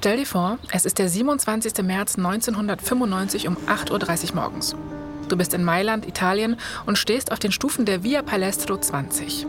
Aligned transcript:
Stell 0.00 0.16
dir 0.16 0.24
vor, 0.24 0.58
es 0.72 0.86
ist 0.86 0.98
der 0.98 1.10
27. 1.10 1.84
März 1.84 2.16
1995 2.16 3.46
um 3.46 3.58
8.30 3.66 4.30
Uhr 4.30 4.34
morgens. 4.36 4.74
Du 5.28 5.36
bist 5.36 5.52
in 5.52 5.62
Mailand, 5.62 6.08
Italien 6.08 6.56
und 6.86 6.96
stehst 6.96 7.30
auf 7.30 7.38
den 7.38 7.52
Stufen 7.52 7.84
der 7.84 8.02
Via 8.02 8.22
Palestro 8.22 8.78
20. 8.78 9.46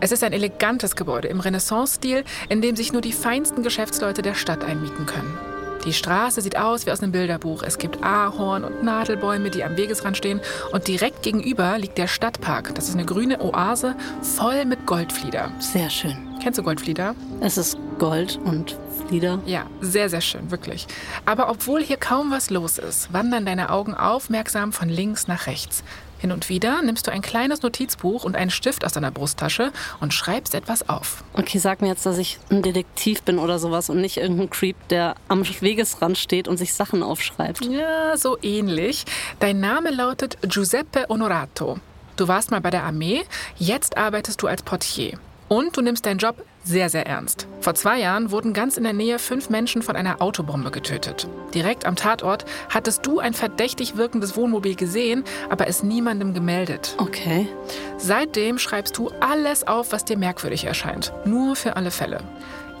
Es 0.00 0.12
ist 0.12 0.22
ein 0.22 0.34
elegantes 0.34 0.94
Gebäude 0.94 1.28
im 1.28 1.40
Renaissance-Stil, 1.40 2.24
in 2.50 2.60
dem 2.60 2.76
sich 2.76 2.92
nur 2.92 3.00
die 3.00 3.14
feinsten 3.14 3.62
Geschäftsleute 3.62 4.20
der 4.20 4.34
Stadt 4.34 4.62
einmieten 4.62 5.06
können. 5.06 5.38
Die 5.86 5.94
Straße 5.94 6.42
sieht 6.42 6.58
aus 6.58 6.84
wie 6.84 6.90
aus 6.90 7.02
einem 7.02 7.12
Bilderbuch. 7.12 7.62
Es 7.62 7.78
gibt 7.78 8.04
Ahorn 8.04 8.64
und 8.64 8.82
Nadelbäume, 8.82 9.48
die 9.48 9.64
am 9.64 9.78
Wegesrand 9.78 10.18
stehen. 10.18 10.42
Und 10.70 10.86
direkt 10.86 11.22
gegenüber 11.22 11.78
liegt 11.78 11.96
der 11.96 12.08
Stadtpark. 12.08 12.74
Das 12.74 12.90
ist 12.90 12.94
eine 12.94 13.06
grüne 13.06 13.40
Oase 13.40 13.96
voll 14.20 14.66
mit 14.66 14.84
Goldflieder. 14.84 15.50
Sehr 15.60 15.88
schön. 15.88 16.18
Kennst 16.42 16.58
du 16.58 16.62
Goldflieder? 16.62 17.14
Es 17.40 17.56
ist 17.56 17.78
Gold 17.98 18.38
und 18.44 18.76
Flieder. 19.06 19.40
Ja, 19.46 19.66
sehr, 19.80 20.08
sehr 20.08 20.20
schön, 20.20 20.50
wirklich. 20.50 20.86
Aber 21.24 21.50
obwohl 21.50 21.82
hier 21.82 21.96
kaum 21.96 22.30
was 22.30 22.50
los 22.50 22.78
ist, 22.78 23.12
wandern 23.12 23.46
deine 23.46 23.70
Augen 23.70 23.94
aufmerksam 23.94 24.72
von 24.72 24.88
links 24.88 25.26
nach 25.26 25.46
rechts. 25.46 25.82
Hin 26.18 26.32
und 26.32 26.48
wieder 26.48 26.82
nimmst 26.82 27.06
du 27.06 27.12
ein 27.12 27.22
kleines 27.22 27.62
Notizbuch 27.62 28.24
und 28.24 28.34
einen 28.34 28.50
Stift 28.50 28.84
aus 28.84 28.92
deiner 28.92 29.12
Brusttasche 29.12 29.72
und 30.00 30.12
schreibst 30.12 30.54
etwas 30.54 30.88
auf. 30.88 31.22
Okay, 31.34 31.58
sag 31.58 31.80
mir 31.80 31.88
jetzt, 31.88 32.06
dass 32.06 32.18
ich 32.18 32.38
ein 32.50 32.62
Detektiv 32.62 33.22
bin 33.22 33.38
oder 33.38 33.58
sowas 33.58 33.88
und 33.88 34.00
nicht 34.00 34.16
irgendein 34.16 34.50
Creep, 34.50 34.76
der 34.88 35.14
am 35.28 35.44
Wegesrand 35.44 36.18
steht 36.18 36.48
und 36.48 36.56
sich 36.56 36.74
Sachen 36.74 37.04
aufschreibt. 37.04 37.64
Ja, 37.64 38.16
so 38.16 38.36
ähnlich. 38.42 39.04
Dein 39.38 39.60
Name 39.60 39.90
lautet 39.90 40.38
Giuseppe 40.42 41.06
Onorato. 41.08 41.78
Du 42.16 42.26
warst 42.26 42.50
mal 42.50 42.60
bei 42.60 42.70
der 42.70 42.82
Armee, 42.82 43.22
jetzt 43.56 43.96
arbeitest 43.96 44.42
du 44.42 44.48
als 44.48 44.62
Portier. 44.62 45.18
Und 45.46 45.76
du 45.76 45.82
nimmst 45.82 46.04
deinen 46.04 46.18
Job 46.18 46.44
sehr, 46.64 46.90
sehr 46.90 47.06
ernst. 47.06 47.46
Vor 47.60 47.74
zwei 47.74 47.98
Jahren 47.98 48.30
wurden 48.30 48.52
ganz 48.52 48.76
in 48.76 48.84
der 48.84 48.92
Nähe 48.92 49.18
fünf 49.18 49.50
Menschen 49.50 49.82
von 49.82 49.96
einer 49.96 50.20
Autobombe 50.20 50.70
getötet. 50.70 51.28
Direkt 51.54 51.84
am 51.86 51.96
Tatort 51.96 52.44
hattest 52.68 53.06
du 53.06 53.18
ein 53.18 53.34
verdächtig 53.34 53.96
wirkendes 53.96 54.36
Wohnmobil 54.36 54.74
gesehen, 54.74 55.24
aber 55.48 55.66
es 55.66 55.82
niemandem 55.82 56.34
gemeldet. 56.34 56.94
Okay. 56.98 57.48
Seitdem 57.96 58.58
schreibst 58.58 58.98
du 58.98 59.10
alles 59.20 59.66
auf, 59.66 59.92
was 59.92 60.04
dir 60.04 60.18
merkwürdig 60.18 60.64
erscheint. 60.64 61.12
Nur 61.24 61.56
für 61.56 61.76
alle 61.76 61.90
Fälle. 61.90 62.20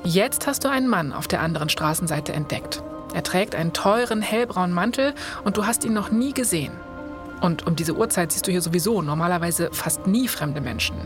Jetzt 0.04 0.46
hast 0.46 0.64
du 0.64 0.68
einen 0.68 0.88
Mann 0.88 1.12
auf 1.12 1.28
der 1.28 1.40
anderen 1.40 1.68
Straßenseite 1.68 2.32
entdeckt. 2.32 2.82
Er 3.14 3.22
trägt 3.22 3.54
einen 3.54 3.72
teuren 3.72 4.22
hellbraunen 4.22 4.74
Mantel 4.74 5.14
und 5.44 5.56
du 5.56 5.66
hast 5.66 5.84
ihn 5.84 5.94
noch 5.94 6.10
nie 6.10 6.32
gesehen. 6.32 6.72
Und 7.40 7.66
um 7.66 7.76
diese 7.76 7.94
Uhrzeit 7.94 8.32
siehst 8.32 8.46
du 8.46 8.50
hier 8.50 8.62
sowieso 8.62 9.02
normalerweise 9.02 9.70
fast 9.72 10.06
nie 10.06 10.28
fremde 10.28 10.60
Menschen. 10.60 10.96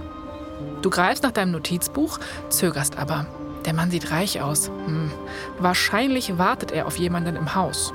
Du 0.83 0.91
greifst 0.91 1.23
nach 1.23 1.31
deinem 1.31 1.53
Notizbuch, 1.53 2.19
zögerst 2.49 2.99
aber. 2.99 3.27
Der 3.65 3.75
Mann 3.75 3.91
sieht 3.91 4.11
reich 4.11 4.41
aus. 4.41 4.69
Hm. 4.69 5.11
Wahrscheinlich 5.59 6.39
wartet 6.39 6.73
er 6.73 6.87
auf 6.87 6.97
jemanden 6.97 7.37
im 7.37 7.55
Haus. 7.55 7.93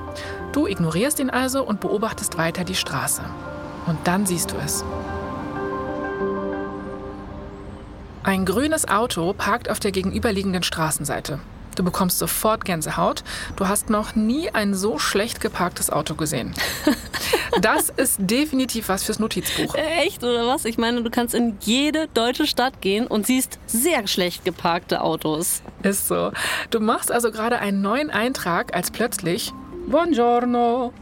Du 0.52 0.66
ignorierst 0.66 1.20
ihn 1.20 1.30
also 1.30 1.62
und 1.62 1.80
beobachtest 1.80 2.38
weiter 2.38 2.64
die 2.64 2.74
Straße. 2.74 3.22
Und 3.86 3.98
dann 4.04 4.24
siehst 4.26 4.52
du 4.52 4.56
es. 4.56 4.84
Ein 8.22 8.44
grünes 8.44 8.88
Auto 8.88 9.32
parkt 9.32 9.70
auf 9.70 9.80
der 9.80 9.92
gegenüberliegenden 9.92 10.62
Straßenseite. 10.62 11.38
Du 11.76 11.84
bekommst 11.84 12.18
sofort 12.18 12.64
Gänsehaut. 12.64 13.22
Du 13.56 13.68
hast 13.68 13.88
noch 13.88 14.16
nie 14.16 14.50
ein 14.50 14.74
so 14.74 14.98
schlecht 14.98 15.40
geparktes 15.40 15.90
Auto 15.90 16.14
gesehen. 16.14 16.54
Das 17.60 17.88
ist 17.88 18.18
definitiv 18.18 18.88
was 18.88 19.04
fürs 19.04 19.18
Notizbuch. 19.18 19.74
Echt 19.74 20.22
oder 20.22 20.46
was? 20.46 20.64
Ich 20.64 20.78
meine, 20.78 21.02
du 21.02 21.10
kannst 21.10 21.34
in 21.34 21.56
jede 21.60 22.08
deutsche 22.08 22.46
Stadt 22.46 22.80
gehen 22.80 23.06
und 23.06 23.26
siehst 23.26 23.58
sehr 23.66 24.06
schlecht 24.06 24.44
geparkte 24.44 25.00
Autos. 25.00 25.62
Ist 25.82 26.08
so. 26.08 26.32
Du 26.70 26.80
machst 26.80 27.10
also 27.10 27.30
gerade 27.30 27.58
einen 27.58 27.80
neuen 27.80 28.10
Eintrag, 28.10 28.74
als 28.74 28.90
plötzlich 28.90 29.52
Buongiorno. 29.86 30.92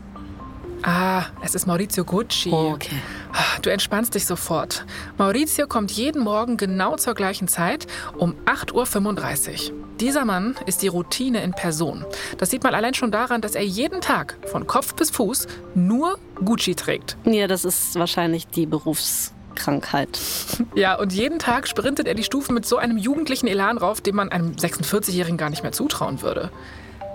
Ah, 0.89 1.25
es 1.43 1.57
ist 1.57 1.67
Maurizio 1.67 2.05
Gucci. 2.05 2.51
Oh, 2.53 2.71
okay. 2.75 2.95
Ah, 3.33 3.59
Du 3.61 3.71
entspannst 3.71 4.15
dich 4.15 4.25
sofort. 4.25 4.87
Maurizio 5.19 5.67
kommt 5.67 5.91
jeden 5.91 6.23
Morgen 6.23 6.57
genau 6.57 6.95
zur 6.95 7.15
gleichen 7.15 7.49
Zeit 7.49 7.89
um 8.17 8.37
8.35 8.45 9.73
Uhr. 9.73 9.77
Dieser 9.99 10.25
Mann 10.25 10.55
ist 10.67 10.83
die 10.83 10.87
Routine 10.89 11.43
in 11.43 11.51
Person. 11.53 12.05
Das 12.39 12.51
sieht 12.51 12.63
man 12.63 12.73
allein 12.75 12.95
schon 12.95 13.11
daran, 13.11 13.41
dass 13.41 13.57
er 13.57 13.65
jeden 13.65 14.01
Tag 14.01 14.37
von 14.47 14.69
Kopf 14.69 14.95
bis 14.95 15.11
Fuß 15.11 15.49
nur 15.75 16.19
Gucci 16.45 16.77
trägt. 16.77 17.17
Ja, 17.25 17.49
das 17.49 17.65
ist 17.65 17.97
wahrscheinlich 17.97 18.47
die 18.47 18.67
Berufskrankheit. 18.67 20.21
Ja, 20.77 20.95
und 20.99 21.13
jeden 21.13 21.39
Tag 21.39 21.67
sprintet 21.67 22.07
er 22.07 22.15
die 22.15 22.23
Stufen 22.23 22.55
mit 22.55 22.65
so 22.67 22.77
einem 22.77 22.99
jugendlichen 22.99 23.47
Elan 23.49 23.79
rauf, 23.79 24.01
dem 24.03 24.15
man 24.17 24.29
einem 24.31 24.53
46-Jährigen 24.53 25.39
gar 25.39 25.49
nicht 25.51 25.63
mehr 25.63 25.73
zutrauen 25.73 26.21
würde. 26.23 26.51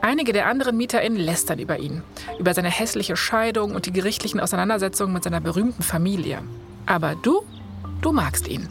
Einige 0.01 0.33
der 0.33 0.47
anderen 0.47 0.77
MieterInnen 0.77 1.19
lästern 1.19 1.59
über 1.59 1.77
ihn, 1.77 2.01
über 2.39 2.53
seine 2.55 2.71
hässliche 2.71 3.15
Scheidung 3.15 3.75
und 3.75 3.85
die 3.85 3.93
gerichtlichen 3.93 4.39
Auseinandersetzungen 4.39 5.13
mit 5.13 5.23
seiner 5.23 5.41
berühmten 5.41 5.83
Familie. 5.83 6.39
Aber 6.87 7.15
du, 7.15 7.43
du 8.01 8.11
magst 8.11 8.47
ihn. 8.47 8.67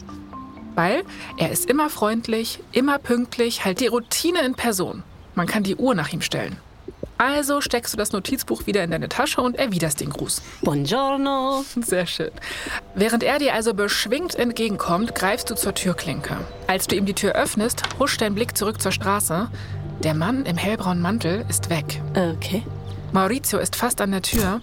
Weil 0.75 1.05
er 1.37 1.51
ist 1.51 1.71
immer 1.71 1.89
freundlich, 1.89 2.61
immer 2.73 2.99
pünktlich, 2.99 3.65
halt 3.65 3.81
die 3.81 3.87
Routine 3.87 4.41
in 4.41 4.55
Person. 4.55 5.05
Man 5.37 5.47
kann 5.47 5.63
die 5.63 5.77
Uhr 5.77 5.95
nach 5.95 6.13
ihm 6.13 6.21
stellen. 6.21 6.57
Also 7.17 7.61
steckst 7.61 7.93
du 7.93 7.99
das 7.99 8.13
Notizbuch 8.13 8.67
wieder 8.67 8.83
in 8.83 8.91
deine 8.91 9.11
Tasche 9.11 9.43
und 9.43 9.57
erwiderst 9.57 10.01
den 10.01 10.09
Gruß. 10.09 10.41
Buongiorno. 10.63 11.65
Sehr 11.83 12.07
schön. 12.07 12.31
Während 12.95 13.23
er 13.23 13.39
dir 13.39 13.53
also 13.53 13.75
beschwingt 13.75 14.35
entgegenkommt, 14.35 15.15
greifst 15.15 15.51
du 15.51 15.55
zur 15.55 15.75
Türklinke. 15.75 16.39
Als 16.67 16.87
du 16.87 16.97
ihm 16.97 17.05
die 17.05 17.13
Tür 17.13 17.33
öffnest, 17.33 17.83
huscht 17.99 18.23
dein 18.23 18.35
Blick 18.35 18.57
zurück 18.57 18.81
zur 18.81 18.91
Straße. 18.91 19.51
Der 20.03 20.15
Mann 20.15 20.47
im 20.47 20.57
hellbraunen 20.57 21.03
Mantel 21.03 21.45
ist 21.51 21.69
weg. 21.69 22.01
Okay. 22.15 22.63
Maurizio 23.13 23.59
ist 23.59 23.77
fast 23.77 24.01
an 24.01 24.13
der 24.13 24.23
Tür. 24.23 24.63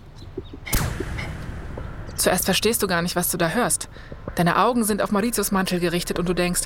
Zuerst 2.16 2.46
verstehst 2.46 2.82
du 2.82 2.88
gar 2.88 3.04
nicht, 3.04 3.16
was 3.16 3.30
du 3.30 3.38
da 3.38 3.50
hörst. 3.50 3.88
Deine 4.34 4.58
Augen 4.58 4.84
sind 4.84 5.02
auf 5.02 5.12
Mauritius 5.12 5.52
Mantel 5.52 5.80
gerichtet 5.80 6.18
und 6.18 6.28
du 6.28 6.34
denkst, 6.34 6.62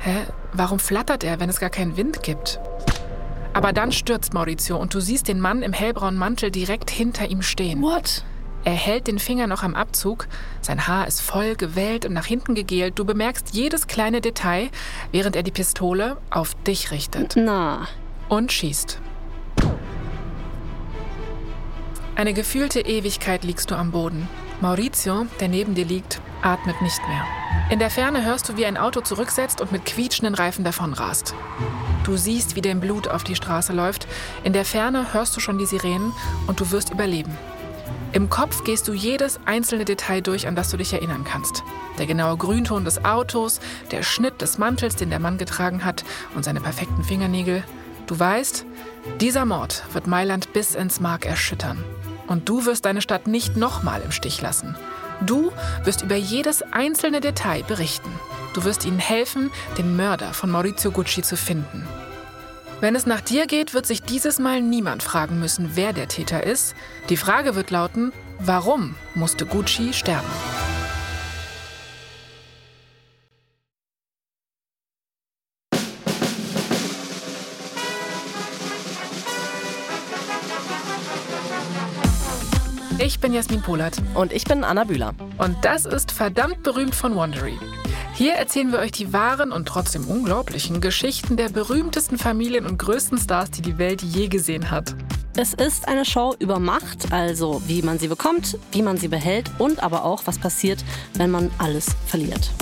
hä, 0.00 0.16
warum 0.52 0.80
flattert 0.80 1.22
er, 1.22 1.38
wenn 1.38 1.48
es 1.48 1.60
gar 1.60 1.70
keinen 1.70 1.96
Wind 1.96 2.24
gibt? 2.24 2.58
Aber 3.52 3.72
dann 3.72 3.92
stürzt 3.92 4.34
Maurizio 4.34 4.76
und 4.76 4.92
du 4.92 5.00
siehst 5.00 5.28
den 5.28 5.40
Mann 5.40 5.62
im 5.62 5.72
hellbraunen 5.72 6.18
Mantel 6.18 6.50
direkt 6.50 6.90
hinter 6.90 7.28
ihm 7.28 7.42
stehen. 7.42 7.80
What? 7.80 8.24
Er 8.64 8.74
hält 8.74 9.06
den 9.06 9.20
Finger 9.20 9.46
noch 9.46 9.62
am 9.62 9.76
Abzug, 9.76 10.26
sein 10.60 10.88
Haar 10.88 11.06
ist 11.06 11.22
voll 11.22 11.54
gewellt 11.54 12.04
und 12.04 12.12
nach 12.12 12.26
hinten 12.26 12.56
gegelt. 12.56 12.98
Du 12.98 13.04
bemerkst 13.04 13.54
jedes 13.54 13.86
kleine 13.86 14.20
Detail, 14.20 14.70
während 15.12 15.36
er 15.36 15.44
die 15.44 15.52
Pistole 15.52 16.16
auf 16.30 16.54
dich 16.64 16.90
richtet 16.90 17.34
Na, 17.36 17.86
und 18.28 18.52
schießt. 18.52 19.00
Eine 22.14 22.32
gefühlte 22.32 22.80
Ewigkeit 22.80 23.44
liegst 23.44 23.70
du 23.70 23.74
am 23.74 23.90
Boden. 23.90 24.28
Maurizio, 24.60 25.26
der 25.38 25.48
neben 25.48 25.74
dir 25.74 25.84
liegt, 25.84 26.20
atmet 26.40 26.80
nicht 26.80 27.00
mehr. 27.08 27.24
In 27.68 27.78
der 27.78 27.90
Ferne 27.90 28.24
hörst 28.24 28.48
du, 28.48 28.56
wie 28.56 28.64
ein 28.64 28.78
Auto 28.78 29.00
zurücksetzt 29.00 29.60
und 29.60 29.70
mit 29.70 29.84
quietschenden 29.84 30.34
Reifen 30.34 30.64
davonrast. 30.64 31.34
Du 32.04 32.16
siehst, 32.16 32.56
wie 32.56 32.62
dem 32.62 32.80
Blut 32.80 33.08
auf 33.08 33.24
die 33.24 33.36
Straße 33.36 33.72
läuft. 33.72 34.06
In 34.44 34.52
der 34.52 34.64
Ferne 34.64 35.12
hörst 35.12 35.36
du 35.36 35.40
schon 35.40 35.58
die 35.58 35.66
Sirenen 35.66 36.12
und 36.46 36.58
du 36.60 36.70
wirst 36.70 36.90
überleben. 36.90 37.36
Im 38.12 38.30
Kopf 38.30 38.64
gehst 38.64 38.88
du 38.88 38.94
jedes 38.94 39.38
einzelne 39.44 39.84
Detail 39.84 40.22
durch, 40.22 40.46
an 40.46 40.56
das 40.56 40.70
du 40.70 40.78
dich 40.78 40.92
erinnern 40.94 41.24
kannst. 41.24 41.64
Der 41.98 42.06
genaue 42.06 42.38
Grünton 42.38 42.84
des 42.84 43.04
Autos, 43.04 43.60
der 43.90 44.02
Schnitt 44.02 44.40
des 44.40 44.56
Mantels, 44.56 44.96
den 44.96 45.10
der 45.10 45.18
Mann 45.18 45.36
getragen 45.36 45.84
hat 45.84 46.04
und 46.34 46.44
seine 46.44 46.60
perfekten 46.60 47.04
Fingernägel. 47.04 47.62
Du 48.06 48.18
weißt, 48.18 48.64
dieser 49.20 49.44
Mord 49.44 49.82
wird 49.92 50.06
Mailand 50.06 50.52
bis 50.52 50.74
ins 50.74 51.00
Mark 51.00 51.26
erschüttern. 51.26 51.82
Und 52.26 52.48
du 52.48 52.64
wirst 52.66 52.84
deine 52.84 53.02
Stadt 53.02 53.26
nicht 53.26 53.56
nochmal 53.56 54.02
im 54.02 54.12
Stich 54.12 54.40
lassen. 54.40 54.76
Du 55.24 55.52
wirst 55.84 56.02
über 56.02 56.16
jedes 56.16 56.62
einzelne 56.72 57.20
Detail 57.20 57.62
berichten. 57.62 58.10
Du 58.54 58.64
wirst 58.64 58.84
ihnen 58.84 58.98
helfen, 58.98 59.50
den 59.78 59.96
Mörder 59.96 60.32
von 60.34 60.50
Maurizio 60.50 60.90
Gucci 60.90 61.22
zu 61.22 61.36
finden. 61.36 61.86
Wenn 62.80 62.94
es 62.94 63.06
nach 63.06 63.22
dir 63.22 63.46
geht, 63.46 63.74
wird 63.74 63.86
sich 63.86 64.02
dieses 64.02 64.38
Mal 64.38 64.60
niemand 64.60 65.02
fragen 65.02 65.40
müssen, 65.40 65.70
wer 65.74 65.92
der 65.92 66.08
Täter 66.08 66.44
ist. 66.44 66.74
Die 67.08 67.16
Frage 67.16 67.54
wird 67.54 67.70
lauten, 67.70 68.12
warum 68.38 68.94
musste 69.14 69.46
Gucci 69.46 69.94
sterben? 69.94 70.28
Bin 83.26 83.34
Jasmin 83.34 83.60
Polat 83.60 84.00
und 84.14 84.32
ich 84.32 84.44
bin 84.44 84.62
Anna 84.62 84.84
Bühler. 84.84 85.12
und 85.38 85.56
das 85.62 85.84
ist 85.84 86.12
verdammt 86.12 86.62
berühmt 86.62 86.94
von 86.94 87.16
Wondery. 87.16 87.58
Hier 88.14 88.34
erzählen 88.34 88.70
wir 88.70 88.78
euch 88.78 88.92
die 88.92 89.12
wahren 89.12 89.50
und 89.50 89.66
trotzdem 89.66 90.06
unglaublichen 90.06 90.80
Geschichten 90.80 91.36
der 91.36 91.48
berühmtesten 91.48 92.18
Familien 92.18 92.66
und 92.66 92.78
größten 92.78 93.18
Stars, 93.18 93.50
die 93.50 93.62
die 93.62 93.78
Welt 93.78 94.00
je 94.00 94.28
gesehen 94.28 94.70
hat. 94.70 94.94
Es 95.36 95.54
ist 95.54 95.88
eine 95.88 96.04
Show 96.04 96.36
über 96.38 96.60
Macht, 96.60 97.12
also 97.12 97.60
wie 97.66 97.82
man 97.82 97.98
sie 97.98 98.06
bekommt, 98.06 98.58
wie 98.70 98.82
man 98.82 98.96
sie 98.96 99.08
behält 99.08 99.50
und 99.58 99.82
aber 99.82 100.04
auch, 100.04 100.22
was 100.26 100.38
passiert, 100.38 100.84
wenn 101.14 101.32
man 101.32 101.50
alles 101.58 101.96
verliert. 102.06 102.52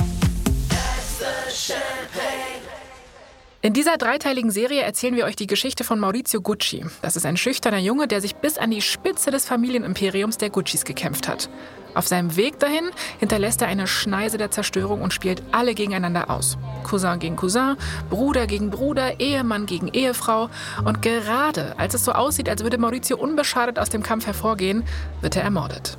In 3.65 3.73
dieser 3.73 3.97
dreiteiligen 3.97 4.51
Serie 4.51 4.83
erzählen 4.83 5.17
wir 5.17 5.25
euch 5.25 5.37
die 5.37 5.47
Geschichte 5.47 5.85
von 5.85 5.99
Maurizio 5.99 6.43
Gucci. 6.43 6.85
Das 7.01 7.17
ist 7.17 7.25
ein 7.25 7.39
schüchterner 7.39 7.79
Junge, 7.79 8.07
der 8.07 8.21
sich 8.21 8.37
bis 8.37 8.59
an 8.59 8.71
die 8.71 8.83
Spitze 8.83 9.31
des 9.31 9.47
Familienimperiums 9.47 10.37
der 10.37 10.51
Guccis 10.51 10.85
gekämpft 10.85 11.29
hat. 11.29 11.49
Auf 11.95 12.07
seinem 12.07 12.37
Weg 12.37 12.59
dahin 12.59 12.91
hinterlässt 13.21 13.63
er 13.63 13.69
eine 13.69 13.87
Schneise 13.87 14.37
der 14.37 14.51
Zerstörung 14.51 15.01
und 15.01 15.15
spielt 15.15 15.43
alle 15.51 15.73
gegeneinander 15.73 16.29
aus. 16.29 16.59
Cousin 16.83 17.19
gegen 17.19 17.37
Cousin, 17.37 17.79
Bruder 18.11 18.47
gegen 18.47 18.69
Bruder, 18.69 19.19
Ehemann 19.19 19.65
gegen 19.65 19.89
Ehefrau. 19.89 20.51
Und 20.85 21.01
gerade 21.01 21.73
als 21.79 21.95
es 21.95 22.05
so 22.05 22.13
aussieht, 22.13 22.51
als 22.51 22.63
würde 22.63 22.77
Maurizio 22.77 23.17
unbeschadet 23.17 23.79
aus 23.79 23.89
dem 23.89 24.03
Kampf 24.03 24.27
hervorgehen, 24.27 24.85
wird 25.23 25.37
er 25.37 25.43
ermordet. 25.43 25.97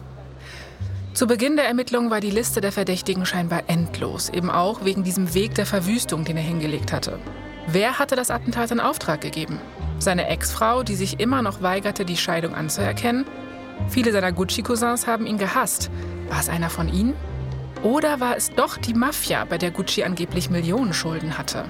Zu 1.15 1.25
Beginn 1.25 1.55
der 1.55 1.65
Ermittlungen 1.65 2.11
war 2.11 2.19
die 2.19 2.29
Liste 2.29 2.61
der 2.61 2.71
Verdächtigen 2.71 3.25
scheinbar 3.25 3.63
endlos, 3.65 4.29
eben 4.29 4.51
auch 4.51 4.85
wegen 4.85 5.03
diesem 5.03 5.33
Weg 5.33 5.55
der 5.55 5.65
Verwüstung, 5.65 6.25
den 6.25 6.37
er 6.37 6.43
hingelegt 6.43 6.93
hatte. 6.93 7.17
Wer 7.67 7.97
hatte 7.97 8.15
das 8.15 8.29
Attentat 8.29 8.71
in 8.71 8.79
Auftrag 8.79 9.21
gegeben? 9.21 9.59
Seine 9.97 10.27
Ex-Frau, 10.27 10.83
die 10.83 10.95
sich 10.95 11.19
immer 11.19 11.41
noch 11.41 11.61
weigerte, 11.61 12.05
die 12.05 12.17
Scheidung 12.17 12.53
anzuerkennen? 12.53 13.25
Viele 13.89 14.11
seiner 14.11 14.31
Gucci-Cousins 14.31 15.07
haben 15.07 15.25
ihn 15.25 15.37
gehasst. 15.37 15.89
War 16.29 16.39
es 16.39 16.49
einer 16.49 16.69
von 16.69 16.93
ihnen? 16.93 17.15
Oder 17.81 18.19
war 18.19 18.37
es 18.37 18.51
doch 18.51 18.77
die 18.77 18.93
Mafia, 18.93 19.45
bei 19.45 19.57
der 19.57 19.71
Gucci 19.71 20.03
angeblich 20.03 20.49
Millionen 20.49 20.93
Schulden 20.93 21.37
hatte? 21.37 21.65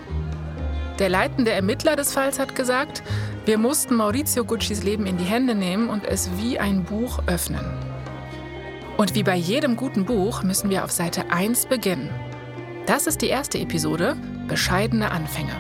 Der 1.00 1.10
leitende 1.10 1.52
Ermittler 1.52 1.96
des 1.96 2.14
Falls 2.14 2.40
hat 2.40 2.56
gesagt, 2.56 3.04
wir 3.46 3.58
mussten 3.58 3.96
Maurizio 3.96 4.44
Guccis 4.44 4.84
Leben 4.84 5.06
in 5.06 5.18
die 5.18 5.26
Hände 5.26 5.56
nehmen 5.56 5.90
und 5.90 6.06
es 6.06 6.30
wie 6.38 6.60
ein 6.60 6.84
Buch 6.84 7.20
öffnen. 7.28 7.66
Und 8.98 9.14
wie 9.14 9.24
bei 9.24 9.36
jedem 9.36 9.76
guten 9.76 10.06
Buch 10.06 10.44
müssen 10.44 10.70
wir 10.70 10.84
auf 10.84 10.92
Seite 10.92 11.32
1 11.32 11.66
beginnen. 11.66 12.10
Das 12.86 13.08
ist 13.08 13.22
die 13.22 13.28
erste 13.28 13.60
Episode, 13.60 14.16
Bescheidene 14.48 15.12
Anfänge. 15.12 15.54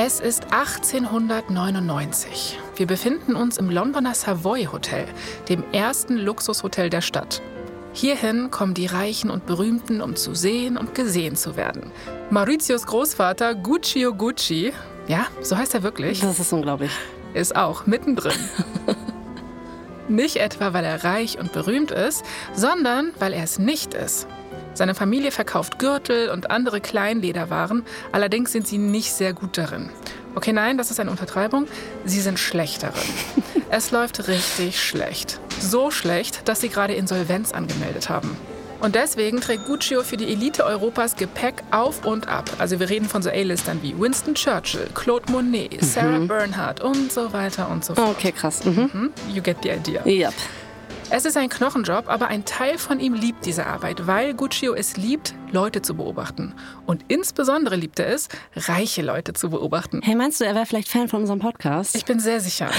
Es 0.00 0.20
ist 0.20 0.44
1899. 0.52 2.56
Wir 2.76 2.86
befinden 2.86 3.34
uns 3.34 3.58
im 3.58 3.68
Londoner 3.68 4.14
Savoy 4.14 4.66
Hotel, 4.66 5.08
dem 5.48 5.64
ersten 5.72 6.16
Luxushotel 6.16 6.88
der 6.88 7.00
Stadt. 7.00 7.42
Hierhin 7.94 8.52
kommen 8.52 8.74
die 8.74 8.86
Reichen 8.86 9.28
und 9.28 9.46
Berühmten, 9.46 10.00
um 10.00 10.14
zu 10.14 10.36
sehen 10.36 10.76
und 10.76 10.94
gesehen 10.94 11.34
zu 11.34 11.56
werden. 11.56 11.90
Mauritius 12.30 12.86
Großvater 12.86 13.56
Guccio 13.56 14.14
Gucci, 14.14 14.72
ja, 15.08 15.26
so 15.42 15.56
heißt 15.56 15.74
er 15.74 15.82
wirklich. 15.82 16.20
Das 16.20 16.38
ist 16.38 16.52
unglaublich 16.52 16.92
ist 17.34 17.56
auch 17.56 17.86
mittendrin. 17.86 18.38
nicht 20.08 20.36
etwa, 20.36 20.72
weil 20.72 20.84
er 20.84 21.04
reich 21.04 21.38
und 21.38 21.52
berühmt 21.52 21.90
ist, 21.90 22.24
sondern 22.54 23.12
weil 23.18 23.32
er 23.32 23.44
es 23.44 23.58
nicht 23.58 23.94
ist. 23.94 24.26
Seine 24.78 24.94
Familie 24.94 25.32
verkauft 25.32 25.80
Gürtel 25.80 26.30
und 26.30 26.52
andere 26.52 26.80
Kleinlederwaren, 26.80 27.84
allerdings 28.12 28.52
sind 28.52 28.68
sie 28.68 28.78
nicht 28.78 29.12
sehr 29.12 29.32
gut 29.32 29.58
darin. 29.58 29.90
Okay, 30.36 30.52
nein, 30.52 30.78
das 30.78 30.92
ist 30.92 31.00
eine 31.00 31.10
Untertreibung. 31.10 31.66
Sie 32.04 32.20
sind 32.20 32.38
schlecht 32.38 32.84
darin. 32.84 33.02
es 33.70 33.90
läuft 33.90 34.28
richtig 34.28 34.80
schlecht. 34.80 35.40
So 35.60 35.90
schlecht, 35.90 36.48
dass 36.48 36.60
sie 36.60 36.68
gerade 36.68 36.94
Insolvenz 36.94 37.50
angemeldet 37.50 38.08
haben. 38.08 38.36
Und 38.78 38.94
deswegen 38.94 39.40
trägt 39.40 39.66
Guccio 39.66 40.04
für 40.04 40.16
die 40.16 40.30
Elite 40.30 40.64
Europas 40.64 41.16
Gepäck 41.16 41.64
auf 41.72 42.04
und 42.04 42.28
ab. 42.28 42.48
Also 42.60 42.78
wir 42.78 42.88
reden 42.88 43.08
von 43.08 43.20
so 43.20 43.30
A-Listern 43.30 43.80
wie 43.82 43.98
Winston 43.98 44.36
Churchill, 44.36 44.86
Claude 44.94 45.32
Monet, 45.32 45.82
Sarah 45.82 46.20
mhm. 46.20 46.28
Bernhardt 46.28 46.80
und 46.82 47.10
so 47.10 47.32
weiter 47.32 47.68
und 47.68 47.84
so 47.84 47.96
fort. 47.96 48.10
Okay, 48.10 48.30
krass. 48.30 48.64
Mhm. 48.64 48.90
Mhm. 48.92 49.10
You 49.34 49.42
get 49.42 49.56
the 49.64 49.70
idea. 49.70 50.06
Yep. 50.06 50.34
Es 51.10 51.24
ist 51.24 51.38
ein 51.38 51.48
Knochenjob, 51.48 52.08
aber 52.08 52.28
ein 52.28 52.44
Teil 52.44 52.76
von 52.76 53.00
ihm 53.00 53.14
liebt 53.14 53.46
diese 53.46 53.64
Arbeit, 53.64 54.06
weil 54.06 54.34
Guccio 54.34 54.74
es 54.74 54.98
liebt, 54.98 55.34
Leute 55.52 55.80
zu 55.80 55.94
beobachten. 55.94 56.54
Und 56.84 57.02
insbesondere 57.08 57.76
liebt 57.76 57.98
er 57.98 58.08
es, 58.08 58.28
reiche 58.54 59.00
Leute 59.00 59.32
zu 59.32 59.48
beobachten. 59.48 60.02
Hey, 60.02 60.14
meinst 60.14 60.40
du, 60.40 60.44
er 60.44 60.54
wäre 60.54 60.66
vielleicht 60.66 60.88
Fan 60.88 61.08
von 61.08 61.22
unserem 61.22 61.38
Podcast? 61.38 61.96
Ich 61.96 62.04
bin 62.04 62.20
sehr 62.20 62.40
sicher. 62.40 62.68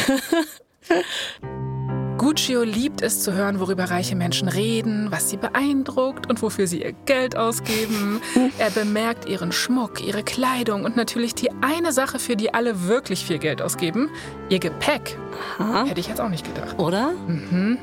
Guccio 2.19 2.61
liebt 2.61 3.01
es 3.01 3.23
zu 3.23 3.33
hören, 3.33 3.59
worüber 3.59 3.85
reiche 3.85 4.15
Menschen 4.15 4.47
reden, 4.47 5.07
was 5.09 5.31
sie 5.31 5.37
beeindruckt 5.37 6.29
und 6.29 6.39
wofür 6.43 6.67
sie 6.67 6.83
ihr 6.83 6.93
Geld 7.05 7.35
ausgeben. 7.35 8.21
Er 8.59 8.69
bemerkt 8.69 9.27
ihren 9.27 9.51
Schmuck, 9.51 10.05
ihre 10.05 10.21
Kleidung 10.21 10.83
und 10.83 10.97
natürlich 10.97 11.33
die 11.33 11.49
eine 11.61 11.93
Sache, 11.93 12.19
für 12.19 12.35
die 12.35 12.53
alle 12.53 12.87
wirklich 12.87 13.25
viel 13.25 13.39
Geld 13.39 13.61
ausgeben, 13.61 14.09
ihr 14.49 14.59
Gepäck. 14.59 15.17
Aha. 15.57 15.85
Hätte 15.85 15.99
ich 15.99 16.07
jetzt 16.07 16.21
auch 16.21 16.29
nicht 16.29 16.45
gedacht. 16.45 16.77
Oder? 16.77 17.13
Mhm. 17.27 17.79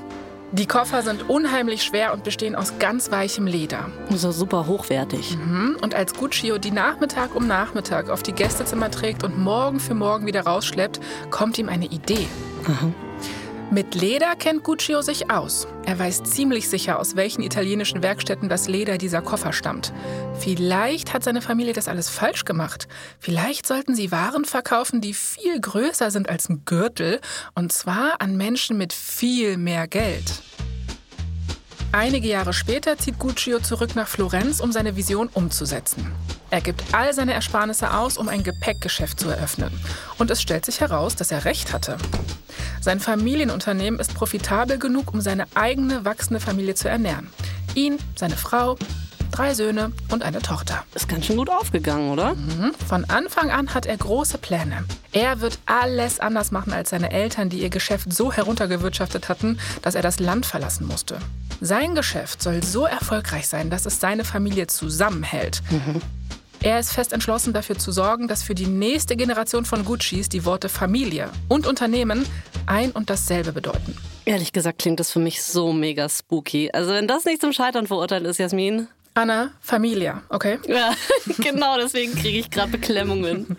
Die 0.53 0.67
Koffer 0.67 1.03
sind 1.03 1.29
unheimlich 1.29 1.83
schwer 1.83 2.13
und 2.13 2.23
bestehen 2.23 2.55
aus 2.55 2.79
ganz 2.79 3.11
weichem 3.11 3.47
Leder. 3.47 3.91
So 4.11 4.31
super 4.31 4.67
hochwertig. 4.67 5.37
Mhm. 5.37 5.77
Und 5.83 5.95
als 5.95 6.15
Guccio 6.15 6.59
die 6.59 6.71
Nachmittag 6.71 7.35
um 7.35 7.47
Nachmittag 7.47 8.11
auf 8.11 8.23
die 8.23 8.33
Gästezimmer 8.33 8.91
trägt 8.91 9.25
und 9.25 9.39
morgen 9.39 9.81
für 9.81 9.95
morgen 9.95 10.27
wieder 10.27 10.43
rausschleppt, 10.43 11.01
kommt 11.31 11.59
ihm 11.59 11.69
eine 11.69 11.87
Idee. 11.87 12.29
Aha. 12.65 12.93
Mit 13.71 13.97
Leder 13.97 14.37
kennt 14.37 14.63
Guccio 14.63 15.03
sich 15.03 15.29
aus. 15.29 15.67
Er 15.85 15.99
weiß 15.99 16.23
ziemlich 16.23 16.69
sicher, 16.69 17.01
aus 17.01 17.17
welchen 17.17 17.43
italienischen 17.43 18.01
Werkstätten 18.01 18.49
das 18.49 18.69
Leder 18.69 18.97
dieser 18.97 19.23
Koffer 19.23 19.53
stammt. 19.53 19.93
Vielleicht 20.39 21.13
hat 21.13 21.25
seine 21.25 21.43
Familie 21.43 21.73
das 21.73 21.89
alles 21.89 22.09
falsch 22.09 22.45
gemacht. 22.45 22.87
Vielleicht 23.19 23.67
sollten 23.67 23.97
sie 23.97 24.13
Waren 24.13 24.45
verkaufen, 24.45 25.01
die 25.01 25.15
viel 25.15 25.61
größer 25.61 26.13
sind 26.13 26.29
als 26.29 26.49
ein 26.49 26.63
Gürtel, 26.65 27.21
und 27.57 27.73
zwar 27.73 28.21
an 28.21 28.37
Menschen 28.37 28.79
mit 28.79 28.93
viel 28.93 29.57
mehr 29.57 29.89
Geld. 29.89 30.43
Einige 31.97 32.29
Jahre 32.29 32.53
später 32.53 32.99
zieht 32.99 33.19
Guccio 33.19 33.59
zurück 33.59 33.97
nach 33.97 34.07
Florenz, 34.07 34.61
um 34.61 34.71
seine 34.71 34.97
Vision 34.97 35.31
umzusetzen. 35.33 36.13
Er 36.51 36.61
gibt 36.61 36.85
all 36.93 37.15
seine 37.15 37.33
Ersparnisse 37.33 37.95
aus, 37.95 38.19
um 38.19 38.29
ein 38.29 38.43
Gepäckgeschäft 38.43 39.19
zu 39.19 39.31
eröffnen. 39.31 39.71
Und 40.19 40.31
es 40.31 40.43
stellt 40.43 40.67
sich 40.67 40.83
heraus, 40.83 41.17
dass 41.17 41.31
er 41.31 41.47
recht 41.47 41.73
hatte. 41.73 41.97
Sein 42.83 43.01
Familienunternehmen 43.01 43.99
ist 43.99 44.13
profitabel 44.13 44.79
genug, 44.79 45.15
um 45.15 45.23
seine 45.23 45.47
eigene 45.55 46.05
wachsende 46.05 46.39
Familie 46.39 46.75
zu 46.75 46.91
ernähren. 46.91 47.31
Ihn, 47.75 47.97
seine 48.15 48.37
Frau, 48.37 48.77
drei 49.37 49.53
Söhne 49.53 49.93
und 50.11 50.23
eine 50.23 50.41
Tochter. 50.41 50.85
Ist 50.95 51.09
ganz 51.09 51.27
schön 51.27 51.37
gut 51.37 51.51
aufgegangen, 51.51 52.11
oder? 52.11 52.35
Mhm. 52.35 52.73
Von 52.89 53.05
Anfang 53.05 53.51
an 53.51 53.75
hat 53.75 53.85
er 53.85 53.97
große 53.97 54.39
Pläne. 54.39 54.85
Er 55.13 55.41
wird 55.41 55.59
alles 55.67 56.21
anders 56.21 56.51
machen 56.53 56.73
als 56.73 56.91
seine 56.91 57.11
Eltern, 57.11 57.51
die 57.51 57.61
ihr 57.61 57.69
Geschäft 57.69 58.13
so 58.13 58.33
heruntergewirtschaftet 58.33 59.29
hatten, 59.29 59.59
dass 59.83 59.95
er 59.95 60.03
das 60.03 60.21
Land 60.21 60.47
verlassen 60.47 60.87
musste. 60.87 61.19
Sein 61.61 61.95
Geschäft 61.95 62.43
soll 62.43 62.63
so 62.63 62.87
erfolgreich 62.87 63.47
sein, 63.47 63.69
dass 63.69 63.85
es 63.85 64.01
seine 64.01 64.25
Familie 64.25 64.69
zusammenhält. 64.69 65.63
Mhm. 65.71 66.01
Er 66.63 66.81
ist 66.81 66.93
fest 66.93 67.13
entschlossen, 67.13 67.53
dafür 67.53 67.79
zu 67.79 67.93
sorgen, 67.93 68.29
dass 68.29 68.43
für 68.43 68.55
die 68.55 68.67
nächste 68.67 69.17
Generation 69.17 69.67
von 69.67 69.85
Guccis 69.85 70.31
die 70.31 70.47
Worte 70.47 70.69
Familie 70.71 71.29
und 71.49 71.67
Unternehmen 71.67 72.27
ein 72.65 72.91
und 72.91 73.11
dasselbe 73.11 73.53
bedeuten. 73.53 73.97
Ehrlich 74.25 74.53
gesagt 74.53 74.81
klingt 74.81 74.99
das 74.99 75.13
für 75.13 75.21
mich 75.21 75.43
so 75.43 75.73
mega 75.73 76.09
spooky. 76.09 76.71
Also 76.73 76.93
wenn 76.93 77.07
das 77.07 77.25
nicht 77.25 77.41
zum 77.41 77.53
Scheitern 77.53 77.87
verurteilt 77.87 78.25
ist, 78.25 78.39
Jasmin. 78.39 78.89
Anna, 79.17 79.51
Familia, 79.61 80.23
okay? 80.29 80.59
Ja, 80.69 80.93
genau, 81.39 81.79
deswegen 81.79 82.15
kriege 82.15 82.39
ich 82.39 82.51
gerade 82.51 82.71
Beklemmungen. 82.71 83.57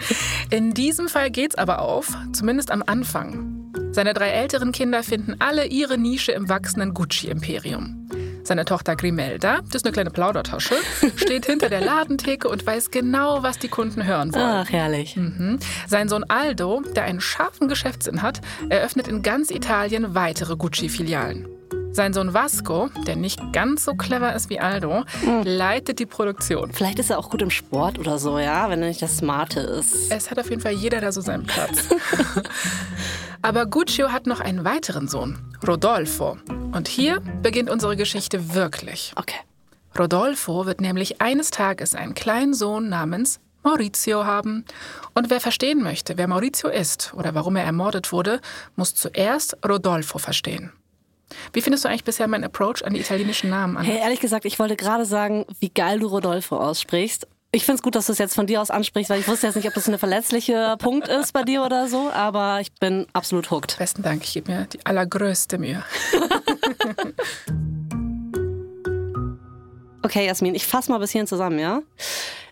In 0.52 0.76
diesem 0.76 1.10
Fall 1.10 1.32
geht's 1.32 1.56
aber 1.56 1.82
auf, 1.82 2.16
zumindest 2.32 2.70
am 2.70 2.84
Anfang. 2.86 3.74
Seine 3.92 4.14
drei 4.14 4.30
älteren 4.30 4.72
Kinder 4.72 5.02
finden 5.02 5.38
alle 5.40 5.66
ihre 5.66 5.98
Nische 5.98 6.32
im 6.32 6.48
wachsenden 6.48 6.94
Gucci-Imperium. 6.94 8.08
Seine 8.44 8.66
Tochter 8.66 8.96
Grimelda, 8.96 9.62
das 9.64 9.78
ist 9.78 9.86
eine 9.86 9.94
kleine 9.94 10.12
Plaudertasche, 10.12 10.76
steht 11.16 11.48
hinter 11.48 11.70
der 11.70 11.82
Ladentheke 11.82 12.50
und 12.50 12.64
weiß 12.64 12.92
genau, 12.92 13.42
was 13.42 13.58
die 13.58 13.68
Kunden 13.68 14.06
hören 14.06 14.36
wollen. 14.36 14.44
Ach, 14.46 14.70
herrlich. 14.70 15.16
Mhm. 15.16 15.58
Sein 15.88 16.08
Sohn 16.08 16.24
Aldo, 16.26 16.84
der 16.96 17.06
einen 17.06 17.20
scharfen 17.20 17.68
Geschäftssinn 17.68 18.22
hat, 18.22 18.42
eröffnet 18.70 19.08
in 19.08 19.24
ganz 19.24 19.50
Italien 19.50 20.14
weitere 20.14 20.56
Gucci-Filialen. 20.56 21.57
Sein 21.98 22.14
Sohn 22.14 22.32
Vasco, 22.36 22.92
der 23.08 23.16
nicht 23.16 23.42
ganz 23.54 23.84
so 23.84 23.96
clever 23.96 24.36
ist 24.36 24.52
wie 24.52 24.60
Aldo, 24.60 25.04
mhm. 25.24 25.42
leitet 25.44 25.98
die 25.98 26.06
Produktion. 26.06 26.72
Vielleicht 26.72 27.00
ist 27.00 27.10
er 27.10 27.18
auch 27.18 27.32
gut 27.32 27.42
im 27.42 27.50
Sport 27.50 27.98
oder 27.98 28.20
so, 28.20 28.38
ja, 28.38 28.70
wenn 28.70 28.84
er 28.84 28.90
nicht 28.90 29.02
das 29.02 29.18
Smarte 29.18 29.62
ist. 29.62 30.12
Es 30.12 30.30
hat 30.30 30.38
auf 30.38 30.48
jeden 30.52 30.62
Fall 30.62 30.74
jeder 30.74 31.02
da 31.02 31.12
so 31.12 31.22
seinen 31.22 31.48
Platz. 31.48 31.90
Aber 33.42 33.66
Guccio 33.66 34.12
hat 34.12 34.28
noch 34.28 34.42
einen 34.42 34.64
weiteren 34.64 35.08
Sohn, 35.08 35.40
Rodolfo. 35.68 36.38
Und 36.72 36.88
hier 36.88 37.20
beginnt 37.42 37.72
unsere 37.72 37.98
Geschichte 37.98 38.54
wirklich. 38.54 39.14
Okay. 39.16 39.40
Rodolfo 39.98 40.68
wird 40.68 40.82
nämlich 40.82 41.20
eines 41.20 41.50
Tages 41.50 41.96
einen 41.96 42.14
kleinen 42.14 42.54
Sohn 42.54 42.90
namens 42.90 43.40
Maurizio 43.64 44.24
haben. 44.24 44.66
Und 45.16 45.32
wer 45.32 45.42
verstehen 45.42 45.82
möchte, 45.82 46.16
wer 46.20 46.28
Maurizio 46.28 46.70
ist 46.70 47.16
oder 47.16 47.34
warum 47.34 47.56
er 47.56 47.64
ermordet 47.64 48.12
wurde, 48.12 48.40
muss 48.76 48.94
zuerst 48.94 49.58
Rodolfo 49.68 50.20
verstehen. 50.20 50.74
Wie 51.54 51.62
findest 51.62 51.86
du 51.86 51.90
eigentlich 51.90 52.04
bisher 52.04 52.28
meinen 52.28 52.44
Approach 52.44 52.84
an 52.84 52.94
die 52.94 53.00
italienischen 53.00 53.50
Namen 53.50 53.78
an? 53.78 53.86
Hey, 53.86 54.00
ehrlich 54.00 54.20
gesagt, 54.20 54.46
ich 54.46 54.60
wollte 54.60 54.76
gerade 54.76 55.06
sagen, 55.06 55.46
wie 55.60 55.70
geil 55.70 56.00
du 56.00 56.08
Rodolfo 56.08 56.58
aussprichst. 56.58 57.28
Ich 57.52 57.64
finde 57.66 57.78
es 57.78 57.82
gut, 57.82 57.96
dass 57.96 58.08
du 58.08 58.12
es 58.12 58.18
jetzt 58.18 58.36
von 58.36 58.46
dir 58.46 58.62
aus 58.62 58.70
ansprichst, 58.70 59.10
weil 59.10 59.20
ich 59.20 59.28
wusste 59.28 59.48
jetzt 59.48 59.56
nicht, 59.56 59.68
ob 59.68 59.74
das 59.74 59.88
ein 59.88 59.98
verletzlicher 59.98 60.78
Punkt 60.80 61.08
ist 61.08 61.32
bei 61.34 61.44
dir 61.44 61.64
oder 61.64 61.88
so, 61.88 62.12
aber 62.12 62.60
ich 62.62 62.74
bin 62.74 63.08
absolut 63.14 63.50
hooked. 63.52 63.78
Besten 63.78 64.04
Dank, 64.04 64.24
ich 64.24 64.34
gebe 64.34 64.52
mir 64.52 64.66
die 64.66 64.86
allergrößte 64.86 65.58
Mühe. 65.58 65.84
Okay, 70.08 70.26
Jasmin, 70.26 70.56
ich 70.56 70.66
fasse 70.66 70.90
mal 70.90 71.00
bis 71.00 71.12
hierhin 71.12 71.28
zusammen, 71.28 71.60
ja? 71.60 71.82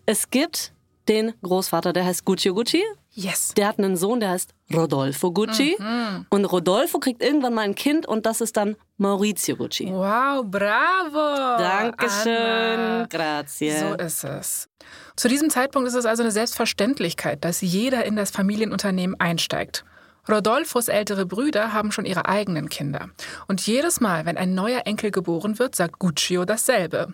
Es 0.05 0.29
gibt 0.29 0.73
den 1.07 1.33
Großvater, 1.41 1.93
der 1.93 2.03
heißt 2.03 2.25
Gucci 2.25 2.49
Gucci. 2.49 2.83
Yes. 3.17 3.53
Der 3.55 3.69
hat 3.69 3.79
einen 3.79 3.95
Sohn, 3.95 4.19
der 4.19 4.31
heißt 4.31 4.53
Rodolfo 4.73 5.31
Gucci. 5.31 5.77
Mhm. 5.79 6.25
Und 6.29 6.45
Rodolfo 6.45 6.99
kriegt 6.99 7.23
irgendwann 7.23 7.53
mal 7.53 7.61
ein 7.61 7.73
Kind 7.73 8.05
und 8.05 8.25
das 8.25 8.41
ist 8.41 8.57
dann 8.57 8.75
Maurizio 8.97 9.55
Gucci. 9.55 9.87
Wow, 9.89 10.43
bravo. 10.45 11.57
Dankeschön. 11.57 12.35
Anna. 12.35 13.07
Grazie. 13.09 13.71
So 13.71 13.93
ist 13.93 14.23
es. 14.25 14.69
Zu 15.15 15.29
diesem 15.29 15.49
Zeitpunkt 15.49 15.87
ist 15.87 15.95
es 15.95 16.05
also 16.05 16.23
eine 16.23 16.31
Selbstverständlichkeit, 16.31 17.45
dass 17.45 17.61
jeder 17.61 18.03
in 18.03 18.17
das 18.17 18.31
Familienunternehmen 18.31 19.17
einsteigt. 19.17 19.85
Rodolfos 20.27 20.89
ältere 20.89 21.25
Brüder 21.25 21.71
haben 21.71 21.93
schon 21.93 22.05
ihre 22.05 22.25
eigenen 22.25 22.67
Kinder. 22.67 23.09
Und 23.47 23.65
jedes 23.65 24.01
Mal, 24.01 24.25
wenn 24.25 24.37
ein 24.37 24.55
neuer 24.55 24.81
Enkel 24.85 25.11
geboren 25.11 25.57
wird, 25.57 25.75
sagt 25.75 25.99
Guccio 25.99 26.43
dasselbe. 26.43 27.13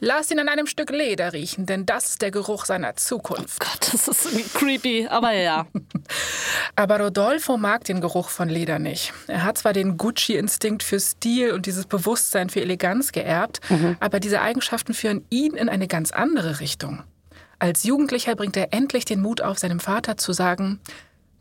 Lass 0.00 0.30
ihn 0.30 0.38
an 0.38 0.48
einem 0.48 0.66
Stück 0.66 0.90
Leder 0.90 1.32
riechen, 1.32 1.66
denn 1.66 1.84
das 1.84 2.10
ist 2.10 2.22
der 2.22 2.30
Geruch 2.30 2.64
seiner 2.64 2.94
Zukunft. 2.96 3.58
Gott, 3.58 3.92
das 3.92 4.06
ist 4.06 4.26
irgendwie 4.26 4.48
creepy, 4.48 5.08
aber 5.08 5.32
ja. 5.32 5.66
Aber 6.76 7.00
Rodolfo 7.00 7.56
mag 7.56 7.84
den 7.84 8.00
Geruch 8.00 8.28
von 8.28 8.48
Leder 8.48 8.78
nicht. 8.78 9.12
Er 9.26 9.42
hat 9.42 9.58
zwar 9.58 9.72
den 9.72 9.98
Gucci-Instinkt 9.98 10.82
für 10.82 11.00
Stil 11.00 11.52
und 11.52 11.66
dieses 11.66 11.86
Bewusstsein 11.86 12.50
für 12.50 12.60
Eleganz 12.60 13.10
geerbt, 13.12 13.60
aber 14.00 14.20
diese 14.20 14.40
Eigenschaften 14.40 14.94
führen 14.94 15.24
ihn 15.28 15.54
in 15.54 15.68
eine 15.68 15.88
ganz 15.88 16.12
andere 16.12 16.60
Richtung. 16.60 17.02
Als 17.58 17.82
Jugendlicher 17.82 18.36
bringt 18.36 18.56
er 18.56 18.72
endlich 18.72 19.04
den 19.04 19.20
Mut 19.20 19.40
auf, 19.40 19.58
seinem 19.58 19.80
Vater 19.80 20.16
zu 20.16 20.32
sagen, 20.32 20.80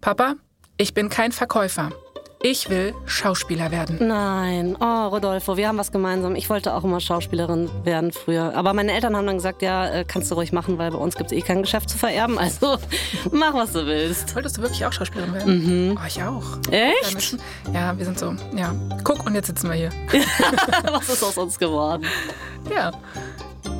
Papa, 0.01 0.35
ich 0.77 0.93
bin 0.93 1.09
kein 1.09 1.31
Verkäufer. 1.31 1.91
Ich 2.41 2.69
will 2.69 2.93
Schauspieler 3.07 3.71
werden. 3.71 3.97
Nein, 3.99 4.77
oh 4.79 5.07
Rodolfo, 5.07 5.57
wir 5.57 5.67
haben 5.67 5.77
was 5.77 5.91
gemeinsam. 5.91 6.35
Ich 6.35 6.49
wollte 6.49 6.75
auch 6.75 6.83
immer 6.83 6.99
Schauspielerin 6.99 7.69
werden 7.83 8.11
früher. 8.11 8.53
Aber 8.55 8.73
meine 8.73 8.93
Eltern 8.93 9.15
haben 9.15 9.25
dann 9.25 9.37
gesagt, 9.37 9.63
ja, 9.63 9.87
äh, 9.89 10.05
kannst 10.07 10.29
du 10.29 10.35
ruhig 10.35 10.53
machen, 10.53 10.77
weil 10.77 10.91
bei 10.91 10.97
uns 10.97 11.15
gibt 11.15 11.31
es 11.31 11.37
eh 11.37 11.41
kein 11.41 11.63
Geschäft 11.63 11.89
zu 11.89 11.97
vererben. 11.97 12.37
Also 12.37 12.77
mach, 13.31 13.55
was 13.55 13.73
du 13.73 13.85
willst. 13.87 14.35
Wolltest 14.35 14.57
du 14.57 14.61
wirklich 14.61 14.85
auch 14.85 14.93
Schauspielerin 14.93 15.33
werden? 15.33 15.97
Oh, 15.99 16.07
ich 16.07 16.21
auch. 16.21 16.43
Echt? 16.71 17.37
Ja, 17.73 17.97
wir 17.97 18.05
sind 18.05 18.19
so, 18.19 18.35
ja. 18.55 18.75
Guck, 19.03 19.25
und 19.25 19.33
jetzt 19.33 19.47
sitzen 19.47 19.69
wir 19.69 19.75
hier. 19.75 19.89
was 20.91 21.09
ist 21.09 21.23
aus 21.23 21.37
uns 21.37 21.57
geworden? 21.57 22.05
Ja. 22.69 22.91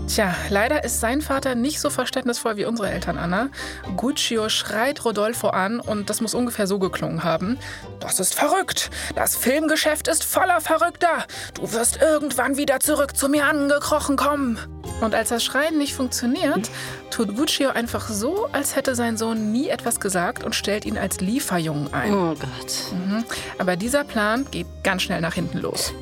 Tja, 0.08 0.34
leider 0.50 0.86
ist 0.86 1.02
sein 1.02 1.22
Vater 1.22 1.54
nicht 1.54 1.82
so 1.82 1.90
verständnisvoll 1.90 2.56
wie 2.56 2.64
unsere 2.64 2.90
Eltern, 2.90 3.18
Anna. 3.18 3.50
Guccio 3.98 4.48
schreit 4.48 5.04
Rodolfo 5.04 5.50
an 5.50 5.82
und 5.82 6.10
das 6.10 6.22
muss 6.22 6.34
ungefähr 6.34 6.66
so 6.66 6.80
geklungen 6.80 7.26
haben. 7.26 7.60
Das 8.00 8.22
ist 8.22 8.34
verrückt. 8.34 8.90
Das 9.16 9.36
Filmgeschäft 9.36 10.08
ist 10.08 10.24
voller 10.24 10.62
Verrückter. 10.62 11.26
Du 11.56 11.74
wirst 11.74 12.02
irgendwann 12.02 12.56
wieder 12.56 12.80
zurück 12.80 13.18
zu 13.18 13.28
mir 13.28 13.46
angekrochen 13.46 14.16
kommen. 14.16 14.58
Und 15.02 15.14
als 15.14 15.30
das 15.30 15.44
Schreien 15.44 15.78
nicht 15.78 15.94
funktioniert, 15.94 16.70
tut 17.12 17.36
Guccio 17.36 17.70
einfach 17.70 18.08
so, 18.08 18.48
als 18.54 18.78
hätte 18.78 18.96
sein 18.96 19.18
Sohn 19.18 19.52
nie 19.52 19.68
etwas 19.68 20.00
gesagt 20.00 20.44
und 20.44 20.56
stellt 20.56 20.86
ihn 20.86 20.98
als 20.98 21.20
Lieferjungen 21.20 21.94
ein. 21.94 22.14
Oh 22.14 22.34
Gott. 22.34 22.94
Mhm. 22.94 23.26
Aber 23.58 23.76
dieser 23.76 24.06
Plan 24.06 24.46
geht 24.50 24.68
ganz 24.84 25.04
schnell 25.04 25.20
nach 25.20 25.34
hinten 25.34 25.58
los. 25.58 25.94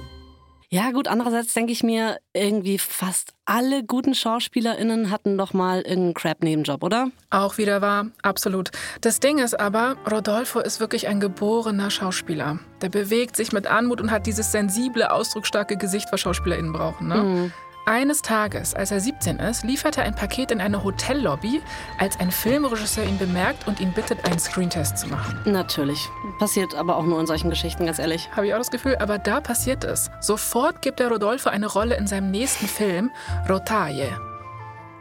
Ja, 0.69 0.91
gut, 0.91 1.07
andererseits 1.07 1.53
denke 1.53 1.71
ich 1.71 1.83
mir, 1.83 2.17
irgendwie 2.33 2.77
fast 2.79 3.33
alle 3.45 3.83
guten 3.83 4.15
SchauspielerInnen 4.15 5.11
hatten 5.11 5.37
doch 5.37 5.53
mal 5.53 5.81
irgendeinen 5.81 6.13
Crap-Nebenjob, 6.15 6.83
oder? 6.83 7.11
Auch 7.29 7.57
wieder 7.57 7.81
wahr, 7.81 8.07
absolut. 8.23 8.71
Das 9.01 9.19
Ding 9.19 9.37
ist 9.37 9.59
aber, 9.59 9.97
Rodolfo 10.09 10.59
ist 10.59 10.79
wirklich 10.79 11.07
ein 11.07 11.19
geborener 11.19 11.91
Schauspieler. 11.91 12.59
Der 12.81 12.89
bewegt 12.89 13.35
sich 13.35 13.51
mit 13.51 13.67
Anmut 13.67 14.01
und 14.01 14.09
hat 14.11 14.25
dieses 14.25 14.51
sensible, 14.51 15.11
ausdrucksstarke 15.11 15.77
Gesicht, 15.77 16.07
was 16.11 16.21
SchauspielerInnen 16.21 16.73
brauchen. 16.73 17.07
Ne? 17.07 17.51
Eines 17.87 18.23
Tages, 18.23 18.73
als 18.73 18.89
er 18.89 18.99
17 18.99 19.37
ist, 19.37 19.63
liefert 19.63 19.99
er 19.99 20.05
ein 20.05 20.15
Paket 20.15 20.49
in 20.49 20.59
eine 20.59 20.83
Hotellobby, 20.83 21.61
als 21.99 22.19
ein 22.19 22.31
Filmregisseur 22.31 23.03
ihn 23.03 23.19
bemerkt 23.19 23.67
und 23.67 23.79
ihn 23.79 23.91
bittet, 23.91 24.25
einen 24.25 24.39
Screentest 24.39 24.97
zu 24.97 25.07
machen. 25.07 25.39
Natürlich. 25.45 26.09
Passiert 26.39 26.73
aber 26.73 26.97
auch 26.97 27.05
nur 27.05 27.19
in 27.19 27.27
solchen 27.27 27.51
Geschichten, 27.51 27.85
ganz 27.85 27.99
ehrlich. 27.99 28.27
Habe 28.35 28.47
ich 28.47 28.55
auch 28.55 28.57
das 28.57 28.71
Gefühl, 28.71 28.95
aber 28.97 29.19
da 29.19 29.39
passiert 29.39 29.83
es. 29.83 30.09
Sofort 30.19 30.81
gibt 30.81 30.99
er 30.99 31.09
Rodolfo 31.09 31.49
eine 31.49 31.67
Rolle 31.67 31.95
in 31.95 32.07
seinem 32.07 32.31
nächsten 32.31 32.67
Film, 32.67 33.11
Rotaille. 33.47 34.34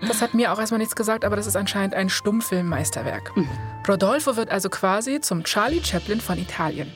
Das 0.01 0.21
hat 0.21 0.35
mir 0.35 0.53
auch 0.53 0.59
erstmal 0.59 0.79
nichts 0.79 0.97
gesagt, 0.97 1.25
aber 1.25 1.37
das 1.37 1.47
ist 1.47 1.57
anscheinend 1.57 1.95
ein 1.95 2.09
Stummfilmmeisterwerk. 2.09 3.33
Rodolfo 3.89 4.37
wird 4.37 4.51
also 4.51 4.69
quasi 4.69 5.21
zum 5.21 5.45
Charlie 5.45 5.83
Chaplin 5.83 6.21
von 6.21 6.39
Italien. 6.39 6.93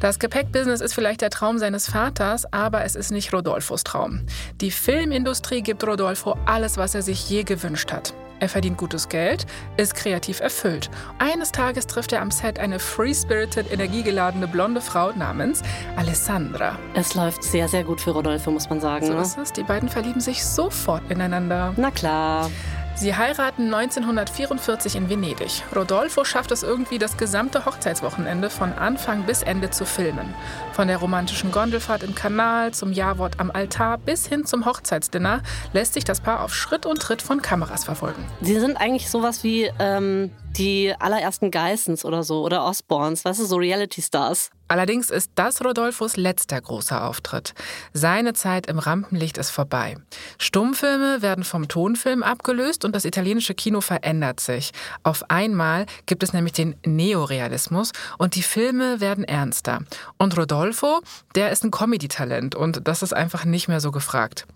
Das 0.00 0.18
Gepäckbusiness 0.18 0.80
ist 0.80 0.94
vielleicht 0.94 1.22
der 1.22 1.30
Traum 1.30 1.58
seines 1.58 1.88
Vaters, 1.88 2.52
aber 2.52 2.84
es 2.84 2.94
ist 2.94 3.10
nicht 3.10 3.32
Rodolfos 3.32 3.84
Traum. 3.84 4.26
Die 4.60 4.70
Filmindustrie 4.70 5.62
gibt 5.62 5.84
Rodolfo 5.84 6.36
alles, 6.44 6.76
was 6.76 6.94
er 6.94 7.02
sich 7.02 7.28
je 7.30 7.44
gewünscht 7.44 7.90
hat. 7.92 8.14
Er 8.40 8.48
verdient 8.48 8.76
gutes 8.76 9.08
Geld, 9.08 9.46
ist 9.76 9.94
kreativ 9.94 10.40
erfüllt. 10.40 10.90
Eines 11.18 11.52
Tages 11.52 11.86
trifft 11.86 12.12
er 12.12 12.20
am 12.20 12.30
Set 12.30 12.58
eine 12.58 12.78
free-spirited, 12.78 13.72
energiegeladene 13.72 14.46
blonde 14.48 14.80
Frau 14.80 15.12
namens 15.12 15.62
Alessandra. 15.96 16.78
Es 16.94 17.14
läuft 17.14 17.42
sehr, 17.42 17.68
sehr 17.68 17.84
gut 17.84 18.00
für 18.00 18.10
Rodolfo, 18.10 18.50
muss 18.50 18.68
man 18.68 18.80
sagen. 18.80 19.06
So 19.06 19.14
Ne? 19.14 19.20
ist 19.22 19.38
es. 19.38 19.52
Die 19.52 19.62
beiden 19.62 19.88
verlieben 19.88 20.20
sich 20.20 20.44
sofort 20.44 21.02
ineinander. 21.10 21.72
Na 21.76 21.90
klar. 21.90 22.50
Sie 22.96 23.16
heiraten 23.16 23.74
1944 23.74 24.94
in 24.94 25.10
Venedig. 25.10 25.64
Rodolfo 25.74 26.24
schafft 26.24 26.52
es 26.52 26.62
irgendwie, 26.62 26.98
das 26.98 27.16
gesamte 27.16 27.64
Hochzeitswochenende 27.66 28.50
von 28.50 28.72
Anfang 28.72 29.24
bis 29.24 29.42
Ende 29.42 29.70
zu 29.70 29.84
filmen. 29.84 30.32
Von 30.72 30.86
der 30.86 30.98
romantischen 30.98 31.50
Gondelfahrt 31.50 32.04
im 32.04 32.14
Kanal 32.14 32.72
zum 32.72 32.92
Jawort 32.92 33.40
am 33.40 33.50
Altar 33.50 33.98
bis 33.98 34.26
hin 34.26 34.46
zum 34.46 34.64
Hochzeitsdinner 34.64 35.42
lässt 35.72 35.94
sich 35.94 36.04
das 36.04 36.20
Paar 36.20 36.44
auf 36.44 36.54
Schritt 36.54 36.86
und 36.86 37.02
Tritt 37.02 37.20
von 37.20 37.42
Kameras 37.42 37.84
verfolgen. 37.84 38.24
Sie 38.40 38.60
sind 38.60 38.76
eigentlich 38.76 39.10
sowas 39.10 39.42
wie 39.42 39.70
ähm, 39.80 40.30
die 40.56 40.94
allerersten 40.98 41.50
Geissens 41.50 42.04
oder 42.04 42.22
so 42.22 42.44
oder 42.44 42.64
Osborns, 42.64 43.24
weißt 43.24 43.40
du, 43.40 43.44
so 43.44 43.56
Reality-Stars. 43.56 44.50
Allerdings 44.66 45.10
ist 45.10 45.30
das 45.34 45.62
Rodolfos 45.62 46.16
letzter 46.16 46.60
großer 46.60 47.04
Auftritt. 47.04 47.52
Seine 47.92 48.32
Zeit 48.32 48.66
im 48.66 48.78
Rampenlicht 48.78 49.36
ist 49.36 49.50
vorbei. 49.50 49.96
Stummfilme 50.38 51.20
werden 51.20 51.44
vom 51.44 51.68
Tonfilm 51.68 52.22
abgelöst 52.22 52.84
und 52.84 52.94
das 52.94 53.04
italienische 53.04 53.54
Kino 53.54 53.80
verändert 53.80 54.40
sich. 54.40 54.70
Auf 55.02 55.30
einmal 55.30 55.86
gibt 56.06 56.22
es 56.22 56.32
nämlich 56.32 56.54
den 56.54 56.76
Neorealismus 56.86 57.92
und 58.16 58.36
die 58.36 58.42
Filme 58.42 59.00
werden 59.00 59.24
ernster. 59.24 59.80
Und 60.18 60.36
Rodolfo, 60.36 61.00
der 61.34 61.50
ist 61.50 61.64
ein 61.64 61.70
Comedy-Talent 61.70 62.54
und 62.54 62.88
das 62.88 63.02
ist 63.02 63.12
einfach 63.12 63.44
nicht 63.44 63.68
mehr 63.68 63.80
so 63.80 63.90
gefragt. 63.90 64.46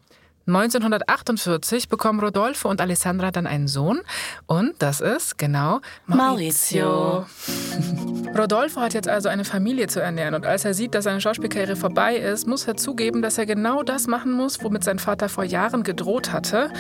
1948 0.49 1.89
bekommen 1.89 2.21
Rodolfo 2.21 2.69
und 2.69 2.81
Alessandra 2.81 3.31
dann 3.31 3.47
einen 3.47 3.69
Sohn 3.69 4.01
und 4.47 4.75
das 4.79 5.01
ist 5.01 5.39
genau 5.39 5.81
Maurizio. 6.07 7.27
Rodolfo 8.37 8.81
hat 8.81 8.95
jetzt 8.95 9.09
also 9.09 9.29
eine 9.29 9.45
Familie 9.45 9.89
zu 9.89 10.01
ernähren 10.01 10.35
und 10.35 10.47
als 10.47 10.65
er 10.65 10.75
sieht, 10.75 10.95
dass 10.95 11.05
seine 11.05 11.21
Schauspielkarriere 11.21 11.77
vorbei 11.77 12.17
ist, 12.17 12.47
muss 12.47 12.67
er 12.67 12.77
zugeben, 12.77 13.21
dass 13.21 13.37
er 13.37 13.47
genau 13.47 13.83
das 13.83 14.07
machen 14.07 14.33
muss, 14.33 14.63
womit 14.63 14.85
sein 14.85 14.99
Vater 14.99 15.29
vor 15.29 15.45
Jahren 15.45 15.83
gedroht 15.83 16.33
hatte. 16.33 16.71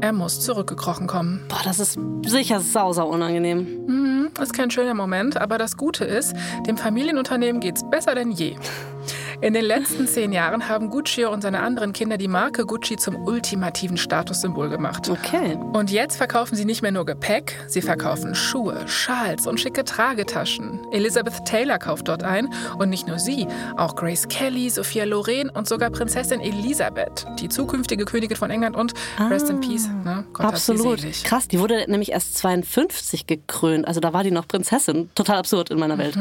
Er 0.00 0.12
muss 0.12 0.40
zurückgekrochen 0.40 1.06
kommen. 1.06 1.44
Boah, 1.48 1.60
das 1.64 1.78
ist 1.78 1.98
sicher 2.26 2.60
sau, 2.60 2.92
sau 2.92 3.08
unangenehm. 3.08 3.86
Mhm, 3.86 4.30
ist 4.40 4.52
kein 4.52 4.70
schöner 4.70 4.94
Moment, 4.94 5.36
aber 5.36 5.56
das 5.56 5.76
Gute 5.76 6.04
ist, 6.04 6.34
dem 6.66 6.76
Familienunternehmen 6.76 7.60
geht's 7.60 7.88
besser 7.88 8.14
denn 8.14 8.32
je. 8.32 8.56
In 9.44 9.52
den 9.52 9.66
letzten 9.66 10.08
zehn 10.08 10.32
Jahren 10.32 10.70
haben 10.70 10.88
Gucci 10.88 11.26
und 11.26 11.42
seine 11.42 11.60
anderen 11.60 11.92
Kinder 11.92 12.16
die 12.16 12.28
Marke 12.28 12.64
Gucci 12.64 12.96
zum 12.96 13.26
ultimativen 13.26 13.98
Statussymbol 13.98 14.70
gemacht. 14.70 15.10
Okay. 15.10 15.58
Und 15.74 15.90
jetzt 15.90 16.16
verkaufen 16.16 16.56
sie 16.56 16.64
nicht 16.64 16.80
mehr 16.80 16.92
nur 16.92 17.04
Gepäck, 17.04 17.54
sie 17.66 17.82
verkaufen 17.82 18.34
Schuhe, 18.34 18.88
Schals 18.88 19.46
und 19.46 19.60
schicke 19.60 19.84
Tragetaschen. 19.84 20.80
Elizabeth 20.92 21.44
Taylor 21.44 21.78
kauft 21.78 22.08
dort 22.08 22.22
ein 22.22 22.48
und 22.78 22.88
nicht 22.88 23.06
nur 23.06 23.18
sie, 23.18 23.46
auch 23.76 23.96
Grace 23.96 24.26
Kelly, 24.28 24.70
Sophia 24.70 25.04
Loren 25.04 25.50
und 25.50 25.68
sogar 25.68 25.90
Prinzessin 25.90 26.40
Elisabeth, 26.40 27.26
die 27.38 27.50
zukünftige 27.50 28.06
Königin 28.06 28.38
von 28.38 28.48
England 28.50 28.74
und 28.74 28.94
Rest 29.28 29.50
in 29.50 29.60
Peace. 29.60 29.90
Ne? 30.04 30.24
Gott 30.32 30.46
Absolut. 30.46 31.02
Krass, 31.22 31.48
die 31.48 31.60
wurde 31.60 31.84
nämlich 31.86 32.12
erst 32.12 32.38
52 32.38 33.26
gekrönt. 33.26 33.86
Also 33.86 34.00
da 34.00 34.14
war 34.14 34.24
die 34.24 34.30
noch 34.30 34.48
Prinzessin. 34.48 35.10
Total 35.14 35.36
absurd 35.36 35.68
in 35.68 35.78
meiner 35.78 35.98
Welt. 35.98 36.16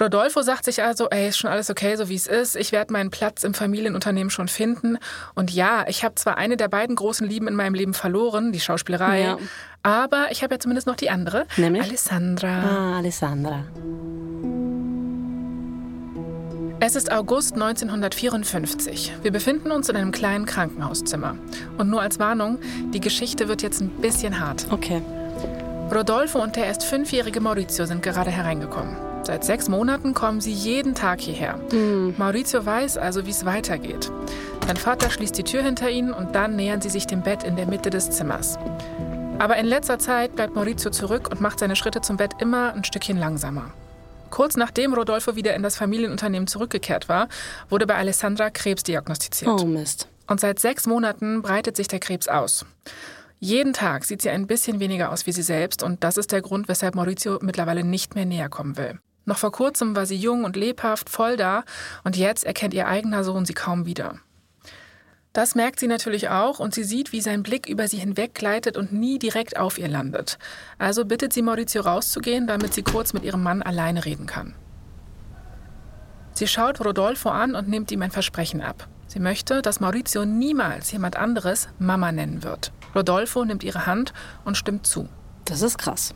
Rodolfo 0.00 0.42
sagt 0.42 0.64
sich 0.64 0.80
also, 0.80 1.08
ey, 1.10 1.30
ist 1.30 1.38
schon 1.38 1.50
alles 1.50 1.70
okay, 1.70 1.96
so 1.96 2.08
wie 2.08 2.14
es 2.14 2.28
ist. 2.28 2.35
Ich 2.56 2.72
werde 2.72 2.92
meinen 2.92 3.10
Platz 3.10 3.44
im 3.44 3.54
Familienunternehmen 3.54 4.30
schon 4.30 4.48
finden. 4.48 4.98
Und 5.34 5.50
ja, 5.50 5.84
ich 5.88 6.04
habe 6.04 6.14
zwar 6.16 6.36
eine 6.36 6.56
der 6.56 6.68
beiden 6.68 6.94
großen 6.96 7.26
Lieben 7.26 7.48
in 7.48 7.54
meinem 7.56 7.74
Leben 7.74 7.94
verloren, 7.94 8.52
die 8.52 8.60
Schauspielerei, 8.60 9.20
Ja. 9.22 9.38
aber 9.82 10.26
ich 10.30 10.42
habe 10.42 10.54
ja 10.54 10.58
zumindest 10.60 10.86
noch 10.86 10.96
die 10.96 11.10
andere, 11.10 11.46
Nämlich? 11.56 11.82
Alessandra. 11.84 12.48
Ah, 12.62 12.96
Alessandra. 12.98 13.64
Es 16.78 16.94
ist 16.94 17.10
August 17.10 17.54
1954. 17.54 19.12
Wir 19.22 19.32
befinden 19.32 19.70
uns 19.72 19.88
in 19.88 19.96
einem 19.96 20.12
kleinen 20.12 20.44
Krankenhauszimmer. 20.44 21.36
Und 21.78 21.88
nur 21.88 22.02
als 22.02 22.18
Warnung, 22.18 22.58
die 22.92 23.00
Geschichte 23.00 23.48
wird 23.48 23.62
jetzt 23.62 23.80
ein 23.80 23.88
bisschen 23.88 24.38
hart. 24.38 24.66
Okay. 24.70 25.00
Rodolfo 25.92 26.38
und 26.42 26.54
der 26.56 26.66
erst 26.66 26.84
fünfjährige 26.84 27.40
Maurizio 27.40 27.86
sind 27.86 28.02
gerade 28.02 28.30
hereingekommen. 28.30 28.94
Seit 29.26 29.42
sechs 29.42 29.68
Monaten 29.68 30.14
kommen 30.14 30.40
sie 30.40 30.52
jeden 30.52 30.94
Tag 30.94 31.20
hierher. 31.20 31.58
Maurizio 32.16 32.64
weiß 32.64 32.96
also, 32.96 33.26
wie 33.26 33.30
es 33.30 33.44
weitergeht. 33.44 34.08
Sein 34.64 34.76
Vater 34.76 35.10
schließt 35.10 35.36
die 35.36 35.42
Tür 35.42 35.64
hinter 35.64 35.90
ihnen 35.90 36.12
und 36.12 36.36
dann 36.36 36.54
nähern 36.54 36.80
sie 36.80 36.90
sich 36.90 37.08
dem 37.08 37.22
Bett 37.22 37.42
in 37.42 37.56
der 37.56 37.66
Mitte 37.66 37.90
des 37.90 38.08
Zimmers. 38.08 38.56
Aber 39.40 39.56
in 39.56 39.66
letzter 39.66 39.98
Zeit 39.98 40.36
bleibt 40.36 40.54
Maurizio 40.54 40.92
zurück 40.92 41.28
und 41.28 41.40
macht 41.40 41.58
seine 41.58 41.74
Schritte 41.74 42.02
zum 42.02 42.16
Bett 42.16 42.34
immer 42.40 42.72
ein 42.72 42.84
Stückchen 42.84 43.18
langsamer. 43.18 43.72
Kurz 44.30 44.56
nachdem 44.56 44.94
Rodolfo 44.94 45.34
wieder 45.34 45.56
in 45.56 45.64
das 45.64 45.74
Familienunternehmen 45.74 46.46
zurückgekehrt 46.46 47.08
war, 47.08 47.26
wurde 47.68 47.88
bei 47.88 47.96
Alessandra 47.96 48.50
Krebs 48.50 48.84
diagnostiziert. 48.84 49.50
Oh 49.50 49.66
Mist. 49.66 50.06
Und 50.28 50.38
seit 50.38 50.60
sechs 50.60 50.86
Monaten 50.86 51.42
breitet 51.42 51.76
sich 51.76 51.88
der 51.88 51.98
Krebs 51.98 52.28
aus. 52.28 52.64
Jeden 53.40 53.72
Tag 53.72 54.04
sieht 54.04 54.22
sie 54.22 54.30
ein 54.30 54.46
bisschen 54.46 54.78
weniger 54.78 55.10
aus 55.10 55.26
wie 55.26 55.32
sie 55.32 55.42
selbst 55.42 55.82
und 55.82 56.04
das 56.04 56.16
ist 56.16 56.30
der 56.30 56.42
Grund, 56.42 56.68
weshalb 56.68 56.94
Maurizio 56.94 57.40
mittlerweile 57.42 57.82
nicht 57.82 58.14
mehr 58.14 58.24
näher 58.24 58.48
kommen 58.48 58.76
will. 58.76 59.00
Noch 59.26 59.38
vor 59.38 59.52
kurzem 59.52 59.94
war 59.94 60.06
sie 60.06 60.16
jung 60.16 60.44
und 60.44 60.56
lebhaft, 60.56 61.10
voll 61.10 61.36
da 61.36 61.64
und 62.04 62.16
jetzt 62.16 62.44
erkennt 62.44 62.72
ihr 62.72 62.86
eigener 62.86 63.24
Sohn 63.24 63.44
sie 63.44 63.54
kaum 63.54 63.84
wieder. 63.84 64.14
Das 65.32 65.54
merkt 65.54 65.80
sie 65.80 65.88
natürlich 65.88 66.30
auch 66.30 66.60
und 66.60 66.72
sie 66.72 66.84
sieht, 66.84 67.12
wie 67.12 67.20
sein 67.20 67.42
Blick 67.42 67.68
über 67.68 67.88
sie 67.88 67.98
hinweggleitet 67.98 68.78
und 68.78 68.94
nie 68.94 69.18
direkt 69.18 69.58
auf 69.58 69.76
ihr 69.76 69.88
landet. 69.88 70.38
Also 70.78 71.04
bittet 71.04 71.34
sie 71.34 71.42
Maurizio 71.42 71.82
rauszugehen, 71.82 72.46
damit 72.46 72.72
sie 72.72 72.82
kurz 72.82 73.12
mit 73.12 73.22
ihrem 73.22 73.42
Mann 73.42 73.60
alleine 73.60 74.06
reden 74.06 74.24
kann. 74.24 74.54
Sie 76.32 76.46
schaut 76.46 76.82
Rodolfo 76.82 77.28
an 77.28 77.54
und 77.54 77.68
nimmt 77.68 77.90
ihm 77.90 78.00
ein 78.00 78.10
Versprechen 78.10 78.62
ab. 78.62 78.88
Sie 79.08 79.20
möchte, 79.20 79.60
dass 79.60 79.80
Maurizio 79.80 80.24
niemals 80.24 80.90
jemand 80.92 81.16
anderes 81.16 81.68
Mama 81.78 82.12
nennen 82.12 82.42
wird. 82.42 82.72
Rodolfo 82.94 83.44
nimmt 83.44 83.64
ihre 83.64 83.86
Hand 83.86 84.14
und 84.44 84.56
stimmt 84.56 84.86
zu. 84.86 85.08
Das 85.44 85.62
ist 85.62 85.78
krass. 85.78 86.14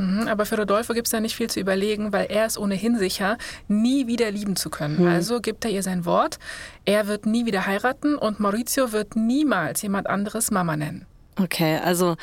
Mhm, 0.00 0.28
aber 0.28 0.46
für 0.46 0.56
Rodolfo 0.56 0.94
gibt 0.94 1.08
es 1.08 1.12
ja 1.12 1.20
nicht 1.20 1.36
viel 1.36 1.50
zu 1.50 1.60
überlegen, 1.60 2.12
weil 2.12 2.26
er 2.30 2.46
ist 2.46 2.58
ohnehin 2.58 2.98
sicher, 2.98 3.36
nie 3.68 4.06
wieder 4.06 4.30
lieben 4.30 4.56
zu 4.56 4.70
können. 4.70 5.02
Mhm. 5.02 5.08
Also 5.08 5.40
gibt 5.40 5.64
er 5.64 5.70
ihr 5.70 5.82
sein 5.82 6.04
Wort. 6.06 6.38
Er 6.86 7.06
wird 7.06 7.26
nie 7.26 7.44
wieder 7.44 7.66
heiraten 7.66 8.16
und 8.16 8.40
Maurizio 8.40 8.92
wird 8.92 9.14
niemals 9.14 9.82
jemand 9.82 10.06
anderes 10.06 10.50
Mama 10.50 10.76
nennen. 10.76 11.06
Okay, 11.38 11.78
also 11.78 12.16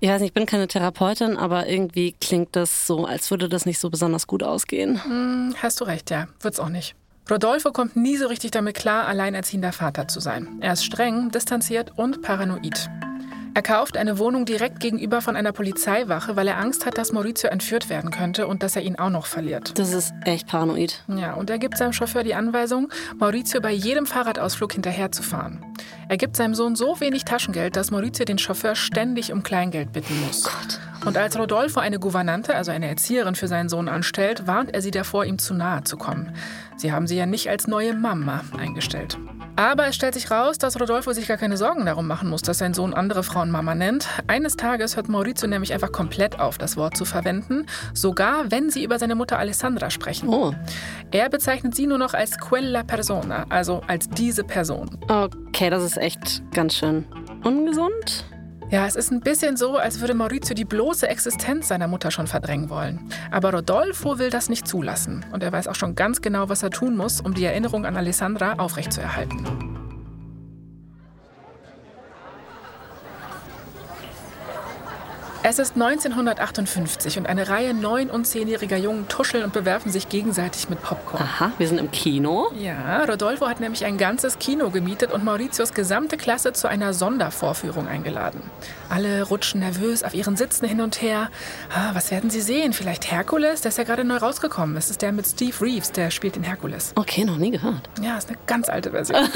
ich 0.00 0.08
weiß 0.08 0.20
nicht, 0.20 0.30
ich 0.30 0.34
bin 0.34 0.46
keine 0.46 0.66
Therapeutin, 0.66 1.36
aber 1.36 1.68
irgendwie 1.68 2.12
klingt 2.20 2.56
das 2.56 2.86
so, 2.86 3.04
als 3.04 3.30
würde 3.30 3.48
das 3.48 3.66
nicht 3.66 3.78
so 3.78 3.90
besonders 3.90 4.26
gut 4.26 4.42
ausgehen. 4.42 5.04
Hm, 5.04 5.54
hast 5.62 5.80
du 5.80 5.84
recht, 5.84 6.10
ja, 6.10 6.28
wird's 6.40 6.58
auch 6.58 6.68
nicht. 6.68 6.94
Rodolfo 7.30 7.72
kommt 7.72 7.96
nie 7.96 8.16
so 8.16 8.28
richtig 8.28 8.52
damit 8.52 8.76
klar, 8.76 9.06
alleinerziehender 9.08 9.72
Vater 9.72 10.06
zu 10.06 10.20
sein. 10.20 10.58
Er 10.60 10.72
ist 10.72 10.84
streng, 10.84 11.30
distanziert 11.30 11.92
und 11.96 12.22
paranoid. 12.22 12.88
Er 13.56 13.62
kauft 13.62 13.96
eine 13.96 14.18
Wohnung 14.18 14.44
direkt 14.44 14.80
gegenüber 14.80 15.22
von 15.22 15.34
einer 15.34 15.50
Polizeiwache, 15.50 16.36
weil 16.36 16.46
er 16.46 16.58
Angst 16.58 16.84
hat, 16.84 16.98
dass 16.98 17.12
Maurizio 17.12 17.48
entführt 17.48 17.88
werden 17.88 18.10
könnte 18.10 18.48
und 18.48 18.62
dass 18.62 18.76
er 18.76 18.82
ihn 18.82 18.96
auch 18.96 19.08
noch 19.08 19.24
verliert. 19.24 19.78
Das 19.78 19.94
ist 19.94 20.12
echt 20.26 20.46
paranoid. 20.46 21.02
Ja, 21.08 21.32
und 21.32 21.48
er 21.48 21.58
gibt 21.58 21.78
seinem 21.78 21.94
Chauffeur 21.94 22.22
die 22.22 22.34
Anweisung, 22.34 22.92
Maurizio 23.18 23.62
bei 23.62 23.72
jedem 23.72 24.04
Fahrradausflug 24.04 24.74
hinterherzufahren. 24.74 25.64
Er 26.10 26.18
gibt 26.18 26.36
seinem 26.36 26.54
Sohn 26.54 26.76
so 26.76 27.00
wenig 27.00 27.24
Taschengeld, 27.24 27.76
dass 27.76 27.90
Maurizio 27.90 28.26
den 28.26 28.36
Chauffeur 28.36 28.74
ständig 28.74 29.32
um 29.32 29.42
Kleingeld 29.42 29.90
bitten 29.90 30.20
muss. 30.26 30.42
Gott. 30.44 30.78
Und 31.06 31.16
als 31.16 31.38
Rodolfo 31.38 31.80
eine 31.80 31.98
Gouvernante, 31.98 32.54
also 32.54 32.72
eine 32.72 32.88
Erzieherin 32.88 33.36
für 33.36 33.48
seinen 33.48 33.70
Sohn 33.70 33.88
anstellt, 33.88 34.46
warnt 34.46 34.74
er 34.74 34.82
sie 34.82 34.90
davor, 34.90 35.24
ihm 35.24 35.38
zu 35.38 35.54
nahe 35.54 35.82
zu 35.82 35.96
kommen. 35.96 36.36
Sie 36.76 36.92
haben 36.92 37.06
sie 37.06 37.16
ja 37.16 37.24
nicht 37.24 37.48
als 37.48 37.66
neue 37.66 37.94
Mama 37.94 38.42
eingestellt. 38.58 39.16
Aber 39.56 39.86
es 39.86 39.96
stellt 39.96 40.12
sich 40.12 40.30
raus, 40.30 40.58
dass 40.58 40.78
Rodolfo 40.78 41.12
sich 41.12 41.26
gar 41.26 41.38
keine 41.38 41.56
Sorgen 41.56 41.86
darum 41.86 42.06
machen 42.06 42.28
muss, 42.28 42.42
dass 42.42 42.58
sein 42.58 42.74
Sohn 42.74 42.92
andere 42.92 43.22
Frauen 43.22 43.50
Mama 43.50 43.74
nennt. 43.74 44.06
Eines 44.26 44.56
Tages 44.56 44.96
hört 44.96 45.08
Maurizio 45.08 45.48
nämlich 45.48 45.72
einfach 45.72 45.92
komplett 45.92 46.38
auf, 46.38 46.58
das 46.58 46.76
Wort 46.76 46.96
zu 46.96 47.06
verwenden, 47.06 47.64
sogar 47.94 48.50
wenn 48.50 48.68
sie 48.68 48.84
über 48.84 48.98
seine 48.98 49.14
Mutter 49.14 49.38
Alessandra 49.38 49.88
sprechen. 49.88 50.28
Oh. 50.28 50.52
Er 51.10 51.30
bezeichnet 51.30 51.74
sie 51.74 51.86
nur 51.86 51.98
noch 51.98 52.12
als 52.12 52.38
quella 52.38 52.82
persona, 52.82 53.46
also 53.48 53.80
als 53.86 54.10
diese 54.10 54.44
Person. 54.44 54.90
Okay, 55.08 55.70
das 55.70 55.82
ist 55.82 55.96
echt 55.96 56.42
ganz 56.52 56.74
schön 56.74 57.06
ungesund. 57.42 58.26
Ja, 58.68 58.84
es 58.84 58.96
ist 58.96 59.12
ein 59.12 59.20
bisschen 59.20 59.56
so, 59.56 59.76
als 59.76 60.00
würde 60.00 60.14
Maurizio 60.14 60.54
die 60.54 60.64
bloße 60.64 61.08
Existenz 61.08 61.68
seiner 61.68 61.86
Mutter 61.86 62.10
schon 62.10 62.26
verdrängen 62.26 62.68
wollen. 62.68 62.98
Aber 63.30 63.52
Rodolfo 63.52 64.18
will 64.18 64.30
das 64.30 64.48
nicht 64.48 64.66
zulassen. 64.66 65.24
Und 65.32 65.44
er 65.44 65.52
weiß 65.52 65.68
auch 65.68 65.76
schon 65.76 65.94
ganz 65.94 66.20
genau, 66.20 66.48
was 66.48 66.64
er 66.64 66.70
tun 66.70 66.96
muss, 66.96 67.20
um 67.20 67.32
die 67.32 67.44
Erinnerung 67.44 67.86
an 67.86 67.96
Alessandra 67.96 68.54
aufrechtzuerhalten. 68.54 69.75
Es 75.48 75.60
ist 75.60 75.76
1958 75.76 77.18
und 77.18 77.28
eine 77.28 77.48
Reihe 77.48 77.72
neun- 77.72 78.10
und 78.10 78.24
zehnjähriger 78.24 78.78
Jungen 78.78 79.06
tuscheln 79.06 79.44
und 79.44 79.52
bewerfen 79.52 79.92
sich 79.92 80.08
gegenseitig 80.08 80.68
mit 80.68 80.82
Popcorn. 80.82 81.22
Aha, 81.22 81.52
wir 81.56 81.68
sind 81.68 81.78
im 81.78 81.92
Kino. 81.92 82.50
Ja, 82.58 83.04
Rodolfo 83.04 83.46
hat 83.46 83.60
nämlich 83.60 83.84
ein 83.84 83.96
ganzes 83.96 84.40
Kino 84.40 84.70
gemietet 84.70 85.12
und 85.12 85.22
Mauritius 85.22 85.72
gesamte 85.72 86.16
Klasse 86.16 86.52
zu 86.52 86.66
einer 86.66 86.92
Sondervorführung 86.92 87.86
eingeladen. 87.86 88.42
Alle 88.88 89.22
rutschen 89.22 89.60
nervös 89.60 90.02
auf 90.02 90.14
ihren 90.14 90.34
Sitzen 90.34 90.66
hin 90.66 90.80
und 90.80 91.00
her. 91.00 91.30
Ah, 91.72 91.90
was 91.92 92.10
werden 92.10 92.28
sie 92.28 92.40
sehen? 92.40 92.72
Vielleicht 92.72 93.12
Herkules? 93.12 93.60
Der 93.60 93.68
ist 93.68 93.78
ja 93.78 93.84
gerade 93.84 94.02
neu 94.02 94.16
rausgekommen. 94.16 94.74
Das 94.74 94.90
ist 94.90 95.00
der 95.00 95.12
mit 95.12 95.28
Steve 95.28 95.54
Reeves, 95.60 95.92
der 95.92 96.10
spielt 96.10 96.34
den 96.34 96.42
Herkules. 96.42 96.90
Okay, 96.96 97.24
noch 97.24 97.38
nie 97.38 97.52
gehört. 97.52 97.88
Ja, 98.02 98.18
ist 98.18 98.30
eine 98.30 98.38
ganz 98.48 98.68
alte 98.68 98.90
Version. 98.90 99.28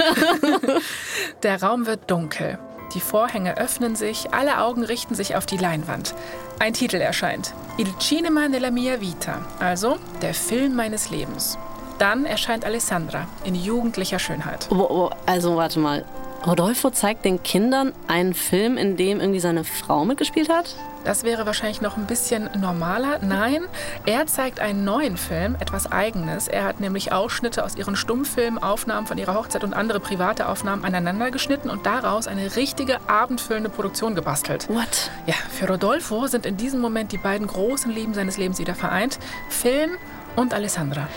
der 1.45 1.63
Raum 1.63 1.87
wird 1.87 2.11
dunkel. 2.11 2.59
Die 2.95 3.01
Vorhänge 3.01 3.57
öffnen 3.57 3.95
sich, 3.95 4.35
alle 4.35 4.59
Augen 4.59 4.83
richten 4.83 5.15
sich 5.15 5.37
auf 5.37 5.47
die 5.47 5.57
Leinwand. 5.57 6.15
Ein 6.59 6.73
Titel 6.73 6.97
erscheint. 6.97 7.55
Il 7.79 7.87
cinema 7.99 8.49
nella 8.49 8.71
mia 8.71 9.01
vita, 9.01 9.45
also 9.61 9.99
der 10.23 10.35
Film 10.35 10.75
meines 10.75 11.11
Lebens. 11.11 11.57
Dann 11.99 12.25
erscheint 12.25 12.65
Alessandra 12.65 13.29
in 13.45 13.55
jugendlicher 13.55 14.19
Schönheit. 14.19 14.69
Oh, 14.71 14.87
oh, 14.89 15.11
also 15.27 15.57
warte 15.57 15.79
mal. 15.79 16.05
Rodolfo 16.47 16.89
zeigt 16.89 17.27
den 17.27 17.43
Kindern 17.43 17.93
einen 18.09 18.33
Film, 18.33 18.79
in 18.79 18.97
dem 18.97 19.21
irgendwie 19.21 19.41
seine 19.41 19.63
Frau 19.63 20.07
mitgespielt 20.07 20.49
hat? 20.49 20.75
Das 21.05 21.23
wäre 21.23 21.45
wahrscheinlich 21.47 21.81
noch 21.81 21.97
ein 21.97 22.07
bisschen 22.07 22.49
normaler. 22.59 23.19
Nein, 23.23 23.63
er 24.07 24.27
zeigt 24.27 24.61
einen 24.61 24.85
neuen 24.85 25.17
Film, 25.17 25.57
etwas 25.61 25.91
Eigenes. 25.91 26.49
Er 26.49 26.65
hat 26.65 26.81
nämlich 26.81 27.13
Ausschnitte 27.13 27.65
aus 27.65 27.77
ihren 27.77 27.95
Stummfilmen, 27.97 28.63
Aufnahmen 28.63 29.07
von 29.07 29.19
ihrer 29.19 29.35
Hochzeit 29.35 29.65
und 29.65 29.75
andere 29.75 30.01
private 30.01 30.49
Aufnahmen 30.49 30.85
aneinander 30.85 31.31
geschnitten 31.31 31.69
und 31.71 31.85
daraus 31.85 32.27
eine 32.27 32.57
richtige 32.57 32.99
abendfüllende 33.07 33.71
Produktion 33.71 34.15
gebastelt. 34.15 34.69
What? 34.69 35.11
Ja, 35.27 35.35
für 35.51 35.69
Rodolfo 35.69 36.27
sind 36.27 36.47
in 36.47 36.57
diesem 36.57 36.81
Moment 36.81 37.13
die 37.13 37.19
beiden 37.19 37.47
großen 37.47 37.91
Lieben 37.91 38.15
seines 38.15 38.39
Lebens 38.39 38.59
wieder 38.59 38.75
vereint. 38.75 39.19
Film 39.49 39.93
und 40.37 40.55
Alessandra. 40.55 41.09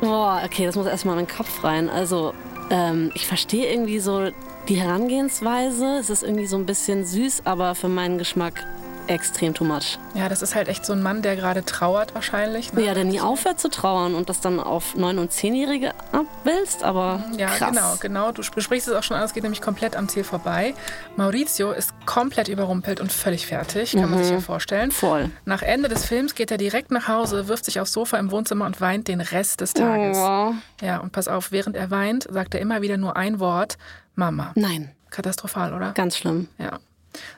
Boah, 0.00 0.42
okay, 0.44 0.66
das 0.66 0.76
muss 0.76 0.86
erstmal 0.86 1.18
in 1.18 1.26
den 1.26 1.34
Kopf 1.34 1.62
rein. 1.62 1.88
Also, 1.88 2.34
ähm, 2.70 3.10
ich 3.14 3.26
verstehe 3.26 3.70
irgendwie 3.70 3.98
so 3.98 4.30
die 4.68 4.76
Herangehensweise. 4.76 5.96
Es 5.98 6.10
ist 6.10 6.22
irgendwie 6.22 6.46
so 6.46 6.56
ein 6.56 6.66
bisschen 6.66 7.04
süß, 7.04 7.42
aber 7.44 7.74
für 7.74 7.88
meinen 7.88 8.18
Geschmack 8.18 8.64
extrem 9.08 9.52
too 9.52 9.64
much. 9.64 9.98
Ja, 10.14 10.28
das 10.28 10.42
ist 10.42 10.54
halt 10.54 10.68
echt 10.68 10.86
so 10.86 10.92
ein 10.92 11.02
Mann, 11.02 11.22
der 11.22 11.34
gerade 11.34 11.64
trauert 11.64 12.14
wahrscheinlich. 12.14 12.72
Ne? 12.72 12.84
Ja, 12.84 12.94
der 12.94 13.02
nie 13.02 13.20
aufhört 13.20 13.58
zu 13.58 13.68
trauern 13.68 14.14
und 14.14 14.28
das 14.28 14.40
dann 14.40 14.60
auf 14.60 14.94
9- 14.94 15.18
und 15.18 15.32
10-Jährige 15.32 15.90
abwälzt, 16.12 16.84
aber 16.84 17.24
Ja, 17.36 17.48
krass. 17.48 17.70
genau, 17.70 17.94
genau. 18.00 18.30
Du 18.30 18.42
besprichst 18.54 18.86
es 18.86 18.94
auch 18.94 19.02
schon 19.02 19.16
an, 19.16 19.24
es 19.24 19.32
geht 19.34 19.42
nämlich 19.42 19.60
komplett 19.60 19.96
am 19.96 20.08
Ziel 20.08 20.22
vorbei. 20.22 20.74
Maurizio 21.16 21.72
ist 21.72 21.92
komplett 22.06 22.46
überrumpelt 22.46 23.00
und 23.00 23.12
völlig 23.12 23.44
fertig, 23.48 23.90
kann 23.92 24.08
man 24.08 24.22
sich 24.22 24.30
ja 24.32 24.40
vorstellen. 24.40 24.92
Voll. 24.92 25.30
Nach 25.46 25.62
Ende 25.62 25.88
des 25.88 26.04
Films 26.06 26.36
geht 26.36 26.52
er 26.52 26.56
direkt 26.56 26.92
nach 26.92 27.08
Hause, 27.08 27.48
wirft 27.48 27.64
sich 27.64 27.80
aufs 27.80 27.92
Sofa 27.92 28.18
im 28.18 28.30
Wohnzimmer 28.30 28.66
und 28.66 28.80
weint 28.80 29.08
den 29.08 29.20
Rest 29.20 29.62
des 29.62 29.74
Tages. 29.74 30.16
Oh. 30.16 30.52
Ja, 30.80 30.98
und 30.98 31.10
pass 31.10 31.26
auf, 31.26 31.50
während 31.50 31.74
er 31.76 31.90
weint, 31.90 32.28
sagt 32.30 32.54
er 32.54 32.60
immer 32.60 32.82
wieder 32.82 32.96
nur 32.98 33.16
ein 33.16 33.40
Wort, 33.40 33.78
Mama. 34.14 34.52
Nein, 34.54 34.92
Katastrophal, 35.10 35.74
oder? 35.74 35.92
ganz 35.92 36.16
schlimm. 36.16 36.48
Ja. 36.58 36.78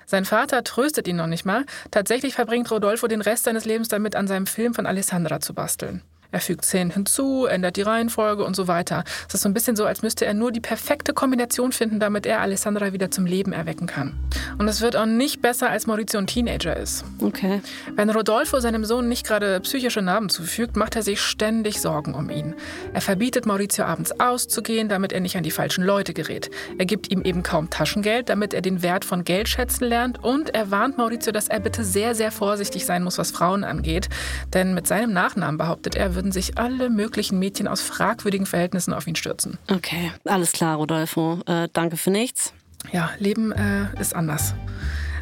Sein 0.07 0.25
Vater 0.25 0.63
tröstet 0.63 1.09
ihn 1.09 1.17
noch 1.17 1.27
nicht 1.27 1.45
mal. 1.45 1.65
Tatsächlich 1.91 2.35
verbringt 2.35 2.71
Rodolfo 2.71 3.09
den 3.09 3.21
Rest 3.21 3.45
seines 3.45 3.65
Lebens 3.65 3.89
damit, 3.89 4.15
an 4.15 4.29
seinem 4.29 4.47
Film 4.47 4.75
von 4.75 4.87
Alessandra 4.87 5.41
zu 5.41 5.55
basteln. 5.55 6.03
Er 6.35 6.41
fügt 6.41 6.65
Szenen 6.65 6.91
hinzu, 6.91 7.47
ändert 7.47 7.77
die 7.77 7.83
Reihenfolge 7.83 8.43
und 8.43 8.57
so 8.57 8.67
weiter. 8.67 9.05
Es 9.29 9.35
ist 9.35 9.43
so 9.43 9.49
ein 9.49 9.55
bisschen 9.55 9.77
so, 9.77 9.85
als 9.85 10.03
müsste 10.03 10.27
er 10.27 10.35
nur 10.35 10.51
die 10.51 10.59
perfekte 10.59 11.13
Kombination 11.13 11.71
finden, 11.71 12.01
damit 12.01 12.27
er 12.27 12.41
Alessandra 12.41 12.93
wieder 12.93 13.13
zum 13.13 13.25
Leben 13.25 13.53
erwecken 13.53 13.87
kann. 13.87 14.19
Und 14.59 14.67
es 14.67 14.81
wird 14.81 14.97
auch 14.97 15.07
nicht 15.07 15.43
besser, 15.43 15.71
als 15.71 15.87
Maurizio 15.87 16.19
ein 16.19 16.27
Teenager 16.27 16.77
ist. 16.77 17.05
Okay. 17.21 17.63
Wenn 17.95 18.11
Rodolfo 18.11 18.59
seinem 18.59 18.85
Sohn 18.85 19.09
nicht 19.09 19.25
gerade 19.25 19.61
psychische 19.61 20.03
Narben 20.03 20.29
zufügt, 20.29 20.75
macht 20.75 20.97
er 20.97 21.03
sich 21.05 21.21
ständig 21.21 21.81
Sorgen 21.81 22.15
um 22.15 22.29
ihn. 22.31 22.57
Er 22.93 23.01
verbietet 23.01 23.47
Maurizio 23.47 23.85
abends 23.85 24.19
auszugehen, 24.19 24.89
damit 24.89 25.13
er 25.13 25.21
nicht 25.21 25.37
an 25.37 25.45
die 25.45 25.53
falschen 25.53 25.85
Leute 25.85 26.15
gerät. 26.15 26.51
Er 26.79 26.87
gibt 26.87 27.13
ihm 27.13 27.23
eben 27.23 27.45
kaum 27.45 27.71
Taschengeld, 27.71 28.29
damit 28.29 28.55
er 28.55 28.61
den 28.61 28.83
Wert 28.83 29.05
von 29.05 29.23
Geld 29.23 29.49
schätzen 29.49 29.85
lernt. 29.85 30.25
Und 30.25 30.53
er 30.53 30.73
warnt 30.73 30.99
Maurizio, 30.99 31.31
dass 31.31 31.47
er 31.47 31.61
bitte 31.61 31.85
sehr, 31.85 32.17
sehr 32.17 32.33
vorsichtig 32.33 32.87
sein 32.87 33.05
muss, 33.05 33.19
was 33.19 33.31
Frauen 33.31 33.63
angeht. 33.63 34.09
Denn 34.53 34.75
mit 34.75 34.89
seinem 34.89 35.13
Nachnamen 35.13 35.59
behauptet 35.59 35.95
er, 35.95 36.17
würden 36.25 36.33
sich 36.33 36.57
alle 36.57 36.89
möglichen 36.89 37.39
Mädchen 37.39 37.69
aus 37.69 37.83
fragwürdigen 37.83 38.47
Verhältnissen 38.47 38.95
auf 38.95 39.07
ihn 39.07 39.15
stürzen. 39.15 39.59
Okay, 39.71 40.11
alles 40.25 40.53
klar, 40.53 40.77
Rodolfo. 40.77 41.41
Äh, 41.45 41.69
danke 41.75 41.99
für 41.99 42.11
nichts. 42.11 42.55
Ja, 42.93 43.11
Leben 43.19 43.53
äh, 43.53 43.89
ist 44.01 44.17
anders. 44.17 44.55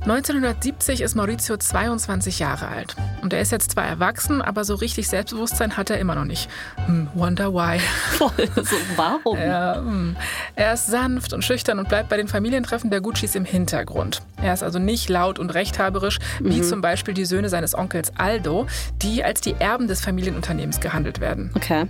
1970 0.03 1.01
ist 1.01 1.15
Maurizio 1.15 1.57
22 1.57 2.41
Jahre 2.41 2.67
alt. 2.67 2.97
Und 3.23 3.33
er 3.33 3.41
ist 3.41 3.53
jetzt 3.53 3.71
zwar 3.71 3.85
erwachsen, 3.85 4.43
aber 4.43 4.65
so 4.65 4.75
richtig 4.75 5.09
Selbstbewusstsein 5.09 5.77
hat 5.77 5.91
er 5.91 6.01
immer 6.01 6.17
noch 6.17 6.25
nicht. 6.25 6.51
Hm, 6.87 7.07
wonder 7.15 7.55
why. 7.55 7.79
Voll, 8.19 8.33
so, 8.57 8.77
warum? 8.97 9.39
Ja, 9.39 9.77
hm. 9.77 10.17
Er 10.57 10.73
ist 10.73 10.89
sanft 10.89 11.33
und 11.33 11.45
schüchtern 11.45 11.79
und 11.79 11.89
bleibt 11.89 12.09
bei 12.09 12.17
den 12.17 12.27
Familientreffen 12.27 12.91
der 12.91 13.01
Guccis 13.01 13.37
im 13.37 13.45
Hintergrund. 13.45 14.23
Er 14.43 14.53
ist 14.53 14.65
also 14.65 14.81
nicht 14.81 15.09
laut 15.09 15.39
und 15.39 15.55
rechthaberisch, 15.55 16.19
wie 16.41 16.59
mhm. 16.59 16.65
zum 16.65 16.81
Beispiel 16.81 17.15
die 17.15 17.25
Söhne 17.25 17.49
seines 17.49 17.79
Onkels 17.79 18.13
Aldo, 18.19 18.67
die 19.03 19.23
als 19.23 19.41
die 19.41 19.55
Erben 19.57 19.87
des 19.87 20.01
Familienunternehmens 20.01 20.81
gehandelt 20.81 21.21
werden. 21.21 21.53
Okay. 21.55 21.87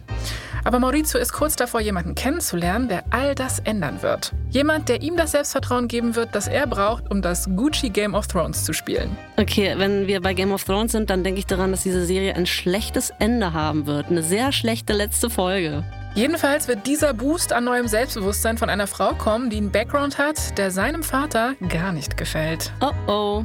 Aber 0.64 0.78
Maurizio 0.78 1.18
ist 1.18 1.32
kurz 1.32 1.56
davor, 1.56 1.80
jemanden 1.80 2.14
kennenzulernen, 2.14 2.88
der 2.88 3.04
all 3.10 3.34
das 3.34 3.58
ändern 3.58 4.02
wird. 4.02 4.32
Jemand, 4.50 4.88
der 4.88 5.02
ihm 5.02 5.16
das 5.16 5.32
Selbstvertrauen 5.32 5.88
geben 5.88 6.14
wird, 6.14 6.34
das 6.34 6.46
er 6.46 6.66
braucht, 6.66 7.10
um 7.10 7.20
das 7.20 7.48
Gucci 7.56 7.90
Game 8.02 8.14
of 8.14 8.26
Thrones 8.26 8.64
zu 8.64 8.72
spielen. 8.72 9.16
Okay, 9.36 9.74
wenn 9.76 10.08
wir 10.08 10.20
bei 10.20 10.34
Game 10.34 10.50
of 10.50 10.64
Thrones 10.64 10.90
sind, 10.90 11.08
dann 11.08 11.22
denke 11.22 11.38
ich 11.38 11.46
daran, 11.46 11.70
dass 11.70 11.84
diese 11.84 12.04
Serie 12.04 12.34
ein 12.34 12.46
schlechtes 12.46 13.12
Ende 13.20 13.52
haben 13.52 13.86
wird. 13.86 14.08
Eine 14.08 14.24
sehr 14.24 14.50
schlechte 14.50 14.92
letzte 14.92 15.30
Folge. 15.30 15.84
Jedenfalls 16.16 16.66
wird 16.66 16.84
dieser 16.88 17.14
Boost 17.14 17.52
an 17.52 17.62
neuem 17.62 17.86
Selbstbewusstsein 17.86 18.58
von 18.58 18.70
einer 18.70 18.88
Frau 18.88 19.14
kommen, 19.14 19.50
die 19.50 19.58
einen 19.58 19.70
Background 19.70 20.18
hat, 20.18 20.58
der 20.58 20.72
seinem 20.72 21.04
Vater 21.04 21.54
gar 21.68 21.92
nicht 21.92 22.16
gefällt. 22.16 22.72
Oh 22.80 22.90
oh. 23.06 23.44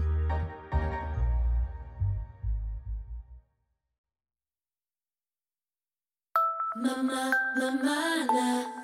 Mama, 6.81 7.31
Mama, 7.59 8.76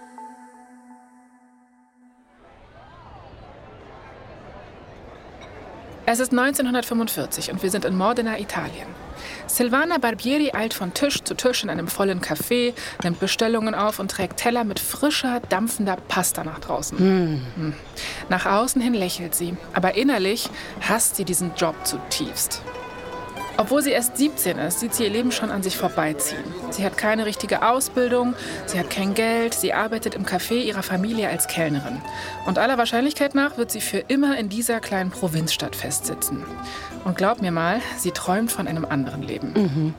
Es 6.06 6.20
ist 6.20 6.32
1945 6.32 7.52
und 7.52 7.64
wir 7.64 7.72
sind 7.72 7.86
in 7.86 7.96
Modena, 7.96 8.38
Italien. 8.38 8.88
Silvana 9.48 10.00
Barbieri 10.00 10.52
eilt 10.54 10.74
von 10.74 10.94
Tisch 10.94 11.24
zu 11.24 11.34
Tisch 11.34 11.64
in 11.64 11.70
einem 11.70 11.88
vollen 11.88 12.20
Café, 12.20 12.74
nimmt 13.04 13.22
Bestellungen 13.22 13.74
auf 13.74 14.00
und 14.00 14.12
trägt 14.12 14.38
Teller 14.38 14.66
mit 14.66 14.82
frischer, 14.82 15.40
dampfender 15.48 15.96
Pasta 16.10 16.44
nach 16.44 16.60
draußen. 16.60 16.98
Mm. 17.38 17.74
Nach 18.28 18.46
außen 18.46 18.82
hin 18.82 18.94
lächelt 18.94 19.34
sie, 19.34 19.56
aber 19.74 19.96
innerlich 19.96 20.50
hasst 20.82 21.16
sie 21.16 21.24
diesen 21.24 21.56
Job 21.56 21.76
zutiefst. 21.86 22.62
Obwohl 23.58 23.84
sie 23.84 23.92
erst 23.92 24.18
17 24.18 24.58
ist, 24.58 24.80
sieht 24.80 24.96
sie 24.96 25.04
ihr 25.04 25.10
Leben 25.10 25.32
schon 25.32 25.52
an 25.52 25.62
sich 25.62 25.78
vorbeiziehen. 25.78 26.44
Sie 26.72 26.84
hat 26.84 26.98
keine 26.98 27.26
richtige 27.26 27.68
Ausbildung, 27.68 28.34
sie 28.66 28.80
hat 28.80 28.90
kein 28.90 29.14
Geld, 29.14 29.54
sie 29.54 29.74
arbeitet 29.74 30.16
im 30.16 30.26
Café 30.26 30.56
ihrer 30.56 30.84
Familie 30.84 31.30
als 31.30 31.48
Kellnerin. 31.48 32.02
Und 32.46 32.58
aller 32.58 32.78
Wahrscheinlichkeit 32.78 33.36
nach 33.36 33.58
wird 33.58 33.72
sie 33.72 33.82
für 33.82 34.00
immer 34.00 34.38
in 34.38 34.50
dieser 34.50 34.80
kleinen 34.80 35.12
Provinzstadt 35.12 35.76
festsitzen. 35.76 36.44
Und 37.06 37.16
glaub 37.16 37.42
mir 37.42 37.52
mal, 37.52 37.82
sie 37.98 38.12
träumt 38.12 38.52
von 38.52 38.68
einem 38.68 38.86
anderen 38.86 39.22
Leben. 39.22 39.54
Mhm. 39.54 39.94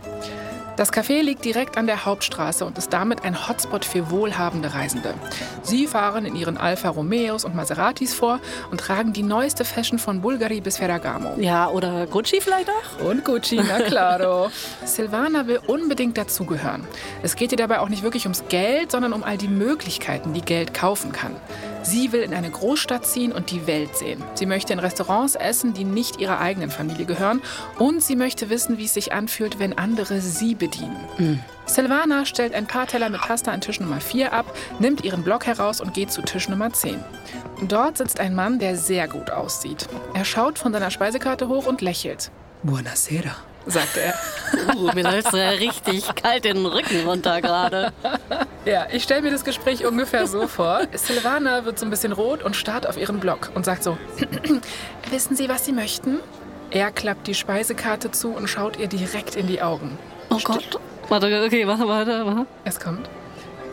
Das 0.77 0.93
Café 0.93 1.23
liegt 1.23 1.45
direkt 1.45 1.77
an 1.77 1.87
der 1.87 2.05
Hauptstraße 2.05 2.65
und 2.65 2.77
ist 2.79 2.93
damit 2.93 3.23
ein 3.23 3.49
Hotspot 3.49 3.85
für 3.85 4.11
wohlhabende 4.11 4.75
Reisende. 4.75 5.15
Sie 5.63 5.87
fahren 5.87 6.27
in 6.27 6.35
ihren 6.35 6.57
Alfa 6.57 6.89
Romeos 6.89 7.45
und 7.45 7.55
Maseratis 7.55 8.13
vor 8.13 8.41
und 8.73 8.81
tragen 8.81 9.13
die 9.13 9.23
neueste 9.23 9.65
Fashion 9.65 10.01
von 10.01 10.21
Bulgari 10.21 10.61
bis 10.61 10.79
Ferragamo. 10.79 11.35
Ja, 11.39 11.69
oder 11.69 12.09
Gucci 12.09 12.41
vielleicht 12.41 12.69
auch? 12.71 13.05
Und 13.05 13.25
Gucci, 13.25 13.61
na 13.67 13.83
claro. 13.83 14.51
Silvana 14.85 15.47
will 15.47 15.61
unbedingt 15.69 16.19
dazugehören. 16.19 16.85
Es 17.23 17.37
geht 17.37 17.53
ihr 17.53 17.59
dabei 17.59 17.79
auch 17.79 17.89
nicht 17.89 18.03
wirklich 18.03 18.25
ums 18.25 18.43
Geld, 18.49 18.91
sondern 18.91 19.13
um 19.13 19.23
all 19.23 19.39
die 19.39 19.49
Möglichkeiten, 19.49 20.33
die 20.33 20.43
Geld 20.43 20.75
kaufen 20.75 21.13
kann. 21.13 21.37
Sie 21.85 22.13
will 22.13 22.23
in 22.23 22.33
eine 22.33 22.51
Großstadt 22.51 23.07
ziehen 23.07 23.31
und 23.31 23.51
die 23.51 23.67
Welt 23.67 23.95
sehen. 23.95 24.25
Sie 24.35 24.47
möchte 24.47 24.73
in 24.73 24.79
Restaurants 24.79 25.35
essen, 25.35 25.75
die 25.75 25.85
nicht 25.85 26.19
ihrer 26.19 26.41
eigenen 26.41 26.71
Familie 26.71 27.05
gehören. 27.05 27.43
Und 27.79 28.03
sie 28.03 28.17
möchte 28.17 28.49
wissen, 28.49 28.79
wie 28.79 28.87
es 28.87 28.95
sich 28.95 29.13
anfühlt, 29.13 29.59
wenn 29.59 29.77
andere 29.77 30.23
sie 30.23 30.55
bedienen. 30.65 30.97
Mhm. 31.19 31.41
Silvana 31.67 32.25
stellt 32.25 32.55
ein 32.55 32.67
paar 32.67 32.87
Teller 32.87 33.09
mit 33.09 33.21
Pasta 33.21 33.51
an 33.51 33.61
Tisch 33.61 33.81
Nummer 33.81 34.01
4 34.01 34.33
ab, 34.33 34.47
nimmt 34.79 35.05
ihren 35.05 35.23
Block 35.23 35.47
heraus 35.47 35.81
und 35.81 35.95
geht 35.95 36.11
zu 36.11 36.23
Tisch 36.23 36.49
Nummer 36.49 36.73
10. 36.73 37.03
Dort 37.69 37.99
sitzt 37.99 38.21
ein 38.21 38.35
Mann, 38.35 38.59
der 38.59 38.77
sehr 38.77 39.09
gut 39.09 39.31
aussieht. 39.31 39.89
Er 40.15 40.25
schaut 40.25 40.59
von 40.59 40.73
seiner 40.73 40.91
Speisekarte 40.91 41.49
hoch 41.49 41.67
und 41.67 41.81
lächelt. 41.81 42.31
Buonasera 42.63 43.37
sagte 43.67 44.01
er. 44.01 44.15
Uh, 44.77 44.91
mir 44.95 45.05
läuft 45.05 45.33
ja 45.33 45.51
richtig 45.51 46.15
kalt 46.15 46.45
den 46.45 46.67
Rücken 46.67 47.07
runter 47.07 47.41
gerade. 47.41 47.93
Ja, 48.67 48.87
ich 48.93 49.03
stelle 49.03 49.23
mir 49.23 49.31
das 49.31 49.45
Gespräch 49.45 49.87
ungefähr 49.87 50.27
so 50.27 50.47
vor. 50.47 50.83
Silvana 50.95 51.65
wird 51.65 51.79
so 51.79 51.87
ein 51.87 51.91
bisschen 51.91 52.13
rot 52.13 52.43
und 52.43 52.57
starrt 52.57 52.87
auf 52.87 52.99
ihren 52.99 53.21
Block 53.21 53.51
und 53.55 53.65
sagt 53.65 53.83
so: 53.83 53.97
Wissen 55.11 55.37
Sie, 55.37 55.49
was 55.49 55.65
Sie 55.65 55.73
möchten? 55.73 56.21
Er 56.71 56.91
klappt 56.91 57.27
die 57.27 57.35
Speisekarte 57.35 58.11
zu 58.11 58.33
und 58.33 58.49
schaut 58.49 58.79
ihr 58.79 58.89
direkt 58.89 59.37
in 59.37 59.47
die 59.47 59.63
Augen. 59.63 59.99
Oh 60.35 60.41
Gott. 60.43 60.81
Warte, 61.09 61.45
okay, 61.47 61.67
warte, 61.67 61.87
warte, 61.87 62.27
warte. 62.27 62.47
Es 62.65 62.81
kommt. 62.81 63.09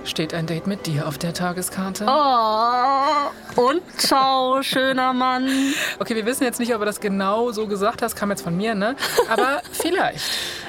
Steht 0.03 0.33
ein 0.33 0.47
Date 0.47 0.65
mit 0.67 0.85
dir 0.87 1.07
auf 1.07 1.17
der 1.17 1.33
Tageskarte? 1.33 2.05
Oh, 2.07 3.61
und 3.61 3.81
ciao, 3.99 4.61
schöner 4.63 5.13
Mann. 5.13 5.47
Okay, 5.99 6.15
wir 6.15 6.25
wissen 6.25 6.43
jetzt 6.43 6.59
nicht, 6.59 6.73
ob 6.73 6.81
er 6.81 6.85
das 6.85 6.99
genau 6.99 7.51
so 7.51 7.67
gesagt 7.67 7.95
hat. 7.95 8.01
Das 8.03 8.15
kam 8.15 8.29
jetzt 8.31 8.41
von 8.41 8.55
mir, 8.55 8.73
ne? 8.75 8.95
Aber 9.29 9.61
vielleicht. 9.71 10.23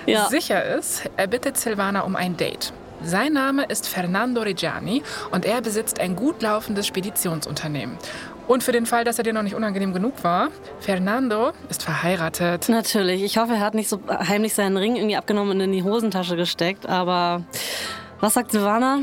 ja. 0.06 0.26
Sicher 0.28 0.64
ist, 0.76 1.02
er 1.16 1.26
bittet 1.26 1.56
Silvana 1.56 2.00
um 2.02 2.14
ein 2.16 2.36
Date. 2.36 2.72
Sein 3.04 3.32
Name 3.32 3.64
ist 3.64 3.88
Fernando 3.88 4.42
Reggiani 4.42 5.02
und 5.32 5.44
er 5.44 5.60
besitzt 5.60 5.98
ein 5.98 6.14
gut 6.14 6.40
laufendes 6.40 6.86
Speditionsunternehmen. 6.86 7.98
Und 8.48 8.62
für 8.62 8.72
den 8.72 8.86
Fall, 8.86 9.04
dass 9.04 9.18
er 9.18 9.24
dir 9.24 9.32
noch 9.32 9.42
nicht 9.42 9.54
unangenehm 9.54 9.92
genug 9.92 10.24
war, 10.24 10.48
Fernando 10.80 11.52
ist 11.68 11.82
verheiratet. 11.82 12.68
Natürlich. 12.68 13.22
Ich 13.22 13.38
hoffe, 13.38 13.54
er 13.54 13.60
hat 13.60 13.74
nicht 13.74 13.88
so 13.88 14.00
heimlich 14.08 14.54
seinen 14.54 14.76
Ring 14.76 14.96
irgendwie 14.96 15.16
abgenommen 15.16 15.52
und 15.52 15.60
in 15.60 15.72
die 15.72 15.82
Hosentasche 15.82 16.36
gesteckt, 16.36 16.86
aber 16.86 17.44
was 18.20 18.34
sagt 18.34 18.52
Silvana? 18.52 19.00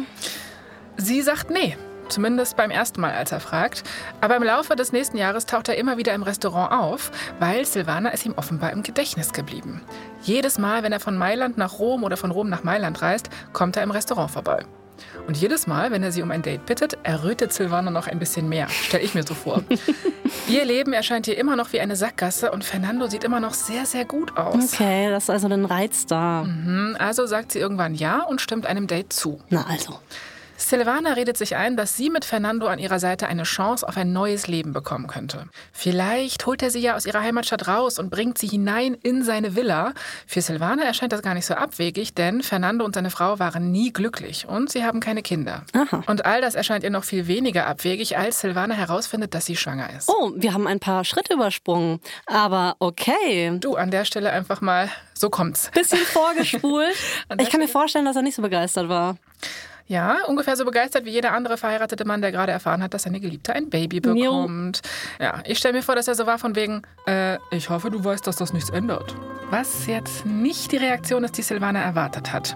Sie 0.98 1.22
sagt 1.22 1.50
nee. 1.50 1.78
Zumindest 2.10 2.58
beim 2.58 2.72
ersten 2.72 3.02
Mal, 3.02 3.14
als 3.14 3.32
er 3.32 3.40
fragt. 3.40 3.84
Aber 4.20 4.36
im 4.36 4.42
Laufe 4.42 4.76
des 4.76 4.92
nächsten 4.92 5.18
Jahres 5.18 5.46
taucht 5.46 5.70
er 5.70 5.78
immer 5.78 5.98
wieder 5.98 6.14
im 6.16 6.24
Restaurant 6.24 6.72
auf, 6.72 7.12
weil 7.40 7.66
Silvana 7.66 8.10
ist 8.10 8.26
ihm 8.26 8.34
offenbar 8.36 8.72
im 8.72 8.82
Gedächtnis 8.82 9.32
geblieben. 9.32 9.84
Jedes 10.24 10.58
Mal, 10.58 10.82
wenn 10.82 10.92
er 10.92 11.00
von 11.00 11.16
Mailand 11.16 11.58
nach 11.58 11.78
Rom 11.78 12.04
oder 12.04 12.18
von 12.18 12.32
Rom 12.32 12.50
nach 12.50 12.64
Mailand 12.64 13.02
reist, 13.04 13.30
kommt 13.54 13.78
er 13.78 13.84
im 13.84 13.92
Restaurant 13.92 14.32
vorbei. 14.32 14.66
Und 15.28 15.38
jedes 15.38 15.68
Mal, 15.68 15.92
wenn 15.92 16.04
er 16.04 16.12
sie 16.12 16.22
um 16.22 16.32
ein 16.32 16.42
Date 16.42 16.66
bittet, 16.66 16.98
errötet 17.04 17.54
Silvana 17.54 17.92
noch 17.92 18.08
ein 18.08 18.20
bisschen 18.20 18.50
mehr. 18.50 18.68
Stell 18.70 19.04
ich 19.04 19.14
mir 19.16 19.24
so 19.24 19.34
vor. 19.34 19.64
Ihr 20.48 20.66
Leben 20.66 20.94
erscheint 20.94 21.26
hier 21.26 21.38
immer 21.38 21.56
noch 21.56 21.74
wie 21.74 21.80
eine 21.80 21.96
Sackgasse 21.96 22.52
und 22.52 22.64
Fernando 22.64 23.08
sieht 23.08 23.24
immer 23.24 23.40
noch 23.40 23.54
sehr, 23.54 23.86
sehr 23.86 24.06
gut 24.06 24.38
aus. 24.38 24.74
Okay, 24.74 25.10
das 25.10 25.24
ist 25.24 25.30
also 25.30 25.48
ein 25.48 25.66
Reiz 25.66 26.06
da. 26.06 26.44
Mhm, 26.44 26.96
also 27.00 27.26
sagt 27.26 27.52
sie 27.52 27.60
irgendwann 27.60 27.96
ja 27.96 28.24
und 28.24 28.42
stimmt 28.42 28.66
einem 28.66 28.88
Date 28.88 29.14
zu. 29.14 29.40
Na 29.50 29.66
also. 29.68 30.00
Silvana 30.60 31.14
redet 31.14 31.38
sich 31.38 31.56
ein, 31.56 31.78
dass 31.78 31.96
sie 31.96 32.10
mit 32.10 32.26
Fernando 32.26 32.68
an 32.68 32.80
ihrer 32.80 33.00
Seite 33.00 33.28
eine 33.28 33.44
Chance 33.44 33.88
auf 33.88 33.96
ein 33.96 34.12
neues 34.12 34.48
Leben 34.48 34.74
bekommen 34.74 35.08
könnte. 35.08 35.46
Vielleicht 35.72 36.46
holt 36.46 36.62
er 36.62 36.70
sie 36.70 36.82
ja 36.82 36.96
aus 36.96 37.06
ihrer 37.06 37.22
Heimatstadt 37.22 37.68
raus 37.68 37.98
und 37.98 38.10
bringt 38.10 38.38
sie 38.38 38.48
hinein 38.48 38.94
in 39.02 39.24
seine 39.24 39.56
Villa. 39.56 39.94
Für 40.28 40.42
Silvana 40.42 40.84
erscheint 40.84 41.14
das 41.14 41.22
gar 41.22 41.34
nicht 41.34 41.46
so 41.46 41.54
abwegig, 41.54 42.14
denn 42.14 42.44
Fernando 42.44 42.84
und 42.84 42.94
seine 42.94 43.10
Frau 43.10 43.40
waren 43.40 43.72
nie 43.72 43.94
glücklich 43.94 44.48
und 44.48 44.70
sie 44.70 44.84
haben 44.84 45.00
keine 45.00 45.22
Kinder. 45.22 45.64
Aha. 45.74 46.04
Und 46.08 46.26
all 46.26 46.42
das 46.42 46.56
erscheint 46.56 46.84
ihr 46.84 46.90
noch 46.90 47.06
viel 47.06 47.28
weniger 47.28 47.66
abwegig, 47.66 48.18
als 48.18 48.42
Silvana 48.42 48.76
herausfindet, 48.76 49.34
dass 49.34 49.46
sie 49.46 49.56
schwanger 49.56 49.90
ist. 49.98 50.10
Oh, 50.10 50.34
wir 50.36 50.54
haben 50.54 50.68
ein 50.68 50.82
paar 50.82 51.06
Schritte 51.06 51.34
übersprungen. 51.34 52.02
Aber 52.26 52.76
okay. 52.80 53.58
Du, 53.60 53.76
an 53.76 53.92
der 53.92 54.04
Stelle 54.04 54.32
einfach 54.32 54.60
mal, 54.60 54.90
so 55.14 55.30
kommt's. 55.30 55.72
Bisschen 55.72 55.98
vorgespult. 56.06 56.96
ich 57.40 57.50
kann 57.50 57.62
mir 57.62 57.70
vorstellen, 57.70 58.06
dass 58.06 58.18
er 58.18 58.24
nicht 58.24 58.36
so 58.36 58.42
begeistert 58.42 58.90
war. 58.90 59.16
Ja, 59.90 60.18
ungefähr 60.28 60.56
so 60.56 60.66
begeistert 60.66 61.06
wie 61.06 61.10
jeder 61.10 61.34
andere 61.34 61.58
verheiratete 61.58 62.06
Mann, 62.06 62.22
der 62.22 62.32
gerade 62.32 62.52
erfahren 62.52 62.84
hat, 62.84 62.94
dass 62.94 63.04
seine 63.04 63.20
Geliebte 63.20 63.54
ein 63.54 63.72
Baby 63.72 64.00
bekommt. 64.00 64.82
Jo. 65.20 65.26
Ja, 65.26 65.42
ich 65.46 65.58
stelle 65.58 65.74
mir 65.74 65.82
vor, 65.82 65.96
dass 65.96 66.08
er 66.08 66.14
so 66.14 66.28
war 66.28 66.38
von 66.38 66.56
wegen, 66.56 66.84
äh, 67.08 67.40
ich 67.50 67.72
hoffe, 67.72 67.90
du 67.90 68.04
weißt, 68.04 68.28
dass 68.28 68.36
das 68.36 68.54
nichts 68.54 68.70
ändert. 68.70 69.16
Was 69.50 69.88
jetzt 69.88 70.28
nicht 70.28 70.72
die 70.72 70.78
Reaktion 70.78 71.24
ist, 71.24 71.36
die 71.40 71.42
Silvana 71.42 71.82
erwartet 71.82 72.32
hat. 72.32 72.56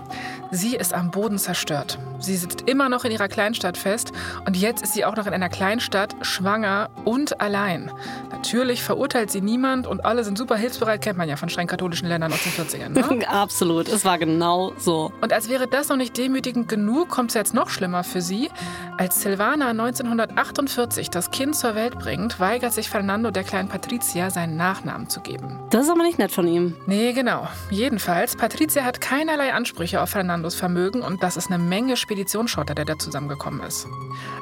Sie 0.52 0.76
ist 0.76 0.94
am 0.94 1.10
Boden 1.10 1.40
zerstört. 1.40 1.98
Sie 2.20 2.38
sitzt 2.38 2.70
immer 2.70 2.88
noch 2.88 3.04
in 3.04 3.12
ihrer 3.12 3.28
Kleinstadt 3.28 3.78
fest 3.78 4.12
und 4.46 4.56
jetzt 4.56 4.84
ist 4.84 4.94
sie 4.94 5.04
auch 5.04 5.16
noch 5.16 5.26
in 5.26 5.34
einer 5.34 5.50
Kleinstadt 5.50 6.16
schwanger 6.22 6.92
und 7.04 7.42
allein. 7.42 7.90
Natürlich 8.32 8.84
verurteilt 8.84 9.32
sie 9.32 9.42
niemand 9.42 9.88
und 9.88 10.06
alle 10.06 10.24
sind 10.24 10.38
super 10.38 10.56
hilfsbereit, 10.56 11.02
kennt 11.02 11.18
man 11.18 11.28
ja 11.28 11.36
von 11.36 11.50
streng 11.50 11.66
katholischen 11.66 12.08
Ländern 12.08 12.32
aus 12.32 12.44
den 12.44 12.52
40ern. 12.52 12.90
Ne? 12.90 13.28
Absolut, 13.28 13.88
es 13.88 14.06
war 14.06 14.20
genau 14.20 14.74
so. 14.78 15.12
Und 15.20 15.34
als 15.34 15.50
wäre 15.50 15.68
das 15.68 15.90
noch 15.90 15.98
nicht 15.98 16.16
demütigend 16.16 16.70
genug, 16.70 17.10
kommt 17.10 17.23
es 17.30 17.36
jetzt 17.36 17.54
noch 17.54 17.70
schlimmer 17.70 18.04
für 18.04 18.22
sie. 18.22 18.50
Als 18.98 19.22
Silvana 19.22 19.70
1948 19.70 21.10
das 21.10 21.32
Kind 21.32 21.56
zur 21.56 21.76
Welt 21.76 21.98
bringt, 22.00 22.40
weigert 22.40 22.74
sich 22.74 22.90
Fernando 22.90 23.32
der 23.32 23.44
kleinen 23.44 23.70
Patricia 23.70 24.30
seinen 24.30 24.58
Nachnamen 24.58 25.10
zu 25.10 25.22
geben. 25.22 25.60
Das 25.70 25.86
ist 25.86 25.92
aber 25.92 26.04
nicht 26.04 26.20
nett 26.20 26.32
von 26.32 26.48
ihm. 26.48 26.76
Nee, 26.86 27.14
genau. 27.14 27.48
Jedenfalls, 27.70 28.36
Patricia 28.36 28.84
hat 28.84 29.02
keinerlei 29.02 29.54
Ansprüche 29.54 30.02
auf 30.02 30.10
Fernandos 30.10 30.56
Vermögen 30.56 31.02
und 31.02 31.24
das 31.24 31.38
ist 31.38 31.52
eine 31.52 31.62
Menge 31.62 31.98
Speditionsschotter, 31.98 32.76
der 32.76 32.86
da 32.86 33.00
zusammengekommen 33.00 33.62
ist. 33.62 33.88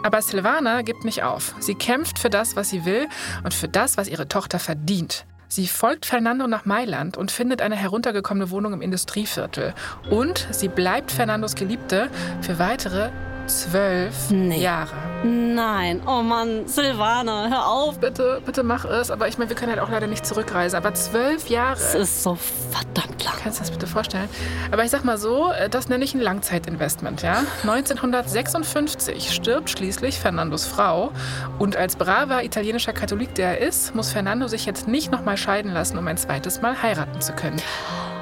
Aber 0.03 0.21
Silvana 0.21 0.81
gibt 0.81 1.05
nicht 1.05 1.23
auf. 1.23 1.55
Sie 1.59 1.75
kämpft 1.75 2.19
für 2.19 2.29
das, 2.29 2.55
was 2.55 2.69
sie 2.69 2.85
will 2.85 3.07
und 3.43 3.53
für 3.53 3.67
das, 3.67 3.97
was 3.97 4.07
ihre 4.07 4.27
Tochter 4.27 4.59
verdient. 4.59 5.25
Sie 5.51 5.67
folgt 5.67 6.05
Fernando 6.05 6.47
nach 6.47 6.63
Mailand 6.63 7.17
und 7.17 7.29
findet 7.29 7.61
eine 7.61 7.75
heruntergekommene 7.75 8.51
Wohnung 8.51 8.71
im 8.71 8.81
Industrieviertel. 8.81 9.73
Und 10.09 10.47
sie 10.51 10.69
bleibt 10.69 11.11
Fernandos 11.11 11.55
Geliebte 11.55 12.09
für 12.39 12.57
weitere 12.57 13.09
zwölf 13.47 14.29
Nee. 14.29 14.59
Jahre. 14.61 14.91
Nein, 15.23 16.01
oh 16.07 16.21
Mann, 16.23 16.67
Silvana, 16.67 17.47
hör 17.49 17.67
auf. 17.67 17.99
Bitte, 17.99 18.41
bitte 18.45 18.63
mach 18.63 18.85
es. 18.85 19.11
Aber 19.11 19.27
ich 19.27 19.37
meine, 19.37 19.49
wir 19.49 19.55
können 19.55 19.71
halt 19.71 19.81
auch 19.81 19.89
leider 19.89 20.07
nicht 20.07 20.25
zurückreisen. 20.25 20.75
Aber 20.77 20.93
zwölf 20.93 21.47
Jahre. 21.49 21.73
Es 21.73 21.93
ist 21.93 22.23
so 22.23 22.35
verdammt 22.71 23.23
lang. 23.23 23.33
Kannst 23.43 23.59
du 23.59 23.63
das 23.63 23.71
bitte 23.71 23.87
vorstellen? 23.87 24.29
Aber 24.71 24.83
ich 24.83 24.89
sag 24.91 25.03
mal 25.03 25.17
so, 25.17 25.51
äh, 25.51 25.69
das 25.69 25.89
nenne 25.89 26.03
ich 26.03 26.13
ein 26.15 26.21
Langzeitinvestment, 26.21 27.21
ja? 27.21 27.43
1956 27.63 29.31
stirbt 29.33 29.69
schließlich 29.69 30.19
Fernandos 30.19 30.65
Frau 30.65 31.11
und 31.59 31.75
als 31.75 31.95
braver 31.95 32.43
italienischer 32.43 32.93
Katholik, 32.93 33.35
der 33.35 33.59
er 33.59 33.67
ist, 33.67 33.93
muss 33.95 34.11
Fernando 34.11 34.47
sich 34.47 34.65
jetzt 34.65 34.87
nicht 34.87 35.11
nochmal 35.11 35.37
scheiden 35.37 35.71
lassen, 35.73 35.97
um 35.97 36.07
ein 36.07 36.17
zweites 36.17 36.61
Mal 36.61 36.81
heiraten 36.81 37.21
zu 37.21 37.33
können. 37.33 37.61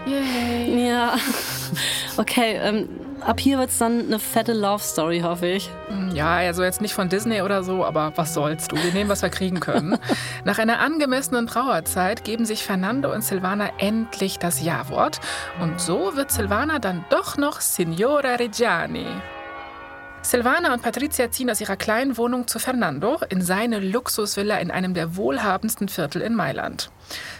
Yay. 0.05 0.87
Ja, 0.89 1.13
okay, 2.17 2.59
ähm, 2.61 2.89
ab 3.23 3.39
hier 3.39 3.59
wird's 3.59 3.77
dann 3.77 4.07
eine 4.07 4.19
fette 4.19 4.53
Love 4.53 4.83
Story, 4.83 5.21
hoffe 5.21 5.47
ich. 5.47 5.69
Ja, 6.13 6.35
also 6.37 6.63
jetzt 6.63 6.81
nicht 6.81 6.93
von 6.93 7.09
Disney 7.09 7.41
oder 7.41 7.63
so, 7.63 7.85
aber 7.85 8.13
was 8.15 8.33
soll's 8.33 8.67
du? 8.67 8.75
Wir 8.75 8.91
nehmen, 8.93 9.09
was 9.09 9.21
wir 9.21 9.29
kriegen 9.29 9.59
können. 9.59 9.97
Nach 10.43 10.59
einer 10.59 10.79
angemessenen 10.79 11.47
Trauerzeit 11.47 12.23
geben 12.23 12.45
sich 12.45 12.63
Fernando 12.63 13.13
und 13.13 13.23
Silvana 13.23 13.69
endlich 13.77 14.39
das 14.39 14.61
Ja-Wort. 14.61 15.19
Und 15.61 15.79
so 15.79 16.15
wird 16.15 16.31
Silvana 16.31 16.79
dann 16.79 17.05
doch 17.09 17.37
noch 17.37 17.61
Signora 17.61 18.35
Reggiani. 18.35 19.07
Silvana 20.21 20.73
und 20.73 20.81
Patricia 20.81 21.31
ziehen 21.31 21.49
aus 21.49 21.61
ihrer 21.61 21.77
kleinen 21.77 22.17
Wohnung 22.17 22.47
zu 22.47 22.59
Fernando 22.59 23.19
in 23.29 23.41
seine 23.41 23.79
Luxusvilla 23.79 24.57
in 24.57 24.69
einem 24.69 24.93
der 24.93 25.15
wohlhabendsten 25.15 25.87
Viertel 25.87 26.21
in 26.21 26.35
Mailand. 26.35 26.91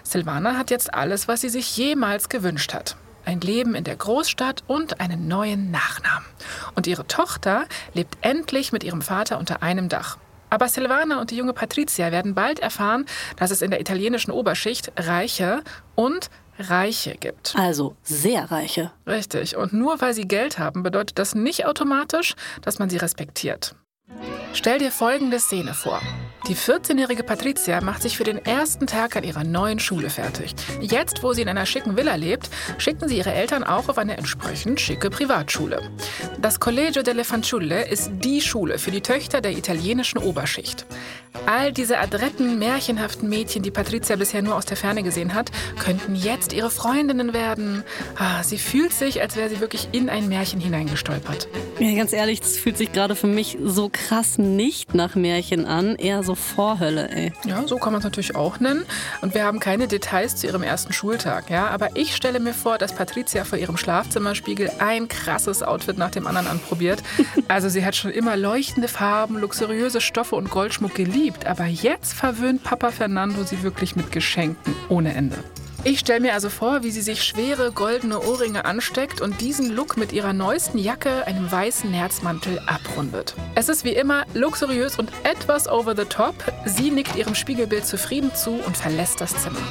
Silvana 0.04 0.58
hat 0.58 0.72
jetzt 0.72 0.94
alles, 0.94 1.28
was 1.28 1.42
sie 1.42 1.50
sich 1.50 1.76
jemals 1.76 2.30
gewünscht 2.30 2.74
hat. 2.74 2.96
Ein 3.30 3.42
Leben 3.42 3.76
in 3.76 3.84
der 3.84 3.96
Großstadt 3.96 4.64
und 4.66 5.00
einen 5.00 5.28
neuen 5.28 5.70
Nachnamen. 5.70 6.26
Und 6.74 6.88
ihre 6.88 7.06
Tochter 7.06 7.68
lebt 7.94 8.18
endlich 8.22 8.72
mit 8.72 8.84
ihrem 8.84 9.04
Vater 9.04 9.38
unter 9.38 9.62
einem 9.62 9.88
Dach. 9.88 10.18
Aber 10.50 10.68
Silvana 10.68 11.22
und 11.22 11.30
die 11.30 11.36
junge 11.36 11.54
Patricia 11.54 12.12
werden 12.12 12.34
bald 12.34 12.58
erfahren, 12.58 13.06
dass 13.36 13.52
es 13.52 13.62
in 13.62 13.70
der 13.70 13.82
italienischen 13.82 14.32
Oberschicht 14.32 14.92
Reiche 14.98 15.62
und 15.94 16.32
Reiche 16.58 17.18
gibt. 17.20 17.54
Also, 17.56 17.96
sehr 18.02 18.50
reiche. 18.50 18.90
Richtig. 19.06 19.56
Und 19.56 19.74
nur 19.74 20.02
weil 20.02 20.16
sie 20.16 20.28
Geld 20.28 20.58
haben, 20.58 20.82
bedeutet 20.82 21.20
das 21.20 21.36
nicht 21.36 21.68
automatisch, 21.68 22.34
dass 22.64 22.80
man 22.80 22.90
sie 22.90 22.98
respektiert. 22.98 23.76
Stell 24.54 24.80
dir 24.80 24.92
folgende 24.92 25.40
Szene 25.40 25.74
vor. 25.74 26.02
Die 26.48 26.56
14-jährige 26.56 27.24
Patricia 27.24 27.80
macht 27.80 28.02
sich 28.02 28.18
für 28.18 28.24
den 28.24 28.44
ersten 28.44 28.88
Tag 28.88 29.16
an 29.16 29.24
ihrer 29.24 29.44
neuen 29.44 29.78
Schule 29.78 30.10
fertig. 30.10 30.56
Jetzt, 30.82 31.22
wo 31.22 31.34
sie 31.34 31.44
in 31.44 31.48
einer 31.48 31.66
schicken 31.68 31.96
Villa 31.96 32.16
lebt, 32.16 32.50
schicken 32.80 33.08
sie 33.08 33.18
ihre 33.18 33.32
Eltern 33.32 33.64
auch 33.64 33.88
auf 33.88 33.98
eine 34.00 34.18
entsprechend 34.18 34.82
schicke 34.82 35.12
Privatschule. 35.12 35.92
Das 36.42 36.60
Collegio 36.60 37.04
delle 37.04 37.24
Fanciulle 37.24 37.88
ist 37.88 38.12
die 38.16 38.42
Schule 38.42 38.80
für 38.80 38.90
die 38.90 39.02
Töchter 39.02 39.42
der 39.42 39.52
italienischen 39.52 40.18
Oberschicht. 40.18 40.88
All 41.46 41.72
diese 41.72 42.00
adretten, 42.00 42.58
märchenhaften 42.58 43.30
Mädchen, 43.30 43.62
die 43.62 43.70
Patricia 43.70 44.16
bisher 44.16 44.42
nur 44.42 44.56
aus 44.56 44.66
der 44.66 44.78
Ferne 44.78 45.04
gesehen 45.04 45.36
hat, 45.36 45.52
könnten 45.78 46.16
jetzt 46.16 46.54
ihre 46.54 46.72
Freundinnen 46.72 47.34
werden. 47.34 47.84
Ah, 48.18 48.42
sie 48.44 48.58
fühlt 48.58 48.94
sich, 48.94 49.22
als 49.22 49.36
wäre 49.36 49.50
sie 49.50 49.60
wirklich 49.60 49.90
in 49.92 50.10
ein 50.10 50.28
Märchen 50.28 50.60
hineingestolpert. 50.60 51.48
Ja, 51.80 51.96
ganz 51.96 52.14
ehrlich, 52.14 52.40
das 52.40 52.58
fühlt 52.58 52.78
sich 52.78 52.92
gerade 52.92 53.16
für 53.16 53.28
mich 53.28 53.58
so 53.64 53.90
krass 54.08 54.38
nicht 54.38 54.96
nach 54.96 55.16
Märchen 55.16 55.66
an, 55.66 55.96
eher 55.96 56.24
so 56.24 56.36
Vorhölle, 56.36 57.10
ey. 57.10 57.34
Ja, 57.46 57.68
so 57.68 57.78
kann 57.78 57.92
man 57.92 58.00
es 58.00 58.04
natürlich 58.04 58.36
auch 58.36 58.60
nennen. 58.60 58.86
Und 59.22 59.34
wir 59.34 59.44
haben 59.44 59.60
keine 59.60 59.88
Details 59.88 60.36
zu 60.38 60.48
ihrem 60.48 60.64
ersten 60.64 60.94
Schultag. 60.94 61.50
Ja? 61.50 61.68
Aber 61.68 61.96
ich 61.96 62.16
stelle 62.16 62.40
mir 62.40 62.54
vor, 62.54 62.78
dass 62.78 62.94
Patricia 62.94 63.44
vor 63.44 63.58
ihrem 63.58 63.78
Schlafzimmerspiegel 63.78 64.72
ein 64.80 65.08
krasses 65.08 65.62
Outfit 65.64 65.98
nach 65.98 66.12
dem 66.12 66.28
anderen 66.28 66.48
anprobiert. 66.48 67.04
Also 67.48 67.68
sie 67.68 67.84
hat 67.84 67.96
schon 67.96 68.12
immer 68.12 68.38
leuchtende 68.38 68.88
Farben, 68.88 69.38
luxuriöse 69.38 70.02
Stoffe 70.02 70.36
und 70.36 70.52
Goldschmuck 70.52 70.94
geliebt. 70.94 71.48
Aber 71.48 71.66
jetzt 71.66 72.14
verwöhnt 72.14 72.64
Papa 72.64 72.92
Fernando 72.92 73.44
sie 73.44 73.64
wirklich 73.64 73.96
mit 73.96 74.12
Geschenken 74.12 74.76
ohne 74.88 75.14
Ende. 75.14 75.38
Ich 75.86 76.00
stelle 76.00 76.20
mir 76.20 76.34
also 76.34 76.50
vor, 76.50 76.84
wie 76.84 76.92
sie 76.92 77.02
sich 77.02 77.24
schwere 77.24 77.72
goldene 77.72 78.20
Ohrringe 78.20 78.66
ansteckt 78.66 79.22
und 79.22 79.40
diesen 79.40 79.70
Look 79.70 79.96
mit 79.96 80.12
ihrer 80.12 80.34
neuesten 80.34 80.78
Jacke, 80.78 81.26
einem 81.26 81.50
weißen 81.50 81.90
Nerzmantel, 81.90 82.60
abrundet. 82.66 83.34
Es 83.56 83.70
ist 83.70 83.86
wie 83.86 83.94
immer 83.94 84.26
luxuriös 84.34 85.00
und 85.00 85.10
etwas 85.24 85.70
over 85.70 85.96
the 85.96 86.04
top. 86.04 86.36
Sie 86.66 86.92
nickt 86.92 87.16
ihrem 87.16 87.34
Spiegelbild 87.34 87.86
zufrieden 87.86 88.36
zu 88.36 88.52
und 88.52 88.76
verlässt 88.76 89.22
das 89.22 89.34
Zimmer. 89.42 89.62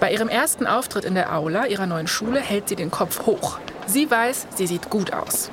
Bei 0.00 0.12
ihrem 0.12 0.28
ersten 0.28 0.66
Auftritt 0.66 1.04
in 1.04 1.14
der 1.14 1.32
Aula 1.32 1.66
ihrer 1.66 1.86
neuen 1.86 2.08
Schule 2.08 2.40
hält 2.40 2.68
sie 2.68 2.76
den 2.76 2.90
Kopf 2.90 3.26
hoch. 3.26 3.58
Sie 3.86 4.10
weiß, 4.10 4.48
sie 4.56 4.66
sieht 4.66 4.90
gut 4.90 5.12
aus. 5.12 5.52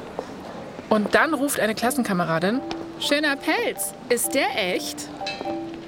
Und 0.90 1.14
dann 1.14 1.36
ruft 1.36 1.60
eine 1.60 1.76
Klassenkameradin: 1.76 2.60
Schöner 3.00 3.36
Pelz, 3.36 3.94
ist 4.10 4.34
der 4.34 4.48
echt? 4.56 5.10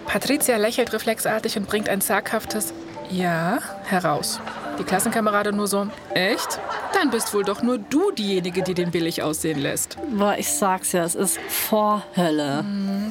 Patricia 0.08 0.58
lächelt 0.58 0.94
reflexartig 0.94 1.58
und 1.58 1.68
bringt 1.68 1.90
ein 1.90 2.02
zaghaftes 2.02 2.74
Ja 3.10 3.60
heraus. 3.86 4.40
Die 4.80 4.84
Klassenkameradin 4.84 5.56
nur 5.56 5.68
so: 5.68 5.88
Echt? 6.14 6.60
Dann 6.94 7.10
bist 7.10 7.34
wohl 7.34 7.44
doch 7.44 7.62
nur 7.62 7.78
du 7.78 8.12
diejenige, 8.12 8.64
die 8.64 8.74
den 8.74 8.92
billig 8.92 9.22
aussehen 9.22 9.60
lässt. 9.60 9.98
Boah, 10.12 10.36
ich 10.38 10.52
sag's 10.52 10.94
ja, 10.94 11.04
es 11.04 11.16
ist 11.16 11.38
Vorhölle. 11.50 12.64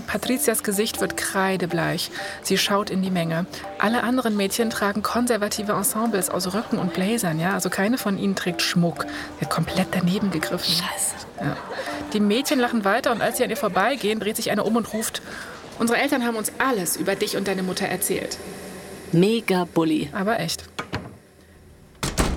Patricias 0.07 0.63
Gesicht 0.63 1.01
wird 1.01 1.17
kreidebleich. 1.17 2.11
Sie 2.43 2.57
schaut 2.59 2.91
in 2.91 3.03
die 3.03 3.11
Menge. 3.11 3.47
Alle 3.79 4.03
anderen 4.03 4.37
Mädchen 4.37 4.71
tragen 4.71 5.03
konservative 5.03 5.73
Ensembles 5.73 6.31
aus 6.31 6.55
Röcken 6.55 6.79
und 6.79 6.95
Blazern, 6.95 7.39
ja? 7.39 7.53
Also 7.53 7.69
keine 7.69 7.99
von 7.99 8.19
ihnen 8.19 8.35
trägt 8.35 8.63
Schmuck. 8.63 9.07
Sie 9.39 9.45
hat 9.45 9.51
komplett 9.51 9.89
daneben 9.93 10.31
gegriffen. 10.31 10.75
Scheiße. 10.75 11.15
Ja. 11.41 11.57
Die 12.13 12.21
Mädchen 12.21 12.59
lachen 12.59 12.85
weiter 12.85 13.13
und 13.13 13.21
als 13.21 13.37
sie 13.37 13.45
an 13.45 13.51
ihr 13.51 13.57
vorbeigehen, 13.57 14.21
dreht 14.21 14.37
sich 14.37 14.51
eine 14.51 14.65
um 14.65 14.77
und 14.77 14.93
ruft: 14.93 15.21
Unsere 15.79 16.01
Eltern 16.01 16.25
haben 16.25 16.37
uns 16.37 16.53
alles 16.59 16.97
über 16.97 17.15
dich 17.15 17.37
und 17.37 17.49
deine 17.49 17.63
Mutter 17.63 17.87
erzählt. 17.87 18.39
Mega 19.13 19.65
Bully. 19.65 20.09
Aber 20.13 20.41
echt. 20.41 20.65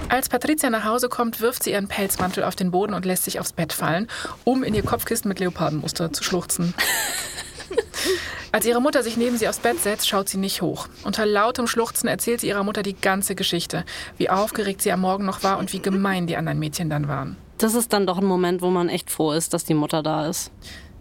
Als 0.10 0.28
Patricia 0.28 0.69
nach 0.69 0.86
Hause 0.86 1.08
kommt, 1.08 1.39
wirft 1.39 1.63
sie 1.63 1.71
ihren 1.71 1.88
Pelzmantel 1.88 2.43
auf 2.43 2.56
den 2.56 2.71
Boden 2.71 2.93
und 2.93 3.06
lässt 3.06 3.25
sich 3.25 3.39
aufs 3.39 3.54
Bett 3.54 3.73
fallen, 3.73 4.08
um 4.43 4.63
in 4.63 4.73
ihr 4.73 4.84
Kopfkissen 4.84 5.30
mit 5.30 5.39
Leopardenmuster 5.39 6.12
zu 6.12 6.23
schluchzen. 6.23 6.73
Als 8.52 8.65
ihre 8.65 8.82
Mutter 8.82 9.04
sich 9.04 9.17
neben 9.17 9.38
sie 9.38 9.47
aufs 9.47 9.60
Bett 9.60 9.80
setzt, 9.80 10.10
schaut 10.10 10.28
sie 10.28 10.39
nicht 10.39 10.63
hoch. 10.63 10.88
Unter 11.04 11.28
lautem 11.28 11.67
Schluchzen 11.67 12.10
erzählt 12.10 12.41
sie 12.41 12.47
ihrer 12.47 12.63
Mutter 12.63 12.82
die 12.82 12.95
ganze 12.95 13.36
Geschichte, 13.36 13.86
wie 14.17 14.32
aufgeregt 14.32 14.82
sie 14.82 14.91
am 14.91 15.02
Morgen 15.02 15.25
noch 15.25 15.43
war 15.43 15.60
und 15.60 15.71
wie 15.73 15.80
gemein 15.80 16.25
die 16.25 16.36
anderen 16.36 16.58
Mädchen 16.58 16.89
dann 16.89 17.08
waren. 17.08 17.38
Das 17.60 17.75
ist 17.75 17.93
dann 17.93 18.08
doch 18.08 18.17
ein 18.17 18.25
Moment, 18.25 18.63
wo 18.63 18.71
man 18.71 18.89
echt 18.89 19.12
froh 19.12 19.32
ist, 19.32 19.54
dass 19.54 19.65
die 19.65 19.75
Mutter 19.75 20.02
da 20.02 20.28
ist. 20.28 20.52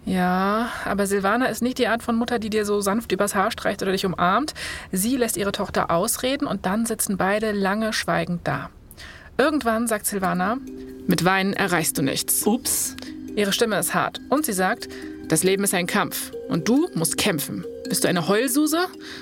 Ja, 0.09 0.71
aber 0.87 1.07
Silvana 1.07 1.47
ist 1.47 1.61
nicht 1.61 1.77
die 1.77 1.87
Art 1.87 2.03
von 2.03 2.17
Mutter, 2.17 2.39
die 2.39 2.49
dir 2.49 2.65
so 2.65 2.81
sanft 2.81 3.13
übers 3.13 3.35
Haar 3.35 3.51
streicht 3.51 3.83
oder 3.83 3.93
dich 3.93 4.07
umarmt. 4.07 4.55
Sie 4.91 5.17
lässt 5.17 5.37
ihre 5.37 5.53
Tochter 5.53 5.91
ausreden 5.91 6.47
und 6.47 6.65
dann 6.65 6.87
sitzen 6.87 7.19
beide 7.19 7.53
lange 7.53 7.93
schweigend 7.93 8.41
da. 8.45 8.71
Irgendwann 9.37 9.87
sagt 9.87 10.07
Silvana, 10.07 10.57
mit 11.07 11.27
Weinen 11.27 11.53
erreichst 11.53 11.99
du 11.99 12.03
nichts. 12.03 12.47
Ups. 12.47 12.97
Ihre 13.37 13.53
Stimme 13.53 13.79
ist 13.79 13.93
hart 13.93 14.23
und 14.31 14.47
sie 14.47 14.55
sagt, 14.55 14.89
das 15.29 15.43
Leben 15.43 15.65
ist 15.65 15.75
ein 15.75 15.87
Kampf 15.87 16.33
und 16.49 16.67
du 16.69 16.89
musst 16.95 17.19
kämpfen. 17.19 17.67
Bist 17.89 18.05
du 18.05 18.09
eine 18.09 18.29
Heulsuse 18.29 18.81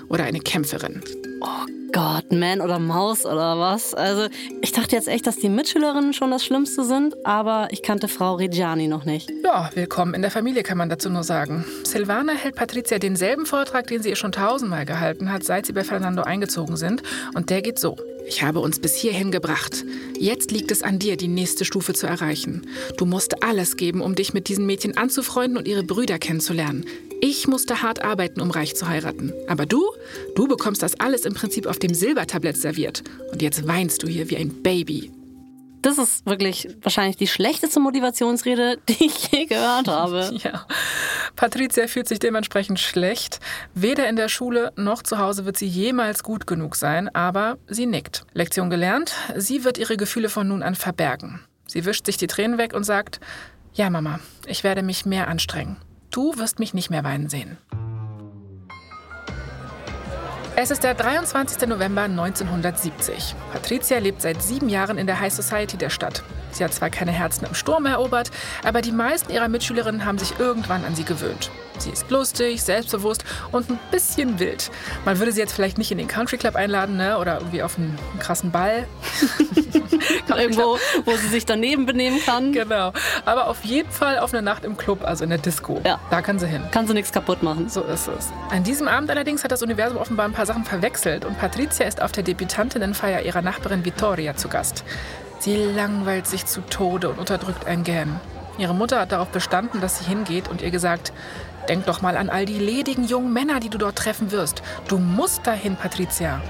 oder 0.09 0.25
eine 0.25 0.41
Kämpferin? 0.41 1.01
Oh 1.41 1.67
Gott, 1.93 2.33
Man 2.33 2.61
oder 2.61 2.81
Maus 2.81 3.25
oder 3.25 3.61
was? 3.61 3.95
Also, 3.95 4.27
ich 4.61 4.73
dachte 4.73 4.97
jetzt 4.97 5.07
echt, 5.07 5.27
dass 5.27 5.37
die 5.37 5.49
Mitschülerinnen 5.49 6.13
schon 6.13 6.33
das 6.33 6.45
Schlimmste 6.45 6.85
sind, 6.85 7.15
aber 7.25 7.69
ich 7.71 7.83
kannte 7.83 8.09
Frau 8.09 8.35
Reggiani 8.35 8.89
noch 8.89 9.05
nicht. 9.05 9.31
Ja, 9.45 9.71
willkommen 9.75 10.15
in 10.15 10.23
der 10.23 10.33
Familie, 10.33 10.65
kann 10.65 10.79
man 10.79 10.89
dazu 10.89 11.09
nur 11.09 11.23
sagen. 11.23 11.65
Silvana 11.85 12.33
hält 12.33 12.57
Patricia 12.57 12.99
denselben 12.99 13.47
Vortrag, 13.47 13.87
den 13.87 14.03
sie 14.03 14.09
ihr 14.09 14.17
schon 14.17 14.33
tausendmal 14.33 14.85
gehalten 14.85 15.31
hat, 15.33 15.45
seit 15.45 15.67
sie 15.67 15.73
bei 15.73 15.85
Fernando 15.85 16.23
eingezogen 16.23 16.77
sind. 16.77 17.05
Und 17.35 17.51
der 17.51 17.63
geht 17.63 17.79
so. 17.79 17.97
Ich 18.29 18.43
habe 18.43 18.59
uns 18.59 18.81
bis 18.81 18.97
hierhin 18.97 19.31
gebracht. 19.31 19.85
Jetzt 20.19 20.51
liegt 20.51 20.73
es 20.73 20.83
an 20.83 20.99
dir, 20.99 21.17
die 21.17 21.29
nächste 21.29 21.65
Stufe 21.65 21.95
zu 21.95 22.09
erreichen. 22.09 22.67
Du 22.97 23.07
musst 23.07 23.45
alles 23.45 23.77
geben, 23.77 24.01
um 24.01 24.17
dich 24.17 24.35
mit 24.35 24.49
diesen 24.49 24.67
Mädchen 24.67 24.97
anzufreunden 24.97 25.57
und 25.57 25.69
ihre 25.69 25.85
Brüder 25.85 26.19
kennenzulernen. 26.19 26.85
Ich 27.21 27.47
musste 27.49 27.83
hart 27.83 28.05
arbeiten, 28.05 28.41
um 28.41 28.51
reich 28.57 28.75
zu 28.75 28.89
heiraten. 28.89 29.33
Aber 29.47 29.67
du, 29.67 29.85
du 30.35 30.49
bekommst 30.49 30.83
das 30.83 30.99
alles 30.99 31.25
im 31.25 31.35
Prinzip 31.35 31.67
auf 31.67 31.79
dem 31.79 31.95
Silbertablett 31.95 32.57
serviert. 32.57 33.05
Und 33.31 33.43
jetzt 33.43 33.69
weinst 33.69 34.03
du 34.03 34.09
hier 34.09 34.29
wie 34.31 34.37
ein 34.37 34.63
Baby. 34.63 35.13
Das 35.87 35.99
ist 35.99 36.27
wirklich 36.27 36.69
wahrscheinlich 36.83 37.17
die 37.17 37.29
schlechteste 37.29 37.79
Motivationsrede, 37.79 38.79
die 38.89 39.07
ich 39.07 39.31
je 39.31 39.47
gehört 39.47 39.87
habe. 39.87 40.33
Ja, 40.43 40.67
Patricia 41.37 41.87
fühlt 41.87 42.09
sich 42.09 42.19
dementsprechend 42.19 42.81
schlecht. 42.81 43.39
Weder 43.75 44.09
in 44.09 44.17
der 44.17 44.29
Schule 44.29 44.73
noch 44.77 45.03
zu 45.03 45.19
Hause 45.19 45.45
wird 45.45 45.57
sie 45.57 45.67
jemals 45.67 46.25
gut 46.25 46.47
genug 46.47 46.75
sein, 46.75 47.15
aber 47.15 47.59
sie 47.69 47.87
nickt. 47.87 48.25
Lektion 48.33 48.69
gelernt, 48.69 49.15
sie 49.37 49.63
wird 49.65 49.79
ihre 49.79 49.97
Gefühle 49.97 50.29
von 50.29 50.49
nun 50.49 50.65
an 50.65 50.75
verbergen. 50.75 51.41
Sie 51.67 51.85
wischt 51.85 52.07
sich 52.07 52.17
die 52.17 52.27
Tränen 52.27 52.59
weg 52.59 52.75
und 52.75 52.85
sagt, 52.85 53.21
ja 53.73 53.89
Mama, 53.89 54.19
ich 54.47 54.65
werde 54.65 54.83
mich 54.83 55.07
mehr 55.07 55.29
anstrengen. 55.29 55.77
Du 56.11 56.37
wirst 56.37 56.59
mich 56.59 56.75
nicht 56.75 56.91
mehr 56.91 57.05
weinen 57.05 57.29
sehen. 57.29 57.59
Es 60.59 60.71
ist 60.71 60.85
der 60.85 60.95
23. 60.95 61.69
November 61.69 62.05
1970. 62.05 63.35
Patricia 63.53 63.99
lebt 63.99 64.23
seit 64.23 64.43
sieben 64.43 64.71
Jahren 64.71 64.97
in 64.97 65.07
der 65.07 65.21
High 65.21 65.31
Society 65.33 65.77
der 65.77 65.91
Stadt. 65.91 66.23
Sie 66.51 66.65
hat 66.65 66.73
zwar 66.73 66.89
keine 66.89 67.13
Herzen 67.13 67.45
im 67.45 67.53
Sturm 67.53 67.85
erobert, 67.85 68.31
aber 68.65 68.81
die 68.81 68.91
meisten 68.91 69.31
ihrer 69.31 69.49
Mitschülerinnen 69.49 70.07
haben 70.07 70.17
sich 70.17 70.39
irgendwann 70.39 70.87
an 70.87 70.95
sie 70.95 71.05
gewöhnt. 71.05 71.51
Sie 71.81 71.91
ist 71.91 72.11
lustig, 72.11 72.63
selbstbewusst 72.63 73.25
und 73.53 73.71
ein 73.71 73.79
bisschen 73.91 74.39
wild. 74.39 74.71
Man 75.05 75.19
würde 75.19 75.33
sie 75.33 75.41
jetzt 75.41 75.53
vielleicht 75.53 75.79
nicht 75.79 75.91
in 75.91 75.99
den 75.99 76.09
Country 76.09 76.37
Club 76.37 76.57
einladen 76.57 76.97
ne? 76.97 77.19
oder 77.19 77.39
irgendwie 77.39 77.63
auf 77.63 77.79
einen 77.79 77.99
krassen 78.19 78.51
Ball. 78.51 78.87
Irgendwo, 80.37 80.79
wo 81.05 81.17
sie 81.17 81.29
sich 81.29 81.47
daneben 81.47 81.87
benehmen 81.87 82.21
kann. 82.25 82.53
Genau. 82.53 82.93
Aber 83.25 83.49
auf 83.49 83.65
jeden 83.65 83.91
Fall 83.91 84.19
auf 84.19 84.33
eine 84.33 84.43
Nacht 84.43 84.65
im 84.65 84.77
Club, 84.77 85.05
also 85.05 85.25
in 85.25 85.31
der 85.31 85.39
Disco. 85.39 85.81
Ja. 85.85 85.99
Da 86.11 86.23
kann 86.23 86.39
sie 86.39 86.47
hin. 86.47 86.63
Kann 86.71 86.87
sie 86.87 86.95
nichts 86.95 87.13
kaputt 87.13 87.43
machen. 87.43 87.69
So 87.69 87.83
ist 87.83 88.09
es. 88.09 88.29
An 88.51 88.65
diesem 88.65 88.89
Abend 88.89 89.11
allerdings 89.11 89.45
hat 89.45 89.53
das 89.53 89.63
Universum 89.63 89.99
offenbar 89.99 90.27
ein 90.27 90.33
paar 90.33 90.47
Sachen 90.47 90.65
verwechselt 90.65 91.25
und 91.25 91.39
Patricia 91.39 91.87
ist 91.87 92.03
auf 92.03 92.13
der 92.13 92.23
Debütantinnenfeier 92.23 93.23
ihrer 93.23 93.43
Nachbarin 93.43 93.85
Vittoria 93.85 94.37
zu 94.37 94.49
Gast. 94.49 94.85
Sie 95.39 95.57
langweilt 95.57 96.27
sich 96.27 96.47
zu 96.47 96.61
Tode 96.63 97.09
und 97.09 97.19
unterdrückt 97.19 97.67
ein 97.67 97.85
Gähnen. 97.85 98.19
Ihre 98.59 98.75
Mutter 98.75 99.01
hat 99.01 99.13
darauf 99.13 99.29
bestanden, 99.29 99.81
dass 99.81 99.99
sie 99.99 100.07
hingeht 100.07 100.49
und 100.49 100.63
ihr 100.63 100.71
gesagt, 100.71 101.13
denk 101.69 101.87
doch 101.87 102.03
mal 102.03 102.17
an 102.17 102.31
all 102.31 102.47
die 102.47 102.59
ledigen 102.59 103.05
jungen 103.05 103.33
Männer, 103.33 103.61
die 103.61 103.69
du 103.69 103.79
dort 103.79 103.97
treffen 103.97 104.31
wirst. 104.33 104.63
Du 104.89 104.99
musst 104.99 105.47
dahin, 105.47 105.77
Patricia. 105.77 106.41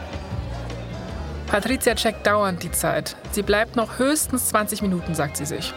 Patricia 1.47 1.95
checkt 1.95 2.27
dauernd 2.27 2.63
die 2.63 2.73
Zeit. 2.73 3.17
Sie 3.31 3.43
bleibt 3.43 3.77
noch 3.77 3.99
höchstens 3.99 4.49
20 4.49 4.83
Minuten, 4.83 5.15
sagt 5.15 5.37
sie 5.37 5.47
sich. 5.47 5.73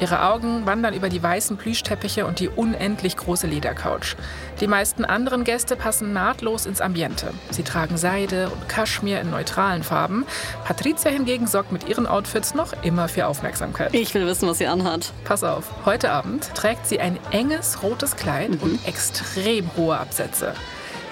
Ihre 0.00 0.24
Augen 0.24 0.64
wandern 0.64 0.94
über 0.94 1.10
die 1.10 1.22
weißen 1.22 1.58
Plüschteppiche 1.58 2.26
und 2.26 2.40
die 2.40 2.48
unendlich 2.48 3.18
große 3.18 3.46
Ledercouch. 3.46 4.16
Die 4.60 4.66
meisten 4.66 5.04
anderen 5.04 5.44
Gäste 5.44 5.76
passen 5.76 6.14
nahtlos 6.14 6.64
ins 6.64 6.80
Ambiente. 6.80 7.34
Sie 7.50 7.62
tragen 7.62 7.98
Seide 7.98 8.48
und 8.48 8.66
Kaschmir 8.66 9.20
in 9.20 9.30
neutralen 9.30 9.82
Farben. 9.82 10.24
Patricia 10.64 11.10
hingegen 11.10 11.46
sorgt 11.46 11.70
mit 11.70 11.86
ihren 11.86 12.06
Outfits 12.06 12.54
noch 12.54 12.72
immer 12.82 13.08
für 13.08 13.26
Aufmerksamkeit. 13.26 13.94
Ich 13.94 14.14
will 14.14 14.26
wissen, 14.26 14.48
was 14.48 14.56
sie 14.56 14.66
anhat. 14.66 15.12
Pass 15.24 15.44
auf, 15.44 15.64
heute 15.84 16.10
Abend 16.10 16.54
trägt 16.54 16.86
sie 16.86 16.98
ein 16.98 17.18
enges 17.30 17.82
rotes 17.82 18.16
Kleid 18.16 18.50
und 18.62 18.86
extrem 18.86 19.70
hohe 19.76 19.98
Absätze. 19.98 20.54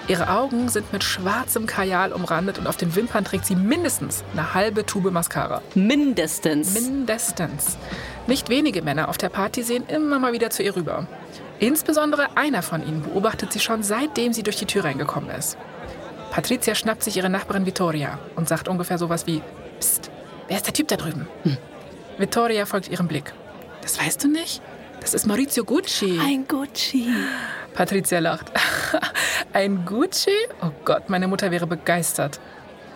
Ihre 0.08 0.30
Augen 0.30 0.70
sind 0.70 0.90
mit 0.90 1.04
schwarzem 1.04 1.66
Kajal 1.66 2.14
umrandet 2.14 2.58
und 2.58 2.66
auf 2.66 2.78
den 2.78 2.96
Wimpern 2.96 3.26
trägt 3.26 3.44
sie 3.44 3.54
mindestens 3.54 4.24
eine 4.32 4.54
halbe 4.54 4.86
Tube 4.86 5.10
Mascara. 5.10 5.60
Mindestens. 5.74 6.72
Mindestens. 6.72 7.76
Nicht 8.28 8.50
wenige 8.50 8.82
Männer 8.82 9.08
auf 9.08 9.16
der 9.16 9.30
Party 9.30 9.62
sehen 9.62 9.86
immer 9.88 10.18
mal 10.18 10.34
wieder 10.34 10.50
zu 10.50 10.62
ihr 10.62 10.76
rüber. 10.76 11.06
Insbesondere 11.60 12.36
einer 12.36 12.60
von 12.62 12.86
ihnen 12.86 13.02
beobachtet 13.02 13.54
sie 13.54 13.58
schon 13.58 13.82
seitdem 13.82 14.34
sie 14.34 14.42
durch 14.42 14.56
die 14.56 14.66
Tür 14.66 14.84
reingekommen 14.84 15.30
ist. 15.30 15.56
Patricia 16.30 16.74
schnappt 16.74 17.02
sich 17.02 17.16
ihre 17.16 17.30
Nachbarin 17.30 17.64
Vittoria 17.64 18.18
und 18.36 18.46
sagt 18.46 18.68
ungefähr 18.68 18.98
sowas 18.98 19.26
wie: 19.26 19.40
Psst, 19.80 20.10
wer 20.46 20.58
ist 20.58 20.66
der 20.66 20.74
Typ 20.74 20.88
da 20.88 20.96
drüben? 20.96 21.26
Vittoria 22.18 22.66
folgt 22.66 22.90
ihrem 22.90 23.08
Blick. 23.08 23.32
Das 23.80 23.98
weißt 23.98 24.24
du 24.24 24.28
nicht? 24.28 24.60
Das 25.00 25.14
ist 25.14 25.26
Maurizio 25.26 25.64
Gucci. 25.64 26.20
Ein 26.22 26.46
Gucci. 26.46 27.08
Patricia 27.72 28.18
lacht. 28.18 28.52
Ein 29.54 29.86
Gucci? 29.86 30.36
Oh 30.60 30.70
Gott, 30.84 31.08
meine 31.08 31.28
Mutter 31.28 31.50
wäre 31.50 31.66
begeistert. 31.66 32.40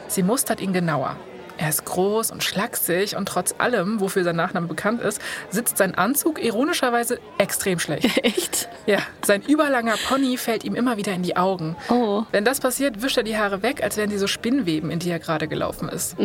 Sie 0.09 0.23
mustert 0.23 0.61
ihn 0.61 0.75
genauer. 0.75 1.17
Er 1.63 1.69
ist 1.69 1.85
groß 1.85 2.33
und 2.33 2.43
schlaksig 2.43 3.15
und 3.15 3.27
trotz 3.27 3.55
allem, 3.59 4.01
wofür 4.01 4.25
sein 4.25 4.35
Nachname 4.35 4.67
bekannt 4.67 5.01
ist, 5.01 5.23
sitzt 5.49 5.79
sein 5.79 5.95
Anzug 5.95 6.43
ironischerweise 6.43 7.21
extrem 7.39 7.79
schlecht. 7.79 8.19
Echt? 8.25 8.69
Ja, 8.85 8.99
sein 9.25 9.43
überlanger 9.43 9.95
Pony 10.09 10.37
fällt 10.39 10.65
ihm 10.65 10.75
immer 10.75 10.97
wieder 10.97 11.13
in 11.13 11.23
die 11.23 11.37
Augen. 11.37 11.77
Oh. 11.89 12.25
Wenn 12.33 12.45
das 12.45 12.59
passiert, 12.59 13.01
wischt 13.01 13.17
er 13.17 13.23
die 13.23 13.39
Haare 13.39 13.63
weg, 13.63 13.81
als 13.81 13.97
wären 13.97 14.11
sie 14.11 14.19
so 14.19 14.27
Spinnweben, 14.27 14.91
in 14.91 14.99
die 14.99 15.09
er 15.11 15.21
gerade 15.21 15.47
gelaufen 15.47 15.89
ist. 15.89 16.17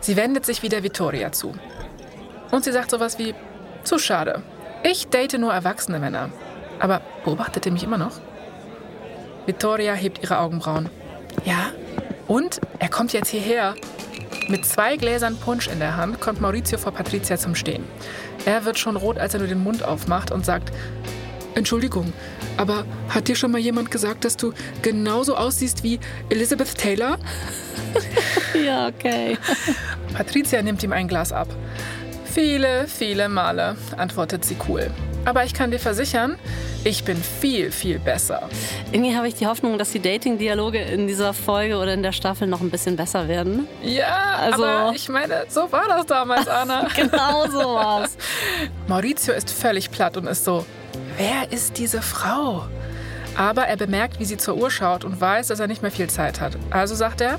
Sie 0.00 0.16
wendet 0.16 0.46
sich 0.46 0.62
wieder 0.62 0.82
Vittoria 0.82 1.30
zu. 1.30 1.52
Und 2.50 2.64
sie 2.64 2.72
sagt 2.72 2.90
sowas 2.90 3.18
wie, 3.18 3.34
zu 3.84 3.98
schade. 3.98 4.40
Ich 4.82 5.08
date 5.08 5.38
nur 5.38 5.52
erwachsene 5.52 5.98
Männer. 5.98 6.30
Aber 6.78 7.02
beobachtet 7.22 7.66
ihr 7.66 7.72
mich 7.72 7.84
immer 7.84 7.98
noch? 7.98 8.18
Vittoria 9.44 9.92
hebt 9.92 10.22
ihre 10.22 10.38
Augenbrauen. 10.38 10.88
Ja? 11.44 11.66
Und 12.26 12.62
er 12.78 12.88
kommt 12.88 13.12
jetzt 13.12 13.28
hierher. 13.28 13.74
Mit 14.48 14.64
zwei 14.64 14.96
Gläsern 14.96 15.36
Punsch 15.36 15.68
in 15.68 15.78
der 15.78 15.98
Hand 15.98 16.20
kommt 16.20 16.40
Maurizio 16.40 16.78
vor 16.78 16.92
Patricia 16.92 17.36
zum 17.36 17.54
Stehen. 17.54 17.84
Er 18.46 18.64
wird 18.64 18.78
schon 18.78 18.96
rot, 18.96 19.18
als 19.18 19.34
er 19.34 19.40
nur 19.40 19.48
den 19.48 19.62
Mund 19.62 19.82
aufmacht 19.82 20.30
und 20.30 20.46
sagt, 20.46 20.72
Entschuldigung, 21.54 22.14
aber 22.56 22.86
hat 23.10 23.28
dir 23.28 23.36
schon 23.36 23.50
mal 23.50 23.58
jemand 23.58 23.90
gesagt, 23.90 24.24
dass 24.24 24.38
du 24.38 24.54
genauso 24.80 25.36
aussiehst 25.36 25.82
wie 25.82 26.00
Elizabeth 26.30 26.76
Taylor? 26.76 27.18
Ja, 28.54 28.88
okay. 28.88 29.38
Patricia 30.14 30.62
nimmt 30.62 30.82
ihm 30.82 30.92
ein 30.92 31.06
Glas 31.06 31.32
ab. 31.32 31.48
Viele, 32.24 32.86
viele 32.88 33.28
Male, 33.28 33.76
antwortet 33.96 34.44
sie 34.44 34.56
cool. 34.68 34.90
Aber 35.24 35.44
ich 35.44 35.54
kann 35.54 35.70
dir 35.70 35.78
versichern, 35.78 36.36
ich 36.84 37.04
bin 37.04 37.16
viel, 37.16 37.70
viel 37.70 37.98
besser. 37.98 38.48
Irgendwie 38.92 39.14
habe 39.16 39.28
ich 39.28 39.34
die 39.34 39.46
Hoffnung, 39.46 39.78
dass 39.78 39.90
die 39.90 40.00
Dating-Dialoge 40.00 40.78
in 40.78 41.06
dieser 41.06 41.34
Folge 41.34 41.76
oder 41.78 41.92
in 41.92 42.02
der 42.02 42.12
Staffel 42.12 42.46
noch 42.46 42.60
ein 42.60 42.70
bisschen 42.70 42.96
besser 42.96 43.28
werden. 43.28 43.66
Ja, 43.82 44.36
Also- 44.40 44.64
aber 44.64 44.92
ich 44.94 45.08
meine, 45.08 45.44
so 45.48 45.70
war 45.72 45.86
das 45.88 46.06
damals, 46.06 46.46
Anna. 46.48 46.88
Genau 46.94 47.46
sowas. 47.48 48.16
Maurizio 48.86 49.34
ist 49.34 49.50
völlig 49.50 49.90
platt 49.90 50.16
und 50.16 50.26
ist 50.26 50.44
so, 50.44 50.64
wer 51.16 51.50
ist 51.52 51.78
diese 51.78 52.00
Frau? 52.00 52.66
Aber 53.36 53.62
er 53.66 53.76
bemerkt, 53.76 54.18
wie 54.18 54.24
sie 54.24 54.36
zur 54.36 54.56
Uhr 54.56 54.70
schaut 54.70 55.04
und 55.04 55.20
weiß, 55.20 55.48
dass 55.48 55.60
er 55.60 55.66
nicht 55.66 55.82
mehr 55.82 55.90
viel 55.92 56.08
Zeit 56.08 56.40
hat. 56.40 56.56
Also 56.70 56.94
sagt 56.94 57.20
er, 57.20 57.38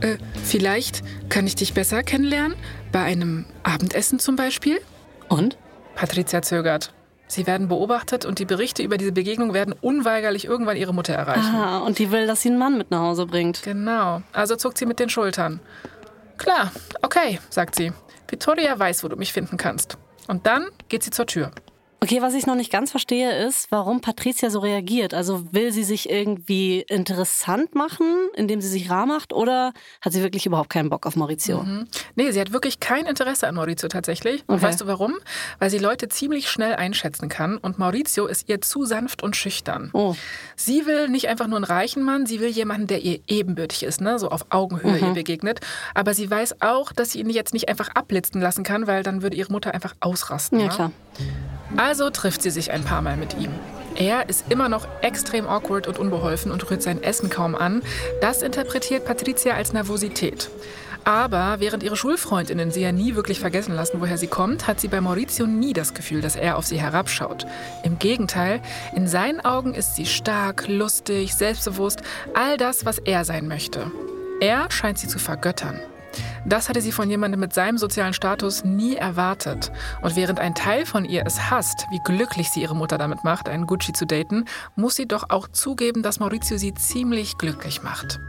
äh, 0.00 0.16
vielleicht 0.44 1.02
kann 1.28 1.46
ich 1.46 1.54
dich 1.54 1.74
besser 1.74 2.02
kennenlernen, 2.02 2.56
bei 2.92 3.00
einem 3.02 3.44
Abendessen 3.62 4.18
zum 4.18 4.36
Beispiel? 4.36 4.80
Und? 5.28 5.56
Patricia 5.94 6.40
zögert. 6.42 6.92
Sie 7.32 7.46
werden 7.46 7.66
beobachtet 7.66 8.26
und 8.26 8.40
die 8.40 8.44
Berichte 8.44 8.82
über 8.82 8.98
diese 8.98 9.10
Begegnung 9.10 9.54
werden 9.54 9.74
unweigerlich 9.80 10.44
irgendwann 10.44 10.76
ihre 10.76 10.92
Mutter 10.92 11.14
erreichen. 11.14 11.54
Ah, 11.54 11.78
und 11.78 11.98
die 11.98 12.10
will, 12.10 12.26
dass 12.26 12.42
sie 12.42 12.50
einen 12.50 12.58
Mann 12.58 12.76
mit 12.76 12.90
nach 12.90 13.00
Hause 13.00 13.24
bringt. 13.24 13.62
Genau, 13.62 14.20
also 14.34 14.54
zuckt 14.54 14.76
sie 14.76 14.84
mit 14.84 15.00
den 15.00 15.08
Schultern. 15.08 15.58
Klar, 16.36 16.70
okay, 17.00 17.40
sagt 17.48 17.74
sie. 17.74 17.90
Victoria 18.28 18.78
weiß, 18.78 19.02
wo 19.02 19.08
du 19.08 19.16
mich 19.16 19.32
finden 19.32 19.56
kannst. 19.56 19.96
Und 20.28 20.46
dann 20.46 20.66
geht 20.90 21.04
sie 21.04 21.10
zur 21.10 21.24
Tür. 21.24 21.52
Okay, 22.02 22.20
was 22.20 22.34
ich 22.34 22.46
noch 22.46 22.56
nicht 22.56 22.72
ganz 22.72 22.90
verstehe, 22.90 23.46
ist, 23.46 23.70
warum 23.70 24.00
Patricia 24.00 24.50
so 24.50 24.58
reagiert. 24.58 25.14
Also 25.14 25.44
will 25.52 25.72
sie 25.72 25.84
sich 25.84 26.10
irgendwie 26.10 26.80
interessant 26.80 27.76
machen, 27.76 28.06
indem 28.34 28.60
sie 28.60 28.66
sich 28.66 28.90
rar 28.90 29.06
macht, 29.06 29.32
oder 29.32 29.72
hat 30.00 30.12
sie 30.12 30.20
wirklich 30.20 30.44
überhaupt 30.44 30.68
keinen 30.70 30.90
Bock 30.90 31.06
auf 31.06 31.14
Maurizio? 31.14 31.64
Nee, 32.16 32.32
sie 32.32 32.40
hat 32.40 32.52
wirklich 32.52 32.80
kein 32.80 33.06
Interesse 33.06 33.46
an 33.46 33.54
Maurizio 33.54 33.88
tatsächlich. 33.88 34.42
Und 34.48 34.56
Okay. 34.56 34.64
weißt 34.64 34.80
du 34.80 34.88
warum? 34.88 35.14
Weil 35.60 35.70
sie 35.70 35.78
Leute 35.78 36.08
ziemlich 36.08 36.50
schnell 36.50 36.74
einschätzen 36.74 37.28
kann 37.28 37.56
und 37.56 37.78
Maurizio 37.78 38.26
ist 38.26 38.48
ihr 38.48 38.60
zu 38.60 38.84
sanft 38.84 39.22
und 39.22 39.36
schüchtern. 39.36 39.90
Oh. 39.92 40.16
Sie 40.56 40.86
will 40.86 41.08
nicht 41.08 41.28
einfach 41.28 41.46
nur 41.46 41.56
einen 41.58 41.64
reichen 41.64 42.02
Mann, 42.02 42.26
sie 42.26 42.40
will 42.40 42.48
jemanden, 42.50 42.88
der 42.88 43.00
ihr 43.02 43.20
ebenbürtig 43.28 43.84
ist, 43.84 44.00
ne? 44.00 44.18
so 44.18 44.28
auf 44.30 44.46
Augenhöhe 44.50 45.00
Mhm. 45.00 45.06
ihr 45.08 45.14
begegnet. 45.14 45.60
Aber 45.94 46.14
sie 46.14 46.28
weiß 46.28 46.62
auch, 46.62 46.90
dass 46.92 47.12
sie 47.12 47.20
ihn 47.20 47.30
jetzt 47.30 47.52
nicht 47.54 47.68
einfach 47.68 47.90
abblitzen 47.94 48.40
lassen 48.40 48.64
kann, 48.64 48.88
weil 48.88 49.04
dann 49.04 49.22
würde 49.22 49.36
ihre 49.36 49.52
Mutter 49.52 49.72
einfach 49.72 49.94
ausrasten. 50.00 50.58
Ja, 50.58 50.66
ne? 50.66 50.72
klar. 50.72 50.92
Also 51.76 52.10
trifft 52.10 52.42
sie 52.42 52.50
sich 52.50 52.70
ein 52.70 52.84
paar 52.84 53.02
Mal 53.02 53.16
mit 53.16 53.36
ihm. 53.38 53.50
Er 53.94 54.28
ist 54.28 54.46
immer 54.48 54.68
noch 54.68 54.86
extrem 55.02 55.46
awkward 55.46 55.86
und 55.86 55.98
unbeholfen 55.98 56.50
und 56.50 56.70
rührt 56.70 56.82
sein 56.82 57.02
Essen 57.02 57.30
kaum 57.30 57.54
an. 57.54 57.82
Das 58.20 58.42
interpretiert 58.42 59.04
Patricia 59.04 59.54
als 59.54 59.72
Nervosität. 59.72 60.50
Aber 61.04 61.56
während 61.58 61.82
ihre 61.82 61.96
Schulfreundinnen 61.96 62.70
sie 62.70 62.80
ja 62.80 62.92
nie 62.92 63.16
wirklich 63.16 63.40
vergessen 63.40 63.74
lassen, 63.74 64.00
woher 64.00 64.18
sie 64.18 64.28
kommt, 64.28 64.68
hat 64.68 64.80
sie 64.80 64.88
bei 64.88 65.00
Maurizio 65.00 65.46
nie 65.46 65.72
das 65.72 65.94
Gefühl, 65.94 66.20
dass 66.20 66.36
er 66.36 66.56
auf 66.56 66.66
sie 66.66 66.80
herabschaut. 66.80 67.44
Im 67.82 67.98
Gegenteil, 67.98 68.60
in 68.94 69.08
seinen 69.08 69.40
Augen 69.40 69.74
ist 69.74 69.96
sie 69.96 70.06
stark, 70.06 70.68
lustig, 70.68 71.34
selbstbewusst, 71.34 72.02
all 72.34 72.56
das, 72.56 72.84
was 72.84 72.98
er 72.98 73.24
sein 73.24 73.48
möchte. 73.48 73.90
Er 74.40 74.70
scheint 74.70 74.98
sie 74.98 75.08
zu 75.08 75.18
vergöttern. 75.18 75.80
Das 76.44 76.68
hatte 76.68 76.80
sie 76.80 76.92
von 76.92 77.08
jemandem 77.08 77.40
mit 77.40 77.52
seinem 77.52 77.78
sozialen 77.78 78.12
Status 78.12 78.64
nie 78.64 78.96
erwartet. 78.96 79.72
Und 80.02 80.16
während 80.16 80.40
ein 80.40 80.54
Teil 80.54 80.86
von 80.86 81.04
ihr 81.04 81.24
es 81.26 81.50
hasst, 81.50 81.86
wie 81.90 82.00
glücklich 82.04 82.50
sie 82.50 82.62
ihre 82.62 82.76
Mutter 82.76 82.98
damit 82.98 83.24
macht, 83.24 83.48
einen 83.48 83.66
Gucci 83.66 83.92
zu 83.92 84.06
daten, 84.06 84.44
muss 84.76 84.96
sie 84.96 85.06
doch 85.06 85.30
auch 85.30 85.48
zugeben, 85.48 86.02
dass 86.02 86.20
Maurizio 86.20 86.58
sie 86.58 86.74
ziemlich 86.74 87.38
glücklich 87.38 87.82
macht. 87.82 88.20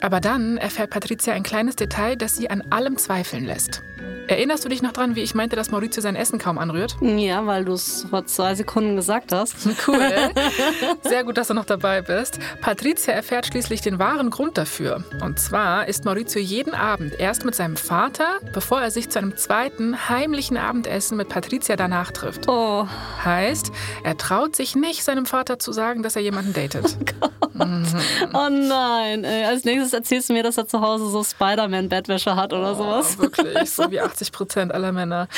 Aber 0.00 0.20
dann 0.20 0.58
erfährt 0.58 0.90
Patricia 0.90 1.32
ein 1.32 1.42
kleines 1.42 1.76
Detail, 1.76 2.16
das 2.16 2.36
sie 2.36 2.50
an 2.50 2.62
allem 2.70 2.98
zweifeln 2.98 3.44
lässt. 3.44 3.82
Erinnerst 4.26 4.64
du 4.64 4.70
dich 4.70 4.80
noch 4.80 4.92
dran, 4.92 5.16
wie 5.16 5.20
ich 5.20 5.34
meinte, 5.34 5.54
dass 5.54 5.70
Maurizio 5.70 6.00
sein 6.02 6.16
Essen 6.16 6.38
kaum 6.38 6.56
anrührt? 6.56 6.96
Ja, 7.02 7.44
weil 7.44 7.64
du 7.66 7.74
es 7.74 8.06
vor 8.08 8.24
zwei 8.24 8.54
Sekunden 8.54 8.96
gesagt 8.96 9.32
hast. 9.32 9.54
Cool. 9.86 9.98
Sehr 11.02 11.24
gut, 11.24 11.36
dass 11.36 11.48
du 11.48 11.54
noch 11.54 11.66
dabei 11.66 12.00
bist. 12.00 12.38
Patricia 12.62 13.12
erfährt 13.12 13.46
schließlich 13.46 13.82
den 13.82 13.98
wahren 13.98 14.30
Grund 14.30 14.56
dafür. 14.56 15.04
Und 15.20 15.38
zwar 15.38 15.88
ist 15.88 16.04
Maurizio 16.04 16.40
jeden 16.40 16.74
Abend 16.74 17.18
erst 17.18 17.44
mit 17.44 17.54
seinem 17.54 17.76
Vater, 17.76 18.38
bevor 18.54 18.80
er 18.80 18.90
sich 18.90 19.10
zu 19.10 19.18
einem 19.18 19.36
zweiten 19.36 20.08
heimlichen 20.08 20.56
Abendessen 20.56 21.18
mit 21.18 21.28
Patricia 21.28 21.76
danach 21.76 22.12
trifft. 22.12 22.48
Oh. 22.48 22.86
Heißt, 23.24 23.72
er 24.04 24.16
traut 24.16 24.56
sich 24.56 24.74
nicht, 24.74 25.04
seinem 25.04 25.26
Vater 25.26 25.58
zu 25.58 25.72
sagen, 25.72 26.02
dass 26.02 26.16
er 26.16 26.22
jemanden 26.22 26.54
datet. 26.54 26.96
Oh 27.56 28.48
nein. 28.50 29.22
Ey. 29.22 29.44
Als 29.44 29.64
nächstes 29.64 29.92
erzählst 29.92 30.28
du 30.28 30.32
mir, 30.32 30.42
dass 30.42 30.58
er 30.58 30.66
zu 30.66 30.80
Hause 30.80 31.08
so 31.08 31.22
Spider-Man-Bettwäsche 31.22 32.34
hat 32.34 32.52
oder 32.52 32.74
sowas. 32.74 33.16
Oh, 33.18 33.22
wirklich, 33.22 33.70
so 33.70 33.90
wie 33.94 34.00
80 34.00 34.32
Prozent 34.32 34.74
aller 34.74 34.90
Männer. 34.92 35.28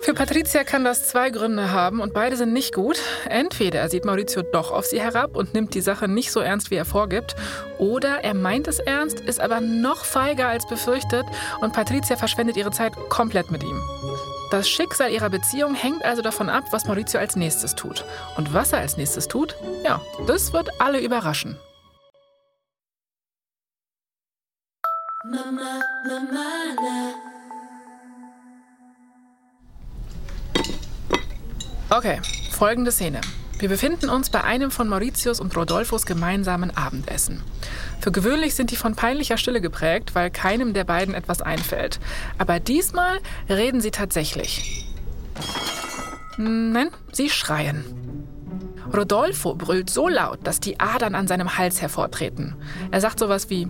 Für 0.00 0.12
Patricia 0.12 0.64
kann 0.64 0.84
das 0.84 1.08
zwei 1.08 1.30
Gründe 1.30 1.70
haben 1.70 2.00
und 2.00 2.12
beide 2.12 2.36
sind 2.36 2.52
nicht 2.52 2.74
gut. 2.74 2.98
Entweder 3.28 3.88
sieht 3.88 4.04
Maurizio 4.04 4.42
doch 4.42 4.72
auf 4.72 4.84
sie 4.84 5.00
herab 5.00 5.36
und 5.36 5.54
nimmt 5.54 5.74
die 5.74 5.80
Sache 5.80 6.08
nicht 6.08 6.32
so 6.32 6.40
ernst, 6.40 6.70
wie 6.72 6.74
er 6.74 6.84
vorgibt, 6.84 7.36
oder 7.78 8.24
er 8.24 8.34
meint 8.34 8.66
es 8.66 8.80
ernst, 8.80 9.20
ist 9.20 9.40
aber 9.40 9.60
noch 9.60 10.04
feiger 10.04 10.48
als 10.48 10.66
befürchtet 10.66 11.24
und 11.60 11.72
Patricia 11.72 12.16
verschwendet 12.16 12.56
ihre 12.56 12.72
Zeit 12.72 12.94
komplett 13.10 13.50
mit 13.52 13.62
ihm. 13.62 13.80
Das 14.50 14.68
Schicksal 14.68 15.12
ihrer 15.12 15.30
Beziehung 15.30 15.74
hängt 15.74 16.04
also 16.04 16.22
davon 16.22 16.48
ab, 16.48 16.64
was 16.72 16.86
Maurizio 16.86 17.20
als 17.20 17.36
nächstes 17.36 17.74
tut. 17.74 18.04
Und 18.36 18.54
was 18.54 18.72
er 18.72 18.80
als 18.80 18.96
nächstes 18.96 19.28
tut, 19.28 19.54
ja, 19.84 20.00
das 20.26 20.52
wird 20.52 20.68
alle 20.80 21.00
überraschen. 21.00 21.58
Mama, 25.30 25.82
Mama, 26.06 27.27
Okay, 31.90 32.20
folgende 32.50 32.92
Szene. 32.92 33.22
Wir 33.58 33.70
befinden 33.70 34.10
uns 34.10 34.28
bei 34.28 34.44
einem 34.44 34.70
von 34.70 34.88
Mauritius 34.88 35.40
und 35.40 35.56
Rodolfos 35.56 36.04
gemeinsamen 36.04 36.76
Abendessen. 36.76 37.42
Für 38.00 38.12
gewöhnlich 38.12 38.54
sind 38.54 38.70
die 38.70 38.76
von 38.76 38.94
peinlicher 38.94 39.38
Stille 39.38 39.62
geprägt, 39.62 40.14
weil 40.14 40.30
keinem 40.30 40.74
der 40.74 40.84
beiden 40.84 41.14
etwas 41.14 41.40
einfällt. 41.40 41.98
Aber 42.36 42.60
diesmal 42.60 43.18
reden 43.48 43.80
sie 43.80 43.90
tatsächlich. 43.90 44.86
Nein, 46.36 46.90
sie 47.10 47.30
schreien. 47.30 48.07
Rodolfo 48.94 49.54
brüllt 49.54 49.90
so 49.90 50.08
laut, 50.08 50.40
dass 50.44 50.60
die 50.60 50.80
Adern 50.80 51.14
an 51.14 51.28
seinem 51.28 51.58
Hals 51.58 51.80
hervortreten. 51.80 52.54
Er 52.90 53.00
sagt 53.00 53.18
sowas 53.18 53.50
wie: 53.50 53.68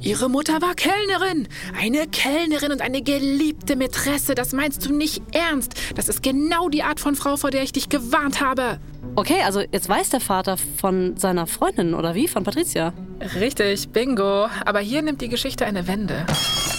Ihre 0.00 0.28
Mutter 0.28 0.60
war 0.62 0.74
Kellnerin. 0.74 1.48
Eine 1.78 2.06
Kellnerin 2.06 2.72
und 2.72 2.80
eine 2.80 3.02
geliebte 3.02 3.76
Mätresse. 3.76 4.34
Das 4.34 4.52
meinst 4.52 4.84
du 4.84 4.94
nicht 4.94 5.22
ernst. 5.32 5.74
Das 5.94 6.08
ist 6.08 6.22
genau 6.22 6.68
die 6.68 6.82
Art 6.82 7.00
von 7.00 7.14
Frau, 7.14 7.36
vor 7.36 7.50
der 7.50 7.62
ich 7.62 7.72
dich 7.72 7.88
gewarnt 7.88 8.40
habe. 8.40 8.78
Okay, 9.16 9.42
also 9.44 9.60
jetzt 9.60 9.88
weiß 9.88 10.10
der 10.10 10.20
Vater 10.20 10.56
von 10.56 11.16
seiner 11.16 11.46
Freundin 11.46 11.94
oder 11.94 12.14
wie? 12.14 12.26
Von 12.26 12.42
Patricia? 12.42 12.92
Richtig, 13.36 13.90
bingo. 13.90 14.48
Aber 14.64 14.80
hier 14.80 15.02
nimmt 15.02 15.20
die 15.20 15.28
Geschichte 15.28 15.66
eine 15.66 15.86
Wende. 15.86 16.26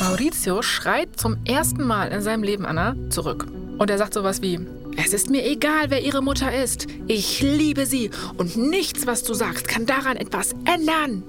Maurizio 0.02 0.62
schreit 0.62 1.18
zum 1.20 1.38
ersten 1.46 1.84
Mal 1.84 2.10
in 2.10 2.22
seinem 2.22 2.44
Leben 2.44 2.66
Anna 2.66 2.96
zurück. 3.10 3.48
Und 3.78 3.90
er 3.90 3.98
sagt 3.98 4.14
sowas 4.14 4.42
wie: 4.42 4.60
es 4.98 5.14
ist 5.14 5.30
mir 5.30 5.46
egal, 5.46 5.90
wer 5.90 6.04
ihre 6.04 6.22
Mutter 6.22 6.56
ist. 6.56 6.88
Ich 7.08 7.42
liebe 7.42 7.86
sie 7.86 8.12
und 8.38 8.56
nichts, 8.58 9.06
was 9.08 9.24
du 9.24 9.34
sagst, 9.34 9.68
kann 9.68 9.86
daran 9.86 10.18
etwas 10.18 10.54
ändern. 10.66 11.24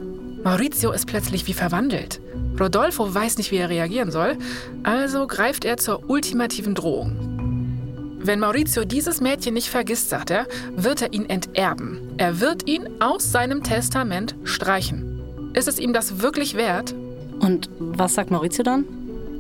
Maurizio 0.45 0.93
ist 0.93 1.07
plötzlich 1.07 1.47
wie 1.47 1.53
verwandelt. 1.53 2.21
Rodolfo 2.59 3.13
weiß 3.13 3.39
nicht, 3.39 3.51
wie 3.51 3.57
er 3.57 3.69
reagieren 3.69 4.11
soll, 4.11 4.39
also 4.83 5.27
greift 5.27 5.65
er 5.65 5.77
zur 5.77 6.09
ultimativen 6.09 6.75
Drohung. 6.75 7.37
Wenn 8.19 8.41
Maurizio 8.41 8.85
dieses 8.85 9.21
Mädchen 9.21 9.55
nicht 9.55 9.69
vergisst, 9.69 10.09
sagt 10.09 10.31
er, 10.31 10.47
wird 10.75 11.03
er 11.03 11.13
ihn 11.13 11.29
enterben. 11.29 12.01
Er 12.17 12.41
wird 12.41 12.67
ihn 12.67 12.89
aus 13.01 13.31
seinem 13.31 13.63
Testament 13.63 14.35
streichen. 14.45 15.51
Ist 15.55 15.69
es 15.69 15.79
ihm 15.79 15.93
das 15.93 16.21
wirklich 16.21 16.55
wert? 16.55 16.95
Und 17.41 17.69
was 17.79 18.15
sagt 18.15 18.31
Maurizio 18.31 18.65
dann? 18.65 18.85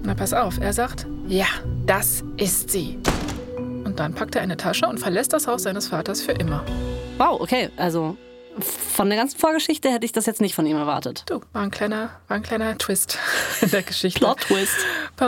Na, 0.04 0.14
pass 0.14 0.32
auf, 0.32 0.60
er 0.60 0.72
sagt, 0.72 1.06
ja, 1.26 1.46
das 1.86 2.22
ist 2.36 2.70
sie. 2.70 2.98
Dann 3.96 4.14
packt 4.14 4.36
er 4.36 4.42
eine 4.42 4.56
Tasche 4.56 4.86
und 4.86 4.98
verlässt 4.98 5.32
das 5.32 5.46
Haus 5.46 5.62
seines 5.62 5.88
Vaters 5.88 6.20
für 6.20 6.32
immer. 6.32 6.64
Wow, 7.18 7.40
okay, 7.40 7.70
also 7.76 8.16
von 8.60 9.08
der 9.08 9.18
ganzen 9.18 9.38
Vorgeschichte 9.38 9.90
hätte 9.90 10.06
ich 10.06 10.12
das 10.12 10.26
jetzt 10.26 10.40
nicht 10.40 10.54
von 10.54 10.66
ihm 10.66 10.76
erwartet. 10.76 11.24
Du, 11.26 11.40
war 11.52 11.62
ein 11.62 11.70
kleiner, 11.70 12.10
war 12.28 12.36
ein 12.36 12.42
kleiner 12.42 12.76
Twist 12.78 13.18
in 13.60 13.70
der 13.70 13.82
Geschichte. 13.82 14.20
Plot-Twist. 14.20 14.76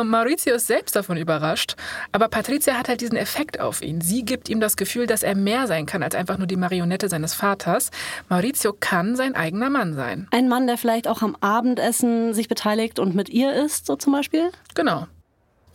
Maurizio 0.04 0.54
ist 0.54 0.66
selbst 0.66 0.96
davon 0.96 1.16
überrascht, 1.16 1.76
aber 2.12 2.28
Patricia 2.28 2.74
hat 2.74 2.88
halt 2.88 3.00
diesen 3.00 3.16
Effekt 3.16 3.60
auf 3.60 3.82
ihn. 3.82 4.00
Sie 4.00 4.24
gibt 4.24 4.48
ihm 4.48 4.60
das 4.60 4.76
Gefühl, 4.76 5.06
dass 5.06 5.22
er 5.22 5.34
mehr 5.34 5.66
sein 5.66 5.86
kann 5.86 6.02
als 6.02 6.14
einfach 6.14 6.38
nur 6.38 6.46
die 6.46 6.56
Marionette 6.56 7.08
seines 7.08 7.34
Vaters. 7.34 7.90
Maurizio 8.28 8.74
kann 8.78 9.16
sein 9.16 9.34
eigener 9.34 9.70
Mann 9.70 9.94
sein. 9.94 10.26
Ein 10.30 10.48
Mann, 10.48 10.66
der 10.66 10.78
vielleicht 10.78 11.08
auch 11.08 11.22
am 11.22 11.36
Abendessen 11.40 12.34
sich 12.34 12.48
beteiligt 12.48 12.98
und 12.98 13.14
mit 13.14 13.28
ihr 13.28 13.52
isst, 13.52 13.86
so 13.86 13.96
zum 13.96 14.12
Beispiel? 14.12 14.50
Genau. 14.74 15.06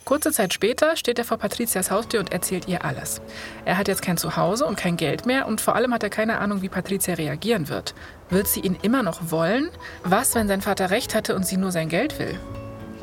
Kurze 0.06 0.32
Zeit 0.32 0.54
später 0.54 0.98
steht 0.98 1.18
er 1.18 1.26
vor 1.26 1.38
Patrizias 1.38 1.90
Haustür 1.90 2.20
und 2.20 2.34
erzählt 2.34 2.68
ihr 2.68 2.84
alles. 2.84 3.22
Er 3.66 3.78
hat 3.78 3.88
jetzt 3.88 4.02
kein 4.02 4.18
Zuhause 4.18 4.66
und 4.66 4.76
kein 4.76 4.98
Geld 4.98 5.26
mehr 5.26 5.48
und 5.48 5.62
vor 5.62 5.76
allem 5.76 5.94
hat 5.94 6.04
er 6.04 6.10
keine 6.10 6.40
Ahnung, 6.40 6.62
wie 6.62 6.70
Patricia 6.70 7.14
reagieren 7.14 7.70
wird. 7.70 7.96
Wird 8.30 8.48
sie 8.48 8.60
ihn 8.60 8.78
immer 8.82 9.04
noch 9.04 9.32
wollen? 9.32 9.70
Was, 10.04 10.36
wenn 10.36 10.48
sein 10.48 10.62
Vater 10.62 10.90
recht 10.90 11.16
hatte 11.16 11.36
und 11.36 11.46
sie 11.46 11.58
nur 11.58 11.72
sein 11.72 11.90
Geld 11.90 12.20
will? 12.20 12.38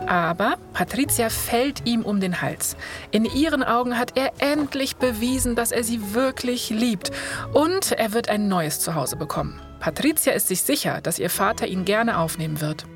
Aber 0.06 0.56
Patricia 0.72 1.28
fällt 1.30 1.86
ihm 1.86 2.02
um 2.02 2.20
den 2.20 2.42
Hals. 2.42 2.76
In 3.10 3.24
ihren 3.24 3.62
Augen 3.62 3.98
hat 3.98 4.16
er 4.16 4.32
endlich 4.38 4.96
bewiesen, 4.96 5.56
dass 5.56 5.72
er 5.72 5.84
sie 5.84 6.14
wirklich 6.14 6.70
liebt. 6.70 7.10
Und 7.52 7.92
er 7.92 8.12
wird 8.12 8.28
ein 8.28 8.48
neues 8.48 8.80
Zuhause 8.80 9.16
bekommen. 9.16 9.60
Patricia 9.78 10.32
ist 10.32 10.48
sich 10.48 10.62
sicher, 10.62 11.00
dass 11.00 11.18
ihr 11.18 11.30
Vater 11.30 11.66
ihn 11.66 11.84
gerne 11.84 12.18
aufnehmen 12.18 12.60
wird. 12.60 12.86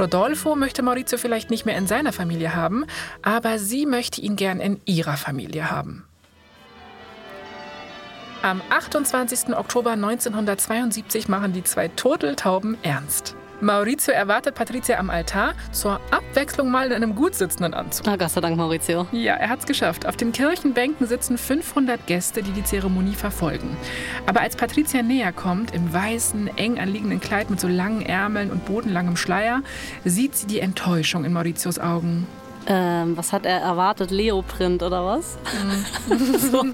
Rodolfo 0.00 0.56
möchte 0.56 0.82
Maurizio 0.82 1.18
vielleicht 1.18 1.50
nicht 1.50 1.66
mehr 1.66 1.76
in 1.76 1.86
seiner 1.86 2.12
Familie 2.12 2.54
haben, 2.54 2.86
aber 3.22 3.58
sie 3.58 3.86
möchte 3.86 4.20
ihn 4.20 4.34
gern 4.34 4.58
in 4.58 4.80
ihrer 4.86 5.16
Familie 5.16 5.70
haben. 5.70 6.04
Am 8.42 8.62
28. 8.70 9.54
Oktober 9.54 9.90
1972 9.90 11.28
machen 11.28 11.52
die 11.52 11.62
zwei 11.62 11.88
Turteltauben 11.88 12.78
ernst. 12.82 13.36
Maurizio 13.62 14.14
erwartet 14.14 14.54
Patricia 14.54 14.98
am 14.98 15.10
Altar, 15.10 15.54
zur 15.70 16.00
Abwechslung 16.10 16.70
mal 16.70 16.86
in 16.86 16.94
einem 16.94 17.14
gut 17.14 17.34
sitzenden 17.34 17.74
Anzug. 17.74 18.06
Na, 18.06 18.16
Gott 18.16 18.30
sei 18.30 18.40
Dank, 18.40 18.56
Maurizio. 18.56 19.06
Ja, 19.12 19.34
er 19.34 19.50
hat's 19.50 19.66
geschafft. 19.66 20.06
Auf 20.06 20.16
den 20.16 20.32
Kirchenbänken 20.32 21.06
sitzen 21.06 21.36
500 21.36 22.06
Gäste, 22.06 22.42
die 22.42 22.52
die 22.52 22.64
Zeremonie 22.64 23.14
verfolgen. 23.14 23.76
Aber 24.24 24.40
als 24.40 24.56
Patricia 24.56 25.02
näher 25.02 25.32
kommt, 25.32 25.74
im 25.74 25.92
weißen, 25.92 26.56
eng 26.56 26.78
anliegenden 26.78 27.20
Kleid 27.20 27.50
mit 27.50 27.60
so 27.60 27.68
langen 27.68 28.00
Ärmeln 28.00 28.50
und 28.50 28.64
bodenlangem 28.64 29.16
Schleier, 29.16 29.62
sieht 30.06 30.36
sie 30.36 30.46
die 30.46 30.60
Enttäuschung 30.60 31.26
in 31.26 31.34
Mauritius 31.34 31.78
Augen. 31.78 32.26
Ähm, 32.66 33.16
was 33.16 33.32
hat 33.32 33.46
er 33.46 33.60
erwartet? 33.60 34.10
Leoprint 34.10 34.82
oder 34.82 35.04
was? 35.04 35.38
Mhm. 36.08 36.38
so. 36.38 36.64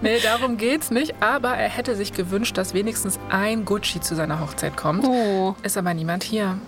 Nee, 0.00 0.20
darum 0.20 0.56
geht's 0.56 0.90
nicht. 0.90 1.14
Aber 1.20 1.50
er 1.50 1.68
hätte 1.68 1.96
sich 1.96 2.12
gewünscht, 2.12 2.56
dass 2.58 2.74
wenigstens 2.74 3.18
ein 3.30 3.64
Gucci 3.64 4.00
zu 4.00 4.14
seiner 4.14 4.40
Hochzeit 4.40 4.76
kommt. 4.76 5.04
Oh. 5.06 5.54
Ist 5.62 5.76
aber 5.76 5.94
niemand 5.94 6.24
hier. 6.24 6.58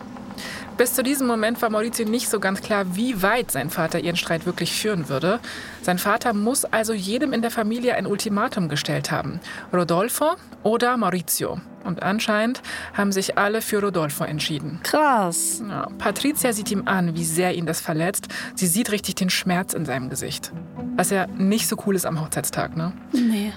Bis 0.77 0.95
zu 0.95 1.03
diesem 1.03 1.27
Moment 1.27 1.61
war 1.63 1.71
Maurizio 1.71 2.07
nicht 2.07 2.29
so 2.29 2.41
ganz 2.41 2.61
klar, 2.61 2.97
wie 2.97 3.23
weit 3.23 3.51
sein 3.51 3.71
Vater 3.71 4.01
ihren 4.01 4.17
Streit 4.17 4.47
wirklich 4.47 4.73
führen 4.73 5.09
würde. 5.09 5.39
Sein 5.83 5.99
Vater 5.99 6.33
muss 6.33 6.65
also 6.65 6.93
jedem 6.93 7.33
in 7.33 7.43
der 7.43 7.51
Familie 7.51 7.95
ein 7.95 8.07
Ultimatum 8.07 8.69
gestellt 8.69 9.11
haben. 9.11 9.41
Rodolfo 9.73 10.33
oder 10.63 10.97
Maurizio. 10.97 11.61
Und 11.85 12.03
anscheinend 12.03 12.63
haben 12.95 13.13
sich 13.13 13.39
alle 13.39 13.61
für 13.61 13.83
Rodolfo 13.83 14.25
entschieden. 14.25 14.81
Krass. 14.83 15.63
Ja, 15.69 15.89
Patricia 15.99 16.53
sieht 16.53 16.71
ihm 16.71 16.87
an, 16.87 17.17
wie 17.17 17.25
sehr 17.25 17.55
ihn 17.55 17.67
das 17.67 17.81
verletzt. 17.81 18.29
Sie 18.55 18.67
sieht 18.67 18.93
richtig 18.93 19.17
den 19.17 19.31
Schmerz 19.31 19.75
in 19.75 19.85
seinem 19.85 20.09
Gesicht. 20.09 20.53
Was 20.97 21.11
ja 21.11 21.27
nicht 21.27 21.69
so 21.69 21.77
cool 21.87 21.97
ist 21.97 22.07
am 22.07 22.21
Hochzeitstag, 22.21 22.77
ne? 22.77 22.93
Nee. 23.13 23.53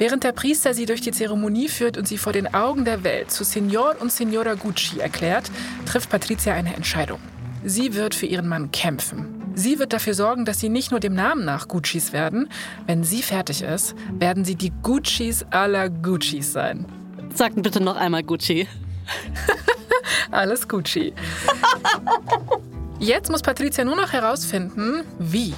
Während 0.00 0.24
der 0.24 0.32
Priester 0.32 0.72
sie 0.72 0.86
durch 0.86 1.02
die 1.02 1.10
Zeremonie 1.10 1.68
führt 1.68 1.98
und 1.98 2.08
sie 2.08 2.16
vor 2.16 2.32
den 2.32 2.54
Augen 2.54 2.86
der 2.86 3.04
Welt 3.04 3.30
zu 3.30 3.44
Signor 3.44 3.96
und 4.00 4.10
Signora 4.10 4.54
Gucci 4.54 4.98
erklärt, 4.98 5.50
trifft 5.84 6.08
Patricia 6.08 6.54
eine 6.54 6.74
Entscheidung. 6.74 7.20
Sie 7.66 7.94
wird 7.94 8.14
für 8.14 8.24
ihren 8.24 8.48
Mann 8.48 8.70
kämpfen. 8.70 9.52
Sie 9.54 9.78
wird 9.78 9.92
dafür 9.92 10.14
sorgen, 10.14 10.46
dass 10.46 10.58
sie 10.58 10.70
nicht 10.70 10.90
nur 10.90 11.00
dem 11.00 11.12
Namen 11.12 11.44
nach 11.44 11.68
Guccis 11.68 12.14
werden. 12.14 12.48
Wenn 12.86 13.04
sie 13.04 13.20
fertig 13.20 13.60
ist, 13.60 13.94
werden 14.18 14.46
sie 14.46 14.54
die 14.54 14.72
Guccis 14.82 15.44
aller 15.50 15.90
Guccis 15.90 16.50
sein. 16.50 16.86
Sag 17.34 17.52
bitte 17.56 17.82
noch 17.82 17.96
einmal 17.96 18.22
Gucci. 18.22 18.66
Alles 20.30 20.66
Gucci. 20.66 21.12
Jetzt 22.98 23.30
muss 23.30 23.42
Patricia 23.42 23.84
nur 23.84 23.96
noch 23.96 24.14
herausfinden, 24.14 25.02
wie. 25.18 25.52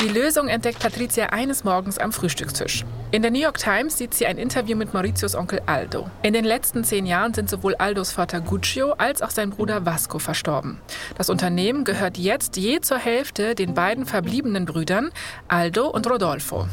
Die 0.00 0.06
Lösung 0.06 0.46
entdeckt 0.46 0.78
Patricia 0.78 1.26
eines 1.26 1.64
Morgens 1.64 1.98
am 1.98 2.12
Frühstückstisch. 2.12 2.84
In 3.10 3.22
der 3.22 3.32
New 3.32 3.40
York 3.40 3.58
Times 3.58 3.98
sieht 3.98 4.14
sie 4.14 4.26
ein 4.26 4.38
Interview 4.38 4.76
mit 4.76 4.94
Mauritius 4.94 5.34
Onkel 5.34 5.60
Aldo. 5.66 6.08
In 6.22 6.34
den 6.34 6.44
letzten 6.44 6.84
zehn 6.84 7.04
Jahren 7.04 7.34
sind 7.34 7.50
sowohl 7.50 7.74
Aldos 7.74 8.12
Vater 8.12 8.40
Guccio 8.40 8.92
als 8.92 9.22
auch 9.22 9.30
sein 9.30 9.50
Bruder 9.50 9.84
Vasco 9.86 10.20
verstorben. 10.20 10.80
Das 11.16 11.30
Unternehmen 11.30 11.82
gehört 11.82 12.16
jetzt 12.16 12.56
je 12.56 12.80
zur 12.80 12.98
Hälfte 12.98 13.56
den 13.56 13.74
beiden 13.74 14.06
verbliebenen 14.06 14.66
Brüdern 14.66 15.10
Aldo 15.48 15.88
und 15.88 16.08
Rodolfo. 16.08 16.68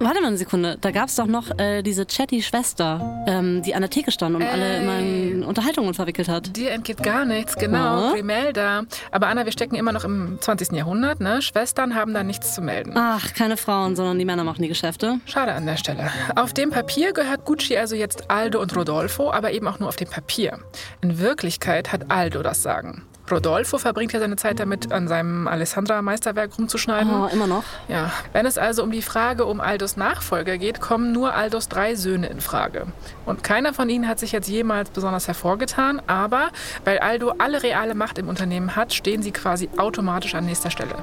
Warte 0.00 0.20
mal 0.20 0.26
eine 0.28 0.36
Sekunde, 0.36 0.76
da 0.80 0.90
gab 0.90 1.08
es 1.08 1.14
doch 1.16 1.26
noch 1.26 1.56
äh, 1.58 1.82
diese 1.82 2.04
Chatty-Schwester, 2.04 3.24
ähm, 3.26 3.62
die 3.62 3.74
an 3.74 3.80
der 3.80 3.90
Theke 3.90 4.10
stand 4.10 4.34
und 4.34 4.42
Ey. 4.42 4.48
alle 4.48 4.76
immer 4.82 4.98
in 4.98 5.44
Unterhaltungen 5.44 5.94
verwickelt 5.94 6.28
hat. 6.28 6.54
Dir 6.56 6.72
entgeht 6.72 7.02
gar 7.02 7.24
nichts, 7.24 7.56
genau, 7.56 8.08
Ja. 8.08 8.12
Grimelda. 8.12 8.82
Aber 9.12 9.28
Anna, 9.28 9.44
wir 9.44 9.52
stecken 9.52 9.76
immer 9.76 9.92
noch 9.92 10.04
im 10.04 10.38
20. 10.40 10.72
Jahrhundert, 10.72 11.20
ne? 11.20 11.40
Schwestern 11.42 11.94
haben 11.94 12.12
da 12.12 12.22
nichts 12.24 12.54
zu 12.54 12.60
melden. 12.60 12.92
Ach, 12.96 13.32
keine 13.34 13.56
Frauen, 13.56 13.94
sondern 13.96 14.18
die 14.18 14.24
Männer 14.24 14.44
machen 14.44 14.62
die 14.62 14.68
Geschäfte. 14.68 15.20
Schade 15.26 15.52
an 15.52 15.64
der 15.64 15.76
Stelle. 15.76 16.10
Auf 16.34 16.52
dem 16.52 16.70
Papier 16.70 17.12
gehört 17.12 17.44
Gucci 17.44 17.76
also 17.76 17.94
jetzt 17.94 18.30
Aldo 18.30 18.60
und 18.60 18.76
Rodolfo, 18.76 19.30
aber 19.30 19.52
eben 19.52 19.68
auch 19.68 19.78
nur 19.78 19.88
auf 19.88 19.96
dem 19.96 20.10
Papier. 20.10 20.58
In 21.02 21.18
Wirklichkeit 21.20 21.92
hat 21.92 22.10
Aldo 22.10 22.42
das 22.42 22.62
Sagen. 22.62 23.02
Rodolfo 23.30 23.78
verbringt 23.78 24.12
ja 24.12 24.20
seine 24.20 24.36
Zeit 24.36 24.60
damit, 24.60 24.92
an 24.92 25.08
seinem 25.08 25.48
Alessandra-Meisterwerk 25.48 26.58
rumzuschneiden. 26.58 27.10
Oh, 27.10 27.26
immer 27.26 27.46
noch. 27.46 27.64
Ja, 27.88 28.12
wenn 28.32 28.46
es 28.46 28.58
also 28.58 28.82
um 28.82 28.90
die 28.90 29.02
Frage 29.02 29.46
um 29.46 29.60
Aldos 29.60 29.96
Nachfolger 29.96 30.58
geht, 30.58 30.80
kommen 30.80 31.12
nur 31.12 31.34
Aldos 31.34 31.68
drei 31.68 31.94
Söhne 31.94 32.26
in 32.26 32.40
Frage. 32.40 32.86
Und 33.24 33.42
keiner 33.42 33.72
von 33.72 33.88
ihnen 33.88 34.08
hat 34.08 34.18
sich 34.18 34.32
jetzt 34.32 34.48
jemals 34.48 34.90
besonders 34.90 35.26
hervorgetan, 35.26 36.02
aber 36.06 36.50
weil 36.84 36.98
Aldo 36.98 37.34
alle 37.38 37.62
reale 37.62 37.94
Macht 37.94 38.18
im 38.18 38.28
Unternehmen 38.28 38.76
hat, 38.76 38.92
stehen 38.92 39.22
sie 39.22 39.32
quasi 39.32 39.70
automatisch 39.76 40.34
an 40.34 40.44
nächster 40.44 40.70
Stelle. 40.70 40.94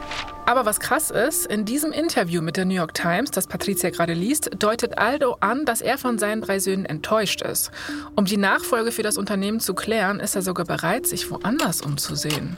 Aber 0.45 0.65
was 0.65 0.79
krass 0.79 1.11
ist, 1.11 1.45
in 1.45 1.65
diesem 1.65 1.91
Interview 1.91 2.41
mit 2.41 2.57
der 2.57 2.65
New 2.65 2.73
York 2.73 2.93
Times, 2.93 3.31
das 3.31 3.47
Patricia 3.47 3.89
gerade 3.89 4.13
liest, 4.13 4.49
deutet 4.57 4.97
Aldo 4.97 5.37
an, 5.39 5.65
dass 5.65 5.81
er 5.81 5.97
von 5.97 6.17
seinen 6.17 6.41
drei 6.41 6.59
Söhnen 6.59 6.85
enttäuscht 6.85 7.41
ist. 7.41 7.71
Um 8.15 8.25
die 8.25 8.37
Nachfolge 8.37 8.91
für 8.91 9.03
das 9.03 9.17
Unternehmen 9.17 9.59
zu 9.59 9.73
klären, 9.73 10.19
ist 10.19 10.35
er 10.35 10.41
sogar 10.41 10.65
bereit, 10.65 11.07
sich 11.07 11.29
woanders 11.31 11.81
umzusehen. 11.81 12.57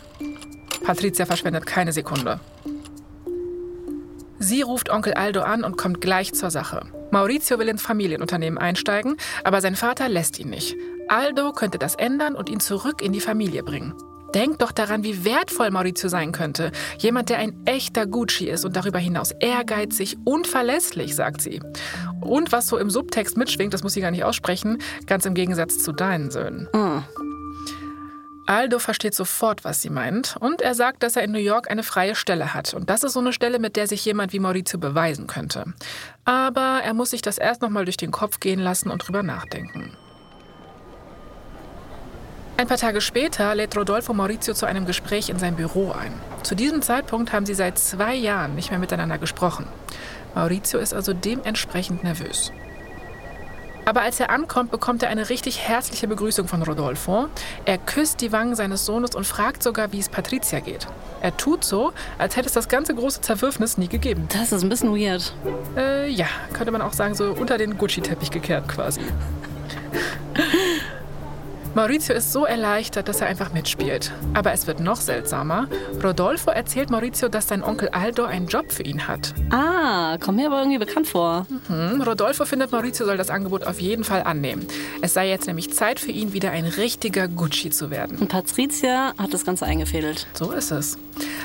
Patricia 0.84 1.25
verschwendet 1.25 1.65
keine 1.65 1.93
Sekunde. 1.93 2.39
Sie 4.39 4.61
ruft 4.61 4.89
Onkel 4.89 5.13
Aldo 5.13 5.41
an 5.41 5.63
und 5.63 5.77
kommt 5.77 6.01
gleich 6.01 6.34
zur 6.34 6.51
Sache. 6.51 6.81
Maurizio 7.11 7.59
will 7.59 7.69
ins 7.69 7.81
Familienunternehmen 7.81 8.57
einsteigen, 8.57 9.17
aber 9.43 9.61
sein 9.61 9.75
Vater 9.75 10.09
lässt 10.09 10.39
ihn 10.39 10.49
nicht. 10.49 10.75
Aldo 11.07 11.51
könnte 11.53 11.77
das 11.77 11.95
ändern 11.95 12.36
und 12.36 12.49
ihn 12.49 12.59
zurück 12.59 13.01
in 13.01 13.13
die 13.13 13.21
Familie 13.21 13.63
bringen. 13.63 13.93
Denk 14.34 14.59
doch 14.59 14.71
daran, 14.71 15.03
wie 15.03 15.25
wertvoll 15.25 15.69
Maurizio 15.69 16.09
sein 16.09 16.31
könnte. 16.31 16.71
Jemand, 16.97 17.29
der 17.29 17.38
ein 17.38 17.55
echter 17.65 18.07
Gucci 18.07 18.49
ist 18.49 18.65
und 18.65 18.75
darüber 18.75 18.99
hinaus 18.99 19.31
ehrgeizig 19.31 20.17
und 20.23 20.47
verlässlich, 20.47 21.15
sagt 21.15 21.41
sie. 21.41 21.61
Und 22.21 22.51
was 22.51 22.67
so 22.67 22.77
im 22.77 22.89
Subtext 22.89 23.38
mitschwingt, 23.38 23.73
das 23.73 23.84
muss 23.84 23.93
sie 23.93 24.01
gar 24.01 24.11
nicht 24.11 24.23
aussprechen, 24.23 24.79
ganz 25.05 25.25
im 25.25 25.34
Gegensatz 25.34 25.79
zu 25.79 25.91
deinen 25.91 26.31
Söhnen. 26.31 26.67
Ah. 26.73 27.03
Aldo 28.45 28.79
versteht 28.79 29.15
sofort, 29.15 29.63
was 29.63 29.81
sie 29.81 29.89
meint, 29.89 30.36
und 30.38 30.61
er 30.61 30.75
sagt, 30.75 31.03
dass 31.03 31.15
er 31.15 31.23
in 31.23 31.31
New 31.31 31.39
York 31.39 31.71
eine 31.71 31.84
freie 31.84 32.13
Stelle 32.13 32.53
hat. 32.53 32.73
Und 32.73 32.89
das 32.89 33.03
ist 33.03 33.13
so 33.13 33.21
eine 33.21 33.31
Stelle, 33.31 33.57
mit 33.57 33.77
der 33.77 33.88
sich 33.88 34.03
jemand 34.03 34.34
wie 34.34 34.39
Maurizio 34.39 34.79
beweisen 34.79 35.27
könnte. 35.27 35.73
Aber 36.25 36.81
er 36.84 36.93
muss 36.93 37.11
sich 37.11 37.21
das 37.21 37.38
erst 37.38 37.61
noch 37.61 37.69
mal 37.69 37.86
durch 37.86 37.97
den 37.97 38.11
Kopf 38.11 38.41
gehen 38.41 38.59
lassen 38.59 38.89
und 38.89 39.07
drüber 39.07 39.23
nachdenken. 39.23 39.95
Ein 42.56 42.68
paar 42.68 42.78
Tage 42.78 43.01
später 43.01 43.56
lädt 43.56 43.76
Rodolfo 43.76 44.14
Maurizio 44.14 44.54
zu 44.54 44.68
einem 44.68 44.86
Gespräch 44.86 45.30
in 45.30 45.39
sein 45.39 45.56
Büro 45.56 45.91
ein. 45.91 46.14
Zu 46.43 46.54
diesem 46.54 46.84
Zeitpunkt 46.84 47.34
haben 47.34 47.47
sie 47.47 47.56
seit 47.56 47.80
zwei 47.80 48.14
Jahren 48.14 48.54
nicht 48.54 48.70
mehr 48.70 48.80
miteinander 48.80 49.18
gesprochen. 49.18 49.66
Maurizio 50.36 50.80
ist 50.80 50.93
also 50.93 51.14
dementsprechend 51.14 52.04
nervös. 52.04 52.51
Aber 53.86 54.01
als 54.01 54.20
er 54.20 54.30
ankommt, 54.30 54.72
bekommt 54.72 55.04
er 55.04 55.10
eine 55.10 55.30
richtig 55.30 55.68
herzliche 55.68 56.08
Begrüßung 56.08 56.47
von 56.47 56.62
Rodolfo. 56.62 57.28
Er 57.66 57.80
küsst 57.80 58.22
die 58.22 58.32
Wangen 58.32 58.56
seines 58.56 58.86
Sohnes 58.86 59.16
und 59.16 59.26
fragt 59.26 59.64
sogar, 59.64 59.91
wie 59.91 59.99
es 59.99 60.08
Patricia 60.08 60.60
geht. 60.60 60.88
Er 61.22 61.36
tut 61.36 61.64
so, 61.64 61.91
als 62.18 62.36
hätte 62.36 62.47
es 62.47 62.54
das 62.54 62.70
ganze 62.70 62.93
große 62.93 63.22
Zerwürfnis 63.22 63.78
nie 63.78 63.88
gegeben. 63.89 64.28
Das 64.30 64.51
ist 64.51 64.64
ein 64.64 64.70
bisschen 64.70 64.95
weird. 64.95 65.34
Äh, 65.76 66.08
ja, 66.10 66.28
könnte 66.54 66.72
man 66.72 66.82
auch 66.82 66.93
sagen, 66.93 67.16
so 67.16 67.32
unter 67.32 67.58
den 67.58 67.78
Gucci-Teppich 67.78 68.30
gekehrt 68.30 68.70
quasi. 68.70 69.01
Maurizio 71.76 72.13
ist 72.13 72.32
so 72.32 72.45
erleichtert, 72.45 73.07
dass 73.07 73.21
er 73.21 73.28
einfach 73.28 73.51
mitspielt. 73.51 74.11
Aber 74.36 74.53
es 74.53 74.67
wird 74.67 74.80
noch 74.80 75.01
seltsamer. 75.01 75.67
Rodolfo 76.03 76.51
erzählt 76.51 76.91
Maurizio, 76.91 77.30
dass 77.30 77.47
sein 77.47 77.63
Onkel 77.63 77.89
Aldo 77.89 78.26
einen 78.26 78.45
Job 78.45 78.71
für 78.71 78.84
ihn 78.84 79.07
hat. 79.07 79.34
Ah, 79.49 80.17
kommt 80.19 80.38
mir 80.38 80.47
aber 80.47 80.59
irgendwie 80.59 80.78
bekannt 80.78 81.07
vor. 81.07 81.47
Hm, 81.67 81.99
Rodolfo 82.03 82.45
findet, 82.45 82.71
Maurizio 82.71 83.07
soll 83.07 83.17
das 83.17 83.32
Angebot 83.32 83.63
auf 83.63 83.82
jeden 83.82 84.03
Fall 84.03 84.21
annehmen. 84.21 84.67
Es 85.01 85.15
sei 85.15 85.28
jetzt 85.30 85.47
nämlich 85.47 85.74
Zeit 85.74 85.99
für 85.99 86.11
ihn, 86.11 86.34
wieder 86.34 86.51
ein 86.51 86.65
richtiger 86.65 87.28
Gucci 87.28 87.71
zu 87.71 87.89
werden. 87.89 88.19
Und 88.19 88.28
Patricia 88.28 89.13
hat 89.17 89.34
das 89.34 89.43
Ganze 89.43 89.65
eingefädelt. 89.65 90.28
So 90.34 90.51
ist 90.51 90.69
es. 90.69 90.99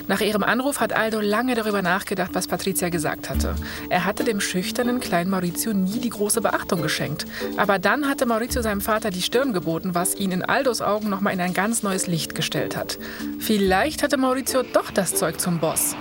Nach 0.07 0.21
ihrem 0.21 0.43
Anruf 0.43 0.81
hat 0.81 0.93
Aldo 0.93 1.21
lange 1.21 1.55
darüber 1.55 1.83
nachgedacht, 1.83 2.31
was 2.35 2.47
Patricia 2.47 2.89
gesagt 2.89 3.29
hatte. 3.29 3.55
Er 3.91 4.05
hatte 4.05 4.25
dem 4.25 4.41
schüchternen 4.41 5.01
kleinen 5.01 5.31
Maurizio 5.31 5.73
nie 5.73 6.01
die 6.01 6.09
große 6.09 6.41
Beachtung 6.41 6.83
geschenkt. 6.83 7.27
Aber 7.57 7.79
dann 7.79 8.09
hatte 8.09 8.25
Maurizio 8.27 8.63
seinem 8.63 8.81
Vater 8.81 9.11
die 9.11 9.23
Stirn 9.23 9.53
geboten, 9.53 9.95
was 9.95 10.18
ihn 10.19 10.33
in 10.33 10.43
Aldos 10.43 10.81
Augen 10.81 11.09
nochmal 11.09 11.33
in 11.33 11.41
ein 11.41 11.55
ganz 11.55 11.83
neues 11.83 12.07
Licht 12.07 12.35
gestellt 12.35 12.77
hat. 12.77 12.99
Vielleicht 13.39 14.03
hatte 14.03 14.17
Maurizio 14.17 14.63
doch 14.63 14.91
das 14.91 15.15
Zeug 15.15 15.41
zum 15.41 15.59
Boss. 15.59 15.95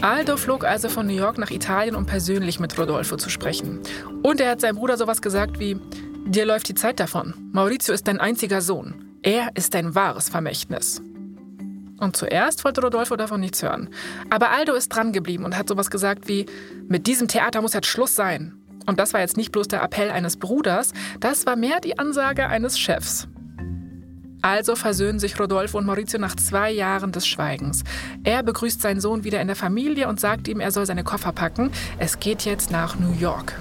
Aldo 0.00 0.36
flog 0.36 0.64
also 0.64 0.88
von 0.88 1.06
New 1.06 1.14
York 1.14 1.38
nach 1.38 1.50
Italien, 1.50 1.94
um 1.94 2.04
persönlich 2.04 2.60
mit 2.60 2.78
Rodolfo 2.78 3.16
zu 3.16 3.30
sprechen. 3.30 3.80
Und 4.22 4.40
er 4.40 4.50
hat 4.50 4.60
seinem 4.60 4.76
Bruder 4.76 4.96
sowas 4.96 5.22
gesagt 5.22 5.58
wie: 5.58 5.78
Dir 6.26 6.44
läuft 6.44 6.68
die 6.68 6.74
Zeit 6.74 7.00
davon. 7.00 7.34
Maurizio 7.52 7.94
ist 7.94 8.06
dein 8.06 8.20
einziger 8.20 8.60
Sohn. 8.60 9.16
Er 9.22 9.50
ist 9.54 9.72
dein 9.72 9.94
wahres 9.94 10.28
Vermächtnis. 10.28 11.00
Und 11.98 12.16
zuerst 12.16 12.64
wollte 12.64 12.82
Rodolfo 12.82 13.16
davon 13.16 13.40
nichts 13.40 13.62
hören. 13.62 13.88
Aber 14.28 14.50
Aldo 14.50 14.74
ist 14.74 14.90
dran 14.90 15.12
geblieben 15.12 15.44
und 15.44 15.56
hat 15.56 15.68
sowas 15.68 15.90
gesagt 15.90 16.28
wie: 16.28 16.44
Mit 16.86 17.06
diesem 17.06 17.28
Theater 17.28 17.62
muss 17.62 17.72
jetzt 17.72 17.86
Schluss 17.86 18.14
sein. 18.14 18.63
Und 18.86 19.00
das 19.00 19.14
war 19.14 19.20
jetzt 19.20 19.36
nicht 19.36 19.52
bloß 19.52 19.68
der 19.68 19.82
Appell 19.82 20.10
eines 20.10 20.36
Bruders, 20.36 20.92
das 21.20 21.46
war 21.46 21.56
mehr 21.56 21.80
die 21.80 21.98
Ansage 21.98 22.48
eines 22.48 22.78
Chefs. 22.78 23.28
Also 24.42 24.76
versöhnen 24.76 25.18
sich 25.18 25.40
Rodolfo 25.40 25.78
und 25.78 25.86
Maurizio 25.86 26.18
nach 26.18 26.36
zwei 26.36 26.70
Jahren 26.70 27.12
des 27.12 27.26
Schweigens. 27.26 27.82
Er 28.24 28.42
begrüßt 28.42 28.82
seinen 28.82 29.00
Sohn 29.00 29.24
wieder 29.24 29.40
in 29.40 29.46
der 29.46 29.56
Familie 29.56 30.06
und 30.06 30.20
sagt 30.20 30.48
ihm, 30.48 30.60
er 30.60 30.70
soll 30.70 30.84
seine 30.84 31.02
Koffer 31.02 31.32
packen. 31.32 31.70
Es 31.98 32.20
geht 32.20 32.44
jetzt 32.44 32.70
nach 32.70 32.98
New 32.98 33.14
York. 33.18 33.58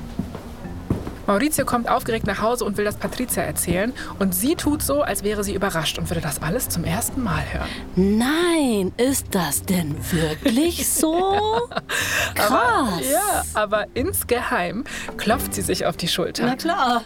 Maurizio 1.28 1.66
kommt 1.66 1.90
aufgeregt 1.90 2.28
nach 2.28 2.42
Hause 2.42 2.66
und 2.66 2.78
will 2.78 2.86
das 2.86 2.98
Patricia 2.98 3.44
erzählen. 3.44 3.94
Und 4.20 4.36
sie 4.36 4.56
tut 4.56 4.82
so, 4.82 5.02
als 5.02 5.24
wäre 5.24 5.44
sie 5.44 5.54
überrascht 5.54 5.98
und 5.98 6.10
würde 6.10 6.22
das 6.22 6.42
alles 6.42 6.70
zum 6.70 6.84
ersten 6.84 7.24
Mal 7.24 7.44
hören. 7.52 7.68
Nein, 7.96 8.92
ist 8.98 9.28
das 9.32 9.64
denn 9.64 9.96
wirklich 10.12 10.88
so? 10.88 11.14
Krass. 12.36 12.52
Aber, 12.52 13.02
ja, 13.02 13.44
aber 13.54 13.86
insgeheim 13.94 14.84
klopft 15.18 15.54
sie 15.54 15.62
sich 15.62 15.86
auf 15.86 15.98
die 15.98 16.08
Schulter. 16.08 16.46
Na 16.46 16.56
klar. 16.56 17.04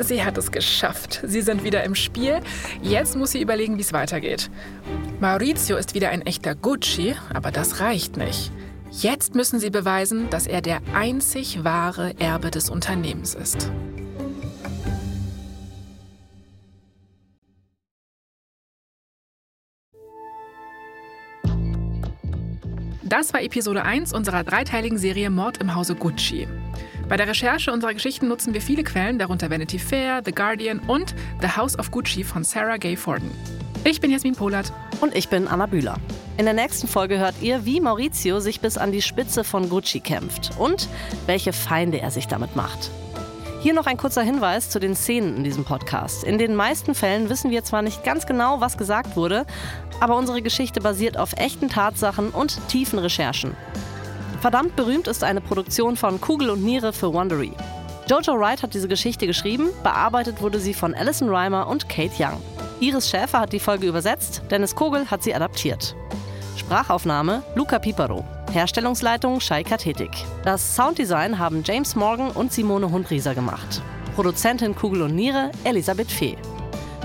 Sie 0.00 0.24
hat 0.24 0.36
es 0.38 0.50
geschafft. 0.50 1.20
Sie 1.24 1.40
sind 1.40 1.64
wieder 1.64 1.84
im 1.84 1.94
Spiel. 1.94 2.40
Jetzt 2.82 3.16
muss 3.16 3.32
sie 3.32 3.40
überlegen, 3.40 3.76
wie 3.76 3.82
es 3.82 3.92
weitergeht. 3.92 4.50
Maurizio 5.20 5.76
ist 5.76 5.94
wieder 5.94 6.10
ein 6.10 6.22
echter 6.22 6.54
Gucci, 6.54 7.14
aber 7.32 7.50
das 7.50 7.80
reicht 7.80 8.16
nicht. 8.16 8.50
Jetzt 8.90 9.34
müssen 9.34 9.60
sie 9.60 9.70
beweisen, 9.70 10.30
dass 10.30 10.46
er 10.46 10.60
der 10.60 10.80
einzig 10.94 11.64
wahre 11.64 12.18
Erbe 12.18 12.50
des 12.50 12.70
Unternehmens 12.70 13.34
ist. 13.34 13.70
Das 23.08 23.32
war 23.32 23.40
Episode 23.42 23.84
1 23.84 24.12
unserer 24.12 24.42
dreiteiligen 24.42 24.98
Serie 24.98 25.30
Mord 25.30 25.58
im 25.58 25.74
Hause 25.74 25.94
Gucci. 25.94 26.48
Bei 27.08 27.16
der 27.16 27.28
Recherche 27.28 27.72
unserer 27.72 27.94
Geschichten 27.94 28.26
nutzen 28.26 28.52
wir 28.52 28.60
viele 28.60 28.82
Quellen, 28.82 29.18
darunter 29.18 29.48
Vanity 29.48 29.78
Fair, 29.78 30.22
The 30.24 30.32
Guardian 30.32 30.80
und 30.80 31.14
The 31.40 31.48
House 31.48 31.78
of 31.78 31.92
Gucci 31.92 32.24
von 32.24 32.42
Sarah 32.42 32.78
Gay 32.78 32.96
Forden. 32.96 33.30
Ich 33.88 34.00
bin 34.00 34.10
Jasmin 34.10 34.34
Polat. 34.34 34.72
Und 35.00 35.14
ich 35.14 35.28
bin 35.28 35.46
Anna 35.46 35.66
Bühler. 35.66 35.94
In 36.38 36.44
der 36.44 36.54
nächsten 36.54 36.88
Folge 36.88 37.20
hört 37.20 37.36
ihr, 37.40 37.64
wie 37.64 37.80
Maurizio 37.80 38.40
sich 38.40 38.60
bis 38.60 38.78
an 38.78 38.90
die 38.90 39.00
Spitze 39.00 39.44
von 39.44 39.68
Gucci 39.68 40.00
kämpft 40.00 40.50
und 40.58 40.88
welche 41.26 41.52
Feinde 41.52 42.00
er 42.00 42.10
sich 42.10 42.26
damit 42.26 42.56
macht. 42.56 42.90
Hier 43.62 43.74
noch 43.74 43.86
ein 43.86 43.96
kurzer 43.96 44.22
Hinweis 44.22 44.70
zu 44.70 44.80
den 44.80 44.96
Szenen 44.96 45.36
in 45.36 45.44
diesem 45.44 45.64
Podcast. 45.64 46.24
In 46.24 46.36
den 46.36 46.56
meisten 46.56 46.96
Fällen 46.96 47.28
wissen 47.28 47.52
wir 47.52 47.62
zwar 47.62 47.82
nicht 47.82 48.02
ganz 48.02 48.26
genau, 48.26 48.60
was 48.60 48.76
gesagt 48.76 49.14
wurde, 49.14 49.46
aber 50.00 50.16
unsere 50.16 50.42
Geschichte 50.42 50.80
basiert 50.80 51.16
auf 51.16 51.34
echten 51.34 51.68
Tatsachen 51.68 52.30
und 52.30 52.58
tiefen 52.66 52.98
Recherchen. 52.98 53.54
Verdammt 54.40 54.74
berühmt 54.74 55.06
ist 55.06 55.22
eine 55.22 55.40
Produktion 55.40 55.96
von 55.96 56.20
Kugel 56.20 56.50
und 56.50 56.64
Niere 56.64 56.92
für 56.92 57.12
Wondery. 57.12 57.52
Jojo 58.10 58.36
Wright 58.36 58.64
hat 58.64 58.74
diese 58.74 58.88
Geschichte 58.88 59.28
geschrieben, 59.28 59.68
bearbeitet 59.84 60.42
wurde 60.42 60.58
sie 60.58 60.74
von 60.74 60.92
Alison 60.92 61.28
Reimer 61.28 61.68
und 61.68 61.88
Kate 61.88 62.14
Young. 62.18 62.42
Iris 62.78 63.08
Schäfer 63.08 63.40
hat 63.40 63.52
die 63.52 63.60
Folge 63.60 63.86
übersetzt, 63.86 64.42
Dennis 64.50 64.74
Kogel 64.74 65.10
hat 65.10 65.22
sie 65.22 65.34
adaptiert. 65.34 65.96
Sprachaufnahme 66.56 67.42
Luca 67.54 67.78
Pipero. 67.78 68.22
Herstellungsleitung 68.52 69.40
Shai 69.40 69.62
Kathetik. 69.62 70.10
Das 70.44 70.76
Sounddesign 70.76 71.38
haben 71.38 71.62
James 71.64 71.96
Morgan 71.96 72.30
und 72.30 72.52
Simone 72.52 72.90
Hundrieser 72.90 73.34
gemacht. 73.34 73.82
Produzentin 74.14 74.74
Kugel 74.74 75.02
und 75.02 75.14
Niere 75.14 75.50
Elisabeth 75.64 76.10
Fee. 76.10 76.36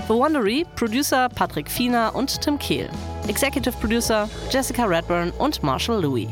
Für 0.06 0.14
Wondery 0.14 0.66
Producer 0.76 1.28
Patrick 1.30 1.70
Fiener 1.70 2.14
und 2.14 2.40
Tim 2.42 2.58
Kehl. 2.58 2.90
Executive 3.28 3.76
Producer 3.78 4.28
Jessica 4.50 4.84
Redburn 4.84 5.30
und 5.38 5.62
Marshall 5.62 6.02
Louis. 6.02 6.28